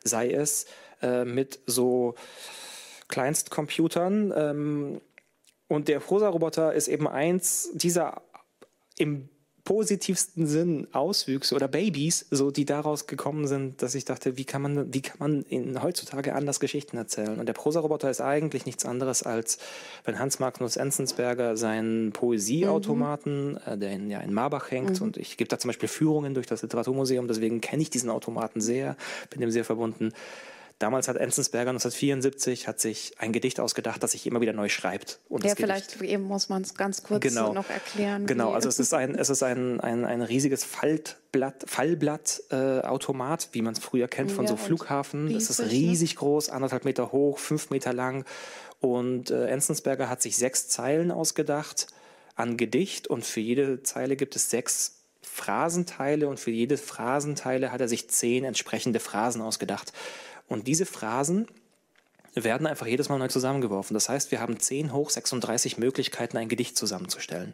sei 0.04 0.32
es 0.32 0.66
äh, 1.02 1.26
mit 1.26 1.60
so 1.68 2.16
Kleinstcomputern. 3.10 4.34
Ähm, 4.36 5.02
und 5.68 5.88
der 5.88 6.00
Prosa-Roboter 6.00 6.74
ist 6.74 6.88
eben 6.88 7.08
eins 7.08 7.70
dieser 7.74 8.22
im 8.98 9.30
positivsten 9.66 10.46
Sinn 10.46 10.88
Auswüchse 10.94 11.56
oder 11.56 11.68
Babys, 11.68 12.28
so 12.30 12.52
die 12.52 12.66
daraus 12.66 13.08
gekommen 13.08 13.48
sind, 13.48 13.82
dass 13.82 13.96
ich 13.96 14.06
dachte, 14.06 14.38
wie 14.38 14.46
kann 14.46 14.62
man, 14.62 14.94
wie 14.94 15.02
kann 15.02 15.18
man 15.20 15.42
in, 15.50 15.82
heutzutage 15.82 16.36
anders 16.36 16.60
Geschichten 16.60 16.98
erzählen? 16.98 17.40
Und 17.40 17.48
der 17.48 17.54
Prosa-Roboter 17.54 18.10
ist 18.10 18.22
eigentlich 18.22 18.68
nichts 18.68 18.86
anderes 18.86 19.24
als, 19.24 19.58
wenn 20.06 20.20
Hans 20.20 20.40
Magnus 20.40 20.78
Enzensberger 20.78 21.58
seinen 21.58 22.12
Poesieautomaten, 22.12 23.54
mhm. 23.54 23.60
äh, 23.66 23.78
der 23.78 23.92
in, 23.92 24.12
ja, 24.12 24.20
in 24.20 24.34
Marbach 24.34 24.70
hängt, 24.70 25.00
mhm. 25.00 25.08
und 25.08 25.18
ich 25.18 25.36
gebe 25.36 25.48
da 25.48 25.58
zum 25.58 25.70
Beispiel 25.70 25.90
Führungen 25.90 26.36
durch 26.36 26.46
das 26.46 26.62
Literaturmuseum, 26.62 27.28
deswegen 27.28 27.60
kenne 27.60 27.82
ich 27.82 27.90
diesen 27.90 28.12
Automaten 28.12 28.62
sehr, 28.62 28.96
bin 29.32 29.42
dem 29.42 29.50
sehr 29.50 29.66
verbunden. 29.66 30.14
Damals 30.78 31.08
hat 31.08 31.16
Enzensberger 31.16 31.70
1974 31.70 32.68
hat 32.68 32.82
sich 32.82 33.14
ein 33.18 33.32
Gedicht 33.32 33.62
ausgedacht, 33.62 34.04
das 34.04 34.12
sich 34.12 34.28
immer 34.28 34.42
wieder 34.42 34.52
neu 34.52 34.68
schreibt. 34.68 35.20
Und 35.30 35.46
ja, 35.46 35.56
vielleicht 35.56 35.94
Gedicht, 35.94 36.12
eben 36.12 36.24
muss 36.24 36.50
man 36.50 36.64
es 36.64 36.76
ganz 36.76 37.02
kurz 37.02 37.22
genau, 37.22 37.54
noch 37.54 37.70
erklären. 37.70 38.26
Genau, 38.26 38.52
also 38.52 38.68
es 38.68 38.78
ist 38.80 38.94
ein, 38.94 39.16
es 39.16 39.30
ist 39.30 39.42
ein, 39.42 39.80
ein, 39.80 40.04
ein 40.04 40.22
riesiges 40.22 40.66
Faltblatt, 40.66 41.64
Fallblattautomat, 41.66 43.44
äh, 43.46 43.48
wie 43.54 43.62
man 43.62 43.74
es 43.74 43.80
früher 43.80 44.10
kennt 44.10 44.34
von 44.34 44.44
ja, 44.44 44.50
so 44.50 44.58
Flughafen. 44.58 45.34
Das 45.34 45.50
ist 45.50 45.60
ne? 45.60 45.72
riesig 45.72 46.18
groß, 46.18 46.50
anderthalb 46.50 46.84
Meter 46.84 47.14
hoch, 47.14 47.40
fünf 47.40 47.70
Meter 47.70 47.94
lang. 47.94 48.26
Und 48.82 49.32
äh, 49.32 49.48
Enzensberger 49.48 50.10
hat 50.10 50.22
sich 50.22 50.36
sechs 50.36 50.68
Zeilen 50.68 51.10
ausgedacht 51.10 51.88
an 52.36 52.58
Gedicht 52.58 53.08
und 53.08 53.24
für 53.24 53.40
jede 53.40 53.82
Zeile 53.84 54.18
gibt 54.18 54.36
es 54.36 54.50
sechs 54.50 55.04
Phrasenteile 55.22 56.28
und 56.28 56.40
für 56.40 56.52
jede 56.52 56.78
Phrasenteile 56.78 57.72
hat 57.72 57.82
er 57.82 57.88
sich 57.88 58.10
zehn 58.10 58.44
entsprechende 58.44 59.00
Phrasen 59.00 59.42
ausgedacht. 59.42 59.94
Und 60.48 60.68
diese 60.68 60.86
Phrasen 60.86 61.48
werden 62.34 62.68
einfach 62.68 62.88
jedes 62.88 63.10
Mal 63.10 63.18
neu 63.18 63.30
zusammengeworfen. 63.30 63.94
Das 63.94 64.10
heißt, 64.10 64.32
wir 64.32 64.40
haben 64.40 64.60
10 64.60 64.94
hoch 64.94 65.10
36 65.10 65.78
Möglichkeiten, 65.78 66.38
ein 66.38 66.50
Gedicht 66.50 66.78
zusammenzustellen. 66.78 67.54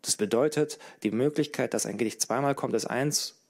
Das 0.00 0.16
bedeutet, 0.16 0.78
die 1.02 1.10
Möglichkeit, 1.10 1.74
dass 1.74 1.86
ein 1.86 1.98
Gedicht 1.98 2.20
zweimal 2.20 2.54
kommt, 2.54 2.74
ist 2.74 2.86
1 2.86 3.41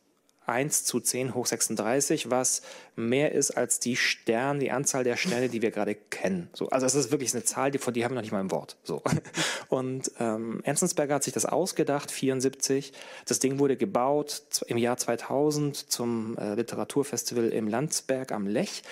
1 0.47 0.85
zu 0.85 1.01
10 1.01 1.35
hoch 1.35 1.47
36, 1.47 2.31
was 2.31 2.63
mehr 2.97 3.33
ist 3.33 3.53
als 3.53 3.79
die 3.79 3.97
Sterne, 3.97 4.59
die 4.59 4.71
Anzahl 4.71 5.05
der 5.05 5.17
Sterne, 5.17 5.49
die 5.49 5.63
wir 5.63 5.71
gerade 5.71 5.95
kennen. 5.95 6.51
So, 6.53 6.69
also 6.71 6.87
es 6.87 6.95
ist 6.95 7.11
wirklich 7.11 7.33
eine 7.35 7.45
Zahl, 7.45 7.71
die, 7.71 7.79
von 7.79 7.95
die 7.95 8.05
haben 8.05 8.13
wir 8.13 8.17
noch 8.17 8.23
nicht 8.23 8.33
mal 8.33 8.41
im 8.41 8.51
Wort. 8.51 8.77
So. 8.83 9.03
Und 9.69 10.11
ähm, 10.19 10.61
Enzensberger 10.65 11.15
hat 11.15 11.25
sich 11.25 11.33
das 11.33 11.47
ausgedacht, 11.47 12.11
74. 12.11 12.93
Das 13.27 13.39
Ding 13.39 13.59
wurde 13.59 13.77
gebaut 13.77 14.43
im 14.67 14.79
Jahr 14.79 14.97
2000 14.97 15.77
zum 15.91 16.37
äh, 16.39 16.55
Literaturfestival 16.55 17.49
im 17.49 17.69
Landsberg 17.69 18.33
am 18.33 18.47
Lech. 18.47 18.83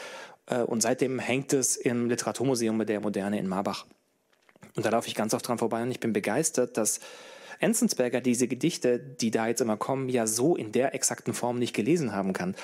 Äh, 0.47 0.63
und 0.63 0.83
seitdem 0.83 1.19
hängt 1.19 1.53
es 1.53 1.77
im 1.77 2.09
Literaturmuseum 2.09 2.85
der 2.87 3.01
Moderne 3.01 3.39
in 3.39 3.49
Marbach. 3.49 3.87
Und 4.77 4.87
da 4.87 4.91
laufe 4.91 5.09
ich 5.09 5.15
ganz 5.15 5.35
oft 5.35 5.47
dran 5.47 5.59
vorbei 5.59 5.83
und 5.83 5.91
ich 5.91 6.01
bin 6.01 6.13
begeistert, 6.13 6.77
dass 6.77 7.01
Enzensberger 7.61 8.21
diese 8.21 8.49
Gedichte, 8.49 8.99
die 8.99 9.31
da 9.31 9.47
jetzt 9.47 9.61
immer 9.61 9.77
kommen, 9.77 10.09
ja 10.09 10.27
so 10.27 10.57
in 10.57 10.73
der 10.73 10.95
exakten 10.95 11.35
Form 11.35 11.59
nicht 11.59 11.75
gelesen 11.75 12.13
haben 12.13 12.33
kann. 12.33 12.57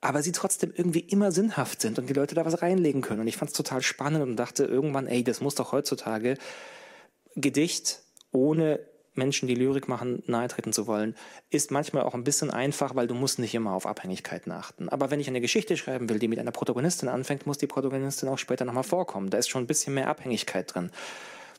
Aber 0.00 0.22
sie 0.22 0.32
trotzdem 0.32 0.72
irgendwie 0.74 1.00
immer 1.00 1.30
sinnhaft 1.30 1.80
sind 1.82 1.98
und 1.98 2.08
die 2.08 2.14
Leute 2.14 2.34
da 2.34 2.44
was 2.46 2.62
reinlegen 2.62 3.02
können. 3.02 3.20
Und 3.20 3.26
ich 3.26 3.36
fand 3.36 3.50
es 3.50 3.56
total 3.56 3.82
spannend 3.82 4.22
und 4.22 4.36
dachte 4.36 4.64
irgendwann, 4.64 5.06
ey, 5.06 5.22
das 5.22 5.40
muss 5.40 5.54
doch 5.54 5.72
heutzutage 5.72 6.36
Gedicht 7.36 8.02
ohne 8.32 8.80
Menschen, 9.14 9.48
die 9.48 9.54
Lyrik 9.54 9.88
machen, 9.88 10.22
nahetreten 10.26 10.72
zu 10.72 10.86
wollen, 10.86 11.14
ist 11.50 11.70
manchmal 11.70 12.04
auch 12.04 12.14
ein 12.14 12.24
bisschen 12.24 12.50
einfach, 12.50 12.94
weil 12.94 13.06
du 13.06 13.14
musst 13.14 13.38
nicht 13.38 13.54
immer 13.54 13.72
auf 13.72 13.86
Abhängigkeiten 13.86 14.52
achten. 14.52 14.88
Aber 14.88 15.10
wenn 15.10 15.20
ich 15.20 15.28
eine 15.28 15.40
Geschichte 15.40 15.76
schreiben 15.76 16.08
will, 16.08 16.18
die 16.18 16.28
mit 16.28 16.38
einer 16.38 16.52
Protagonistin 16.52 17.08
anfängt, 17.08 17.46
muss 17.46 17.58
die 17.58 17.66
Protagonistin 17.66 18.28
auch 18.28 18.38
später 18.38 18.64
nochmal 18.64 18.84
vorkommen. 18.84 19.30
Da 19.30 19.38
ist 19.38 19.48
schon 19.48 19.64
ein 19.64 19.66
bisschen 19.66 19.94
mehr 19.94 20.08
Abhängigkeit 20.08 20.74
drin. 20.74 20.90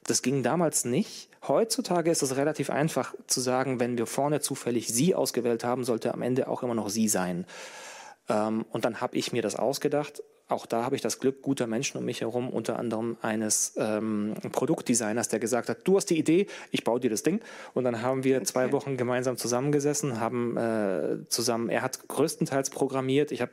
Das 0.06 0.22
ging 0.22 0.44
damals 0.44 0.86
nicht. 0.86 1.30
Heutzutage 1.48 2.12
ist 2.12 2.22
es 2.22 2.36
relativ 2.36 2.70
einfach 2.70 3.14
zu 3.28 3.40
sagen, 3.40 3.80
wenn 3.80 3.98
wir 3.98 4.06
vorne 4.06 4.42
zufällig 4.42 4.88
sie 4.88 5.16
ausgewählt 5.16 5.64
haben, 5.64 5.84
sollte 5.84 6.14
am 6.14 6.22
Ende 6.22 6.48
auch 6.48 6.64
immer 6.64 6.76
noch 6.76 6.90
sie 6.90 7.08
sein. 7.08 7.46
Ähm, 8.30 8.66
und 8.72 8.86
dann 8.86 9.02
habe 9.02 9.18
ich 9.18 9.32
mir 9.32 9.42
das 9.42 9.56
ausgedacht. 9.56 10.24
Auch 10.48 10.66
da 10.66 10.84
habe 10.84 10.96
ich 10.96 11.02
das 11.02 11.20
Glück 11.20 11.42
guter 11.42 11.66
Menschen 11.66 11.98
um 11.98 12.04
mich 12.04 12.22
herum, 12.22 12.50
unter 12.50 12.78
anderem 12.78 13.16
eines 13.22 13.74
ähm, 13.78 14.34
Produktdesigners, 14.52 15.30
der 15.30 15.40
gesagt 15.40 15.70
hat, 15.70 15.88
du 15.88 15.96
hast 15.96 16.08
die 16.08 16.20
Idee, 16.20 16.48
ich 16.72 16.84
baue 16.84 17.00
dir 17.00 17.10
das 17.10 17.24
Ding. 17.24 17.40
Und 17.74 17.86
dann 17.86 18.02
haben 18.02 18.26
wir 18.26 18.38
okay. 18.38 18.46
zwei 18.46 18.72
Wochen 18.74 18.98
gemeinsam 18.98 19.38
zusammengesessen, 19.38 20.20
haben 20.20 20.58
äh, 20.58 21.28
zusammen, 21.30 21.70
er 21.70 21.82
hat 21.82 22.08
größtenteils 22.10 22.70
programmiert, 22.70 23.32
ich 23.32 23.42
habe 23.42 23.52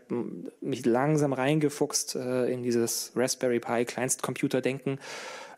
mich 0.60 0.84
langsam 0.84 1.32
reingefuchst 1.32 2.16
äh, 2.16 2.52
in 2.52 2.64
dieses 2.64 3.12
Raspberry 3.14 3.60
Pi 3.60 3.84
Kleinstcomputer-Denken 3.84 4.98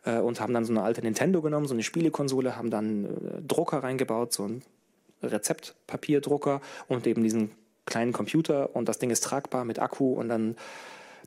äh, 0.05 0.19
und 0.19 0.41
haben 0.41 0.55
dann 0.55 0.65
so 0.65 0.73
eine 0.73 0.83
alte 0.83 1.03
Nintendo 1.03 1.43
genommen, 1.43 1.67
so 1.67 1.75
eine 1.75 1.83
Spielekonsole, 1.83 2.57
haben 2.57 2.71
dann 2.71 3.05
äh, 3.05 3.09
Drucker 3.47 3.83
reingebaut, 3.83 4.33
so 4.33 4.45
ein 4.45 4.63
Rezeptpapierdrucker 5.23 6.61
und 6.89 7.07
eben 7.07 7.23
diesen 7.23 7.51
kleinen 7.87 8.13
Computer 8.13 8.75
und 8.75 8.89
das 8.89 8.99
Ding 8.99 9.11
ist 9.11 9.25
tragbar 9.25 9.65
mit 9.65 9.79
Akku 9.79 10.15
und 10.15 10.29
dann 10.29 10.57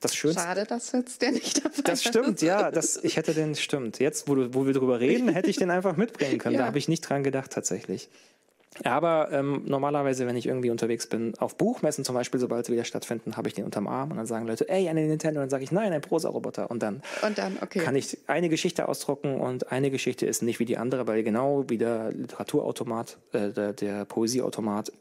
das 0.04 0.16
Schönste. 0.16 0.42
Schade, 0.42 0.66
dass 0.66 0.92
jetzt 0.92 1.22
der 1.22 1.32
nicht 1.32 1.64
dabei 1.64 1.82
Das 1.84 2.04
stimmt, 2.04 2.42
ja. 2.42 2.72
Das, 2.72 3.02
ich 3.04 3.16
hätte 3.18 3.34
den, 3.34 3.56
stimmt. 3.56 4.00
Jetzt, 4.00 4.28
wo, 4.28 4.36
wo 4.54 4.66
wir 4.66 4.74
drüber 4.74 5.00
reden, 5.00 5.30
hätte 5.30 5.50
ich 5.50 5.58
den 5.58 5.72
einfach 5.72 5.96
mitbringen 5.96 6.40
können. 6.40 6.54
Ja. 6.54 6.62
Da 6.62 6.66
habe 6.68 6.78
ich 6.78 6.88
nicht 6.88 7.02
dran 7.02 7.24
gedacht, 7.24 7.52
tatsächlich. 7.52 8.10
Aber 8.84 9.30
ähm, 9.32 9.64
normalerweise, 9.66 10.26
wenn 10.28 10.36
ich 10.36 10.48
irgendwie 10.48 10.70
unterwegs 10.70 11.08
bin, 11.08 11.34
auf 11.38 11.56
Buchmessen 11.58 12.04
zum 12.04 12.16
Beispiel, 12.16 12.40
sobald 12.40 12.66
sie 12.66 12.74
wieder 12.74 12.84
stattfinden, 12.84 13.38
habe 13.38 13.48
ich 13.48 13.54
den 13.54 13.66
unterm 13.66 13.88
Arm 13.88 14.12
und 14.12 14.18
dann 14.18 14.26
sagen 14.26 14.48
Leute, 14.48 14.68
ey, 14.70 14.90
eine 14.90 15.06
Nintendo. 15.06 15.40
Und 15.40 15.46
dann 15.46 15.50
sage 15.50 15.64
ich, 15.64 15.72
nein, 15.72 15.94
ein 15.94 16.02
Prosa-Roboter. 16.02 16.70
Und 16.72 16.82
dann, 16.82 17.02
und 17.22 17.38
dann 17.38 17.58
okay. 17.62 17.80
kann 17.80 17.96
ich 17.96 18.18
eine 18.28 18.50
Geschichte 18.50 18.88
ausdrucken 18.88 19.40
und 19.40 19.72
eine 19.72 19.92
Geschichte 19.92 20.26
ist 20.26 20.42
nicht 20.42 20.60
wie 20.60 20.66
die 20.66 20.78
andere, 20.78 21.08
weil 21.08 21.24
genau 21.24 21.66
wie 21.68 21.78
der 21.78 22.12
Literaturautomat, 22.12 23.18
äh, 23.34 23.50
der, 23.50 23.74
der 23.74 24.06
Poesieautomat 24.06 24.92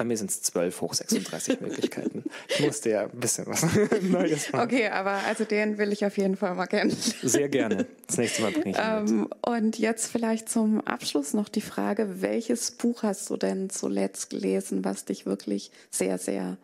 bei 0.00 0.04
mir 0.04 0.16
sind 0.16 0.30
es 0.30 0.40
12 0.40 0.80
hoch 0.80 0.94
36 0.94 1.60
Möglichkeiten. 1.60 2.24
Ich 2.48 2.60
musste 2.60 2.88
ja 2.88 3.02
ein 3.02 3.20
bisschen 3.20 3.46
was 3.46 3.66
Neues 4.00 4.50
machen. 4.50 4.64
Okay, 4.64 4.88
aber 4.88 5.10
also 5.26 5.44
den 5.44 5.76
will 5.76 5.92
ich 5.92 6.06
auf 6.06 6.16
jeden 6.16 6.38
Fall 6.38 6.54
mal 6.54 6.68
kennen. 6.68 6.96
Sehr 7.22 7.50
gerne. 7.50 7.86
Das 8.06 8.16
nächste 8.16 8.42
Mal 8.42 8.50
bringe 8.50 8.70
ich 8.70 8.76
ihn 8.76 8.82
ähm, 8.82 9.28
Und 9.42 9.78
jetzt 9.78 10.10
vielleicht 10.10 10.48
zum 10.48 10.80
Abschluss 10.80 11.32
noch 11.32 11.48
die 11.48 11.60
Frage, 11.60 12.22
welches 12.22 12.72
Buch 12.72 13.04
hast 13.04 13.30
du 13.30 13.36
denn 13.36 13.70
zuletzt 13.70 14.30
gelesen, 14.30 14.84
was 14.84 15.04
dich 15.04 15.26
wirklich 15.26 15.70
sehr, 15.90 16.18
sehr 16.18 16.56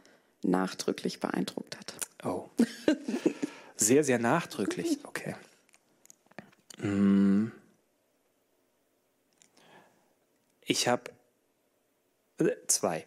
nachdrücklich 0.42 1.20
beeindruckt 1.20 1.76
hat? 1.76 1.94
Oh. 2.24 2.48
Sehr, 3.76 4.02
sehr 4.02 4.18
nachdrücklich. 4.18 4.98
Okay. 5.04 5.36
Hm. 6.80 7.52
Ich 10.62 10.88
habe 10.88 11.12
Zwei. 12.66 13.04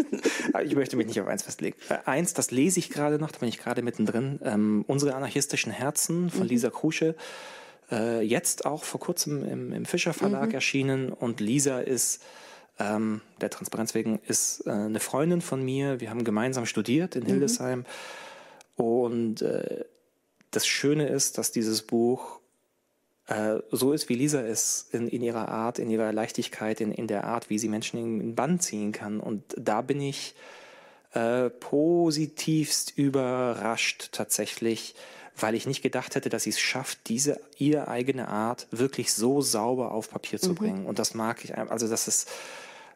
ich 0.64 0.74
möchte 0.74 0.96
mich 0.96 1.06
nicht 1.06 1.20
auf 1.20 1.26
eins 1.26 1.42
festlegen. 1.42 1.76
Äh, 1.90 1.98
eins, 2.06 2.32
das 2.32 2.50
lese 2.50 2.78
ich 2.78 2.88
gerade 2.88 3.18
noch, 3.18 3.30
da 3.30 3.38
bin 3.38 3.48
ich 3.48 3.58
gerade 3.58 3.82
mittendrin. 3.82 4.40
Ähm, 4.42 4.84
Unsere 4.86 5.14
anarchistischen 5.14 5.72
Herzen 5.72 6.30
von 6.30 6.44
mhm. 6.44 6.48
Lisa 6.48 6.70
Krusche. 6.70 7.14
Äh, 7.90 8.22
jetzt 8.22 8.64
auch 8.64 8.84
vor 8.84 8.98
kurzem 8.98 9.44
im, 9.44 9.72
im 9.72 9.84
Fischer 9.84 10.14
Verlag 10.14 10.48
mhm. 10.48 10.54
erschienen. 10.54 11.12
Und 11.12 11.40
Lisa 11.40 11.80
ist, 11.80 12.22
ähm, 12.78 13.20
der 13.42 13.50
Transparenz 13.50 13.94
wegen, 13.94 14.18
ist 14.26 14.66
äh, 14.66 14.70
eine 14.70 15.00
Freundin 15.00 15.42
von 15.42 15.62
mir. 15.62 16.00
Wir 16.00 16.08
haben 16.08 16.24
gemeinsam 16.24 16.64
studiert 16.64 17.14
in 17.14 17.24
mhm. 17.24 17.28
Hildesheim. 17.28 17.84
Und 18.76 19.42
äh, 19.42 19.84
das 20.50 20.66
Schöne 20.66 21.08
ist, 21.08 21.36
dass 21.36 21.52
dieses 21.52 21.82
Buch 21.82 22.40
äh, 23.26 23.58
so 23.70 23.92
ist, 23.92 24.08
wie 24.08 24.14
Lisa 24.14 24.40
ist, 24.40 24.92
in, 24.92 25.08
in 25.08 25.22
ihrer 25.22 25.48
Art, 25.48 25.78
in 25.78 25.90
ihrer 25.90 26.12
Leichtigkeit, 26.12 26.80
in, 26.80 26.92
in 26.92 27.06
der 27.06 27.24
Art, 27.24 27.50
wie 27.50 27.58
sie 27.58 27.68
Menschen 27.68 27.98
in 27.98 28.18
den 28.18 28.34
Bann 28.34 28.60
ziehen 28.60 28.92
kann. 28.92 29.20
Und 29.20 29.42
da 29.56 29.80
bin 29.82 30.00
ich 30.00 30.34
äh, 31.12 31.50
positivst 31.50 32.96
überrascht 32.96 34.08
tatsächlich, 34.12 34.94
weil 35.36 35.54
ich 35.54 35.66
nicht 35.66 35.82
gedacht 35.82 36.14
hätte, 36.14 36.28
dass 36.28 36.44
sie 36.44 36.50
es 36.50 36.60
schafft, 36.60 37.08
diese 37.08 37.40
ihre 37.58 37.88
eigene 37.88 38.28
Art 38.28 38.66
wirklich 38.70 39.12
so 39.12 39.40
sauber 39.40 39.92
auf 39.92 40.10
Papier 40.10 40.38
zu 40.38 40.50
mhm. 40.50 40.54
bringen. 40.54 40.86
Und 40.86 40.98
das 40.98 41.14
mag 41.14 41.44
ich. 41.44 41.56
Also 41.56 41.88
das 41.88 42.08
ist 42.08 42.30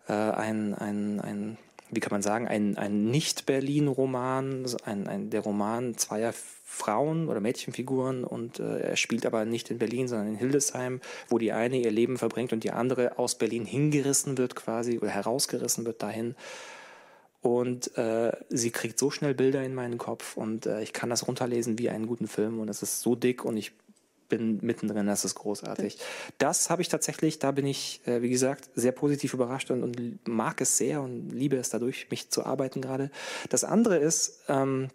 äh, 0.08 0.12
ein, 0.12 0.74
ein, 0.74 1.20
ein 1.20 1.58
wie 1.90 2.00
kann 2.00 2.10
man 2.12 2.22
sagen, 2.22 2.48
ein, 2.48 2.76
ein 2.76 3.10
Nicht-Berlin-Roman, 3.10 4.66
ein, 4.84 5.06
ein, 5.06 5.30
der 5.30 5.40
Roman 5.40 5.96
zweier 5.96 6.32
Frauen 6.68 7.28
oder 7.28 7.40
Mädchenfiguren 7.40 8.24
und 8.24 8.58
äh, 8.58 8.80
er 8.80 8.96
spielt 8.96 9.24
aber 9.24 9.44
nicht 9.44 9.70
in 9.70 9.78
Berlin, 9.78 10.08
sondern 10.08 10.28
in 10.28 10.34
Hildesheim, 10.34 11.00
wo 11.28 11.38
die 11.38 11.52
eine 11.52 11.78
ihr 11.78 11.92
Leben 11.92 12.18
verbringt 12.18 12.52
und 12.52 12.64
die 12.64 12.72
andere 12.72 13.18
aus 13.18 13.36
Berlin 13.36 13.64
hingerissen 13.64 14.36
wird 14.36 14.56
quasi 14.56 14.98
oder 14.98 15.10
herausgerissen 15.10 15.86
wird 15.86 16.02
dahin. 16.02 16.34
Und 17.40 17.96
äh, 17.96 18.32
sie 18.48 18.72
kriegt 18.72 18.98
so 18.98 19.12
schnell 19.12 19.34
Bilder 19.34 19.62
in 19.62 19.74
meinen 19.74 19.98
Kopf 19.98 20.36
und 20.36 20.66
äh, 20.66 20.82
ich 20.82 20.92
kann 20.92 21.10
das 21.10 21.28
runterlesen 21.28 21.78
wie 21.78 21.88
einen 21.88 22.08
guten 22.08 22.26
Film 22.26 22.58
und 22.58 22.68
es 22.68 22.82
ist 22.82 23.00
so 23.00 23.14
dick 23.14 23.44
und 23.44 23.56
ich 23.56 23.72
bin 24.28 24.58
mittendrin, 24.62 25.06
das 25.06 25.24
ist 25.24 25.34
großartig. 25.34 25.98
Das 26.38 26.70
habe 26.70 26.82
ich 26.82 26.88
tatsächlich, 26.88 27.38
da 27.38 27.50
bin 27.50 27.66
ich, 27.66 28.00
äh, 28.06 28.22
wie 28.22 28.30
gesagt, 28.30 28.70
sehr 28.74 28.92
positiv 28.92 29.34
überrascht 29.34 29.70
und, 29.70 29.82
und, 29.82 30.28
mag 30.28 30.60
es 30.60 30.76
sehr 30.76 31.00
und 31.02 31.30
liebe 31.30 31.56
es 31.56 31.70
dadurch, 31.70 32.08
mich 32.10 32.30
zu 32.30 32.44
arbeiten 32.44 32.80
gerade. 32.80 33.10
Das 33.50 33.64
andere 33.64 33.96
ist, 33.96 34.42
ähm, 34.48 34.88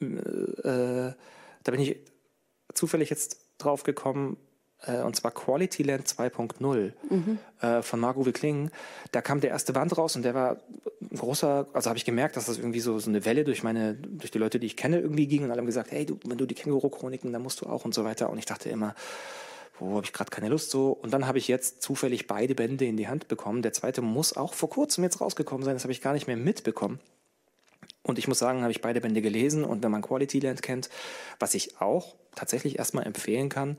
äh, 0.00 0.06
da 0.62 1.70
bin 1.70 1.80
ich 1.80 1.96
zufällig 2.74 3.10
jetzt 3.10 3.38
drauf 3.58 3.82
gekommen, 3.82 4.36
äh, 4.36 4.45
und 5.02 5.16
zwar 5.16 5.30
Quality 5.30 5.82
Land 5.82 6.06
2.0 6.06 6.92
mhm. 7.08 7.38
äh, 7.60 7.82
von 7.82 8.00
Margot 8.00 8.32
Kling. 8.34 8.70
Da 9.10 9.22
kam 9.22 9.40
der 9.40 9.50
erste 9.50 9.72
Band 9.72 9.96
raus 9.96 10.16
und 10.16 10.22
der 10.22 10.34
war 10.34 10.58
ein 11.00 11.16
großer, 11.16 11.66
also 11.72 11.88
habe 11.88 11.98
ich 11.98 12.04
gemerkt, 12.04 12.36
dass 12.36 12.46
das 12.46 12.58
irgendwie 12.58 12.80
so, 12.80 12.98
so 12.98 13.10
eine 13.10 13.24
Welle 13.24 13.44
durch 13.44 13.62
meine, 13.62 13.94
durch 13.94 14.30
die 14.30 14.38
Leute, 14.38 14.60
die 14.60 14.66
ich 14.66 14.76
kenne, 14.76 15.00
irgendwie 15.00 15.26
ging 15.26 15.44
und 15.44 15.50
alle 15.50 15.60
haben 15.60 15.66
gesagt, 15.66 15.90
hey, 15.92 16.04
du, 16.04 16.18
wenn 16.26 16.38
du 16.38 16.46
die 16.46 16.54
Känguru-Chroniken, 16.54 17.32
dann 17.32 17.42
musst 17.42 17.62
du 17.62 17.66
auch 17.66 17.84
und 17.84 17.94
so 17.94 18.04
weiter. 18.04 18.30
Und 18.30 18.38
ich 18.38 18.44
dachte 18.44 18.68
immer, 18.68 18.94
wo 19.78 19.96
habe 19.96 20.04
ich 20.04 20.12
gerade 20.12 20.30
keine 20.30 20.48
Lust 20.48 20.70
so. 20.70 20.90
Und 20.90 21.12
dann 21.12 21.26
habe 21.26 21.38
ich 21.38 21.48
jetzt 21.48 21.82
zufällig 21.82 22.26
beide 22.26 22.54
Bände 22.54 22.84
in 22.84 22.96
die 22.96 23.08
Hand 23.08 23.28
bekommen. 23.28 23.62
Der 23.62 23.72
zweite 23.72 24.02
muss 24.02 24.36
auch 24.36 24.54
vor 24.54 24.70
kurzem 24.70 25.04
jetzt 25.04 25.20
rausgekommen 25.20 25.64
sein, 25.64 25.74
das 25.74 25.84
habe 25.84 25.92
ich 25.92 26.00
gar 26.00 26.12
nicht 26.12 26.26
mehr 26.26 26.36
mitbekommen. 26.36 27.00
Und 28.02 28.18
ich 28.18 28.28
muss 28.28 28.38
sagen, 28.38 28.62
habe 28.62 28.70
ich 28.70 28.82
beide 28.82 29.00
Bände 29.00 29.20
gelesen 29.20 29.64
und 29.64 29.82
wenn 29.82 29.90
man 29.90 30.02
Quality 30.02 30.38
Land 30.38 30.62
kennt, 30.62 30.90
was 31.40 31.54
ich 31.54 31.80
auch 31.80 32.14
tatsächlich 32.36 32.78
erstmal 32.78 33.04
empfehlen 33.04 33.48
kann, 33.48 33.78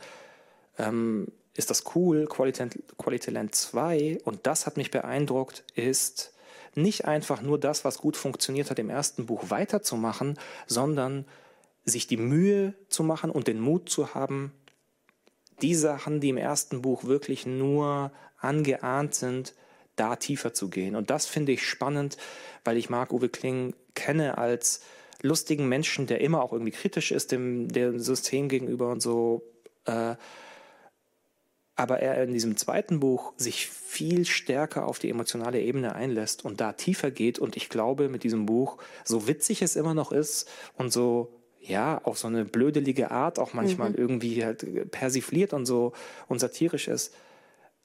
ähm, 0.78 1.28
ist 1.54 1.70
das 1.70 1.84
cool. 1.96 2.26
Quality, 2.28 2.70
Quality 2.98 3.32
Land 3.32 3.56
2, 3.56 4.20
und 4.24 4.46
das 4.46 4.66
hat 4.66 4.78
mich 4.78 4.92
beeindruckt, 4.92 5.64
ist 5.76 6.34
nicht 6.76 7.06
einfach 7.06 7.42
nur 7.42 7.60
das, 7.60 7.84
was 7.84 7.98
gut 7.98 8.16
funktioniert 8.16 8.70
hat 8.70 8.80
im 8.80 8.90
ersten 8.90 9.26
Buch 9.26 9.50
weiterzumachen, 9.50 10.38
sondern 10.68 11.26
sich 11.84 12.06
die 12.06 12.18
Mühe 12.18 12.74
zu 12.90 13.04
machen 13.04 13.32
und 13.32 13.48
den 13.48 13.60
Mut 13.60 13.90
zu 13.90 14.14
haben, 14.14 14.52
die 15.62 15.74
Sachen, 15.74 16.20
die 16.20 16.30
im 16.30 16.38
ersten 16.38 16.82
Buch 16.84 17.06
wirklich 17.06 17.46
nur 17.46 18.12
angeahnt 18.38 19.16
sind, 19.16 19.56
da 19.96 20.16
tiefer 20.16 20.54
zu 20.54 20.70
gehen. 20.70 20.96
Und 20.96 21.10
das 21.10 21.26
finde 21.26 21.54
ich 21.54 21.66
spannend, 21.66 22.18
weil 22.64 22.78
ich 22.78 22.92
Marc 22.92 23.12
Uwe 23.12 23.30
Kling 23.30 23.74
kenne 23.96 24.38
als 24.38 24.82
lustigen 25.24 25.68
Menschen, 25.68 26.06
der 26.06 26.22
immer 26.22 26.44
auch 26.44 26.54
irgendwie 26.54 26.72
kritisch 26.72 27.12
ist 27.12 27.32
dem, 27.32 27.68
dem 27.70 28.00
System 28.00 28.50
gegenüber 28.50 28.92
und 28.92 29.02
so. 29.02 29.42
Äh, 29.86 30.16
aber 31.78 32.00
er 32.00 32.22
in 32.24 32.34
diesem 32.34 32.58
zweiten 32.58 33.00
Buch 33.00 33.34
sich 33.38 33.68
viel 33.68 34.26
stärker 34.26 34.88
auf 34.88 34.98
die 34.98 35.12
emotionale 35.12 35.62
Ebene 35.62 35.96
einlässt 35.96 36.44
und 36.44 36.60
da 36.60 36.74
tiefer 36.74 37.12
geht. 37.12 37.38
Und 37.38 37.56
ich 37.56 37.70
glaube, 37.70 38.10
mit 38.10 38.24
diesem 38.24 38.48
Buch, 38.48 38.78
so 39.06 39.28
witzig 39.28 39.62
es 39.62 39.76
immer 39.76 39.94
noch 39.94 40.12
ist 40.12 40.50
und 40.76 40.92
so, 40.92 41.32
ja, 41.62 42.02
auf 42.04 42.18
so 42.18 42.28
eine 42.28 42.46
blödelige 42.46 43.12
Art 43.12 43.38
auch 43.38 43.54
manchmal 43.54 43.92
mhm. 43.92 43.96
irgendwie 43.96 44.44
halt 44.44 44.92
persifliert 44.92 45.54
und 45.54 45.68
so 45.68 45.94
und 46.28 46.40
satirisch 46.40 46.88
ist, 46.88 47.14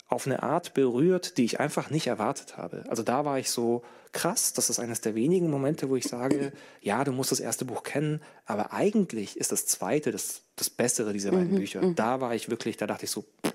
auf 0.08 0.26
eine 0.26 0.42
Art 0.42 0.72
berührt, 0.72 1.36
die 1.36 1.44
ich 1.44 1.60
einfach 1.60 1.90
nicht 1.90 2.06
erwartet 2.06 2.56
habe. 2.56 2.84
Also 2.88 3.02
da 3.02 3.24
war 3.24 3.38
ich 3.38 3.50
so 3.50 3.82
krass, 4.12 4.52
das 4.52 4.70
ist 4.70 4.78
eines 4.78 5.00
der 5.00 5.14
wenigen 5.14 5.50
Momente, 5.50 5.90
wo 5.90 5.96
ich 5.96 6.04
sage, 6.04 6.52
ja, 6.80 7.04
du 7.04 7.12
musst 7.12 7.32
das 7.32 7.40
erste 7.40 7.66
Buch 7.66 7.82
kennen, 7.82 8.22
aber 8.46 8.72
eigentlich 8.72 9.36
ist 9.36 9.52
das 9.52 9.66
zweite 9.66 10.12
das, 10.12 10.42
das 10.56 10.70
Bessere 10.70 11.12
dieser 11.12 11.30
beiden 11.30 11.52
mhm. 11.52 11.56
Bücher. 11.56 11.82
Mhm. 11.82 11.94
Da 11.94 12.20
war 12.22 12.34
ich 12.34 12.48
wirklich, 12.48 12.76
da 12.78 12.86
dachte 12.86 13.04
ich 13.04 13.10
so, 13.10 13.22
pff, 13.22 13.52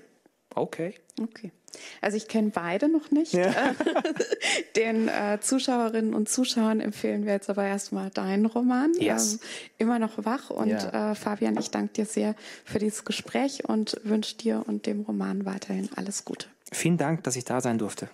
Okay. 0.54 0.94
Okay. 1.20 1.52
Also 2.00 2.16
ich 2.16 2.28
kenne 2.28 2.50
beide 2.50 2.88
noch 2.88 3.10
nicht. 3.10 3.32
Ja. 3.32 3.52
Den 4.76 5.08
äh, 5.08 5.38
Zuschauerinnen 5.40 6.14
und 6.14 6.28
Zuschauern 6.28 6.80
empfehlen 6.80 7.26
wir 7.26 7.32
jetzt 7.32 7.50
aber 7.50 7.64
erstmal 7.64 8.10
deinen 8.10 8.46
Roman. 8.46 8.92
Yes. 8.98 9.34
Ähm, 9.34 9.40
immer 9.78 9.98
noch 9.98 10.24
wach. 10.24 10.50
Und 10.50 10.68
ja. 10.70 11.12
äh, 11.12 11.14
Fabian, 11.14 11.56
ich 11.58 11.70
danke 11.70 11.92
dir 11.92 12.06
sehr 12.06 12.34
für 12.64 12.78
dieses 12.78 13.04
Gespräch 13.04 13.68
und 13.68 14.00
wünsche 14.04 14.36
dir 14.36 14.64
und 14.66 14.86
dem 14.86 15.02
Roman 15.02 15.44
weiterhin 15.44 15.88
alles 15.96 16.24
Gute. 16.24 16.48
Vielen 16.72 16.96
Dank, 16.96 17.24
dass 17.24 17.36
ich 17.36 17.44
da 17.44 17.60
sein 17.60 17.78
durfte. 17.78 18.08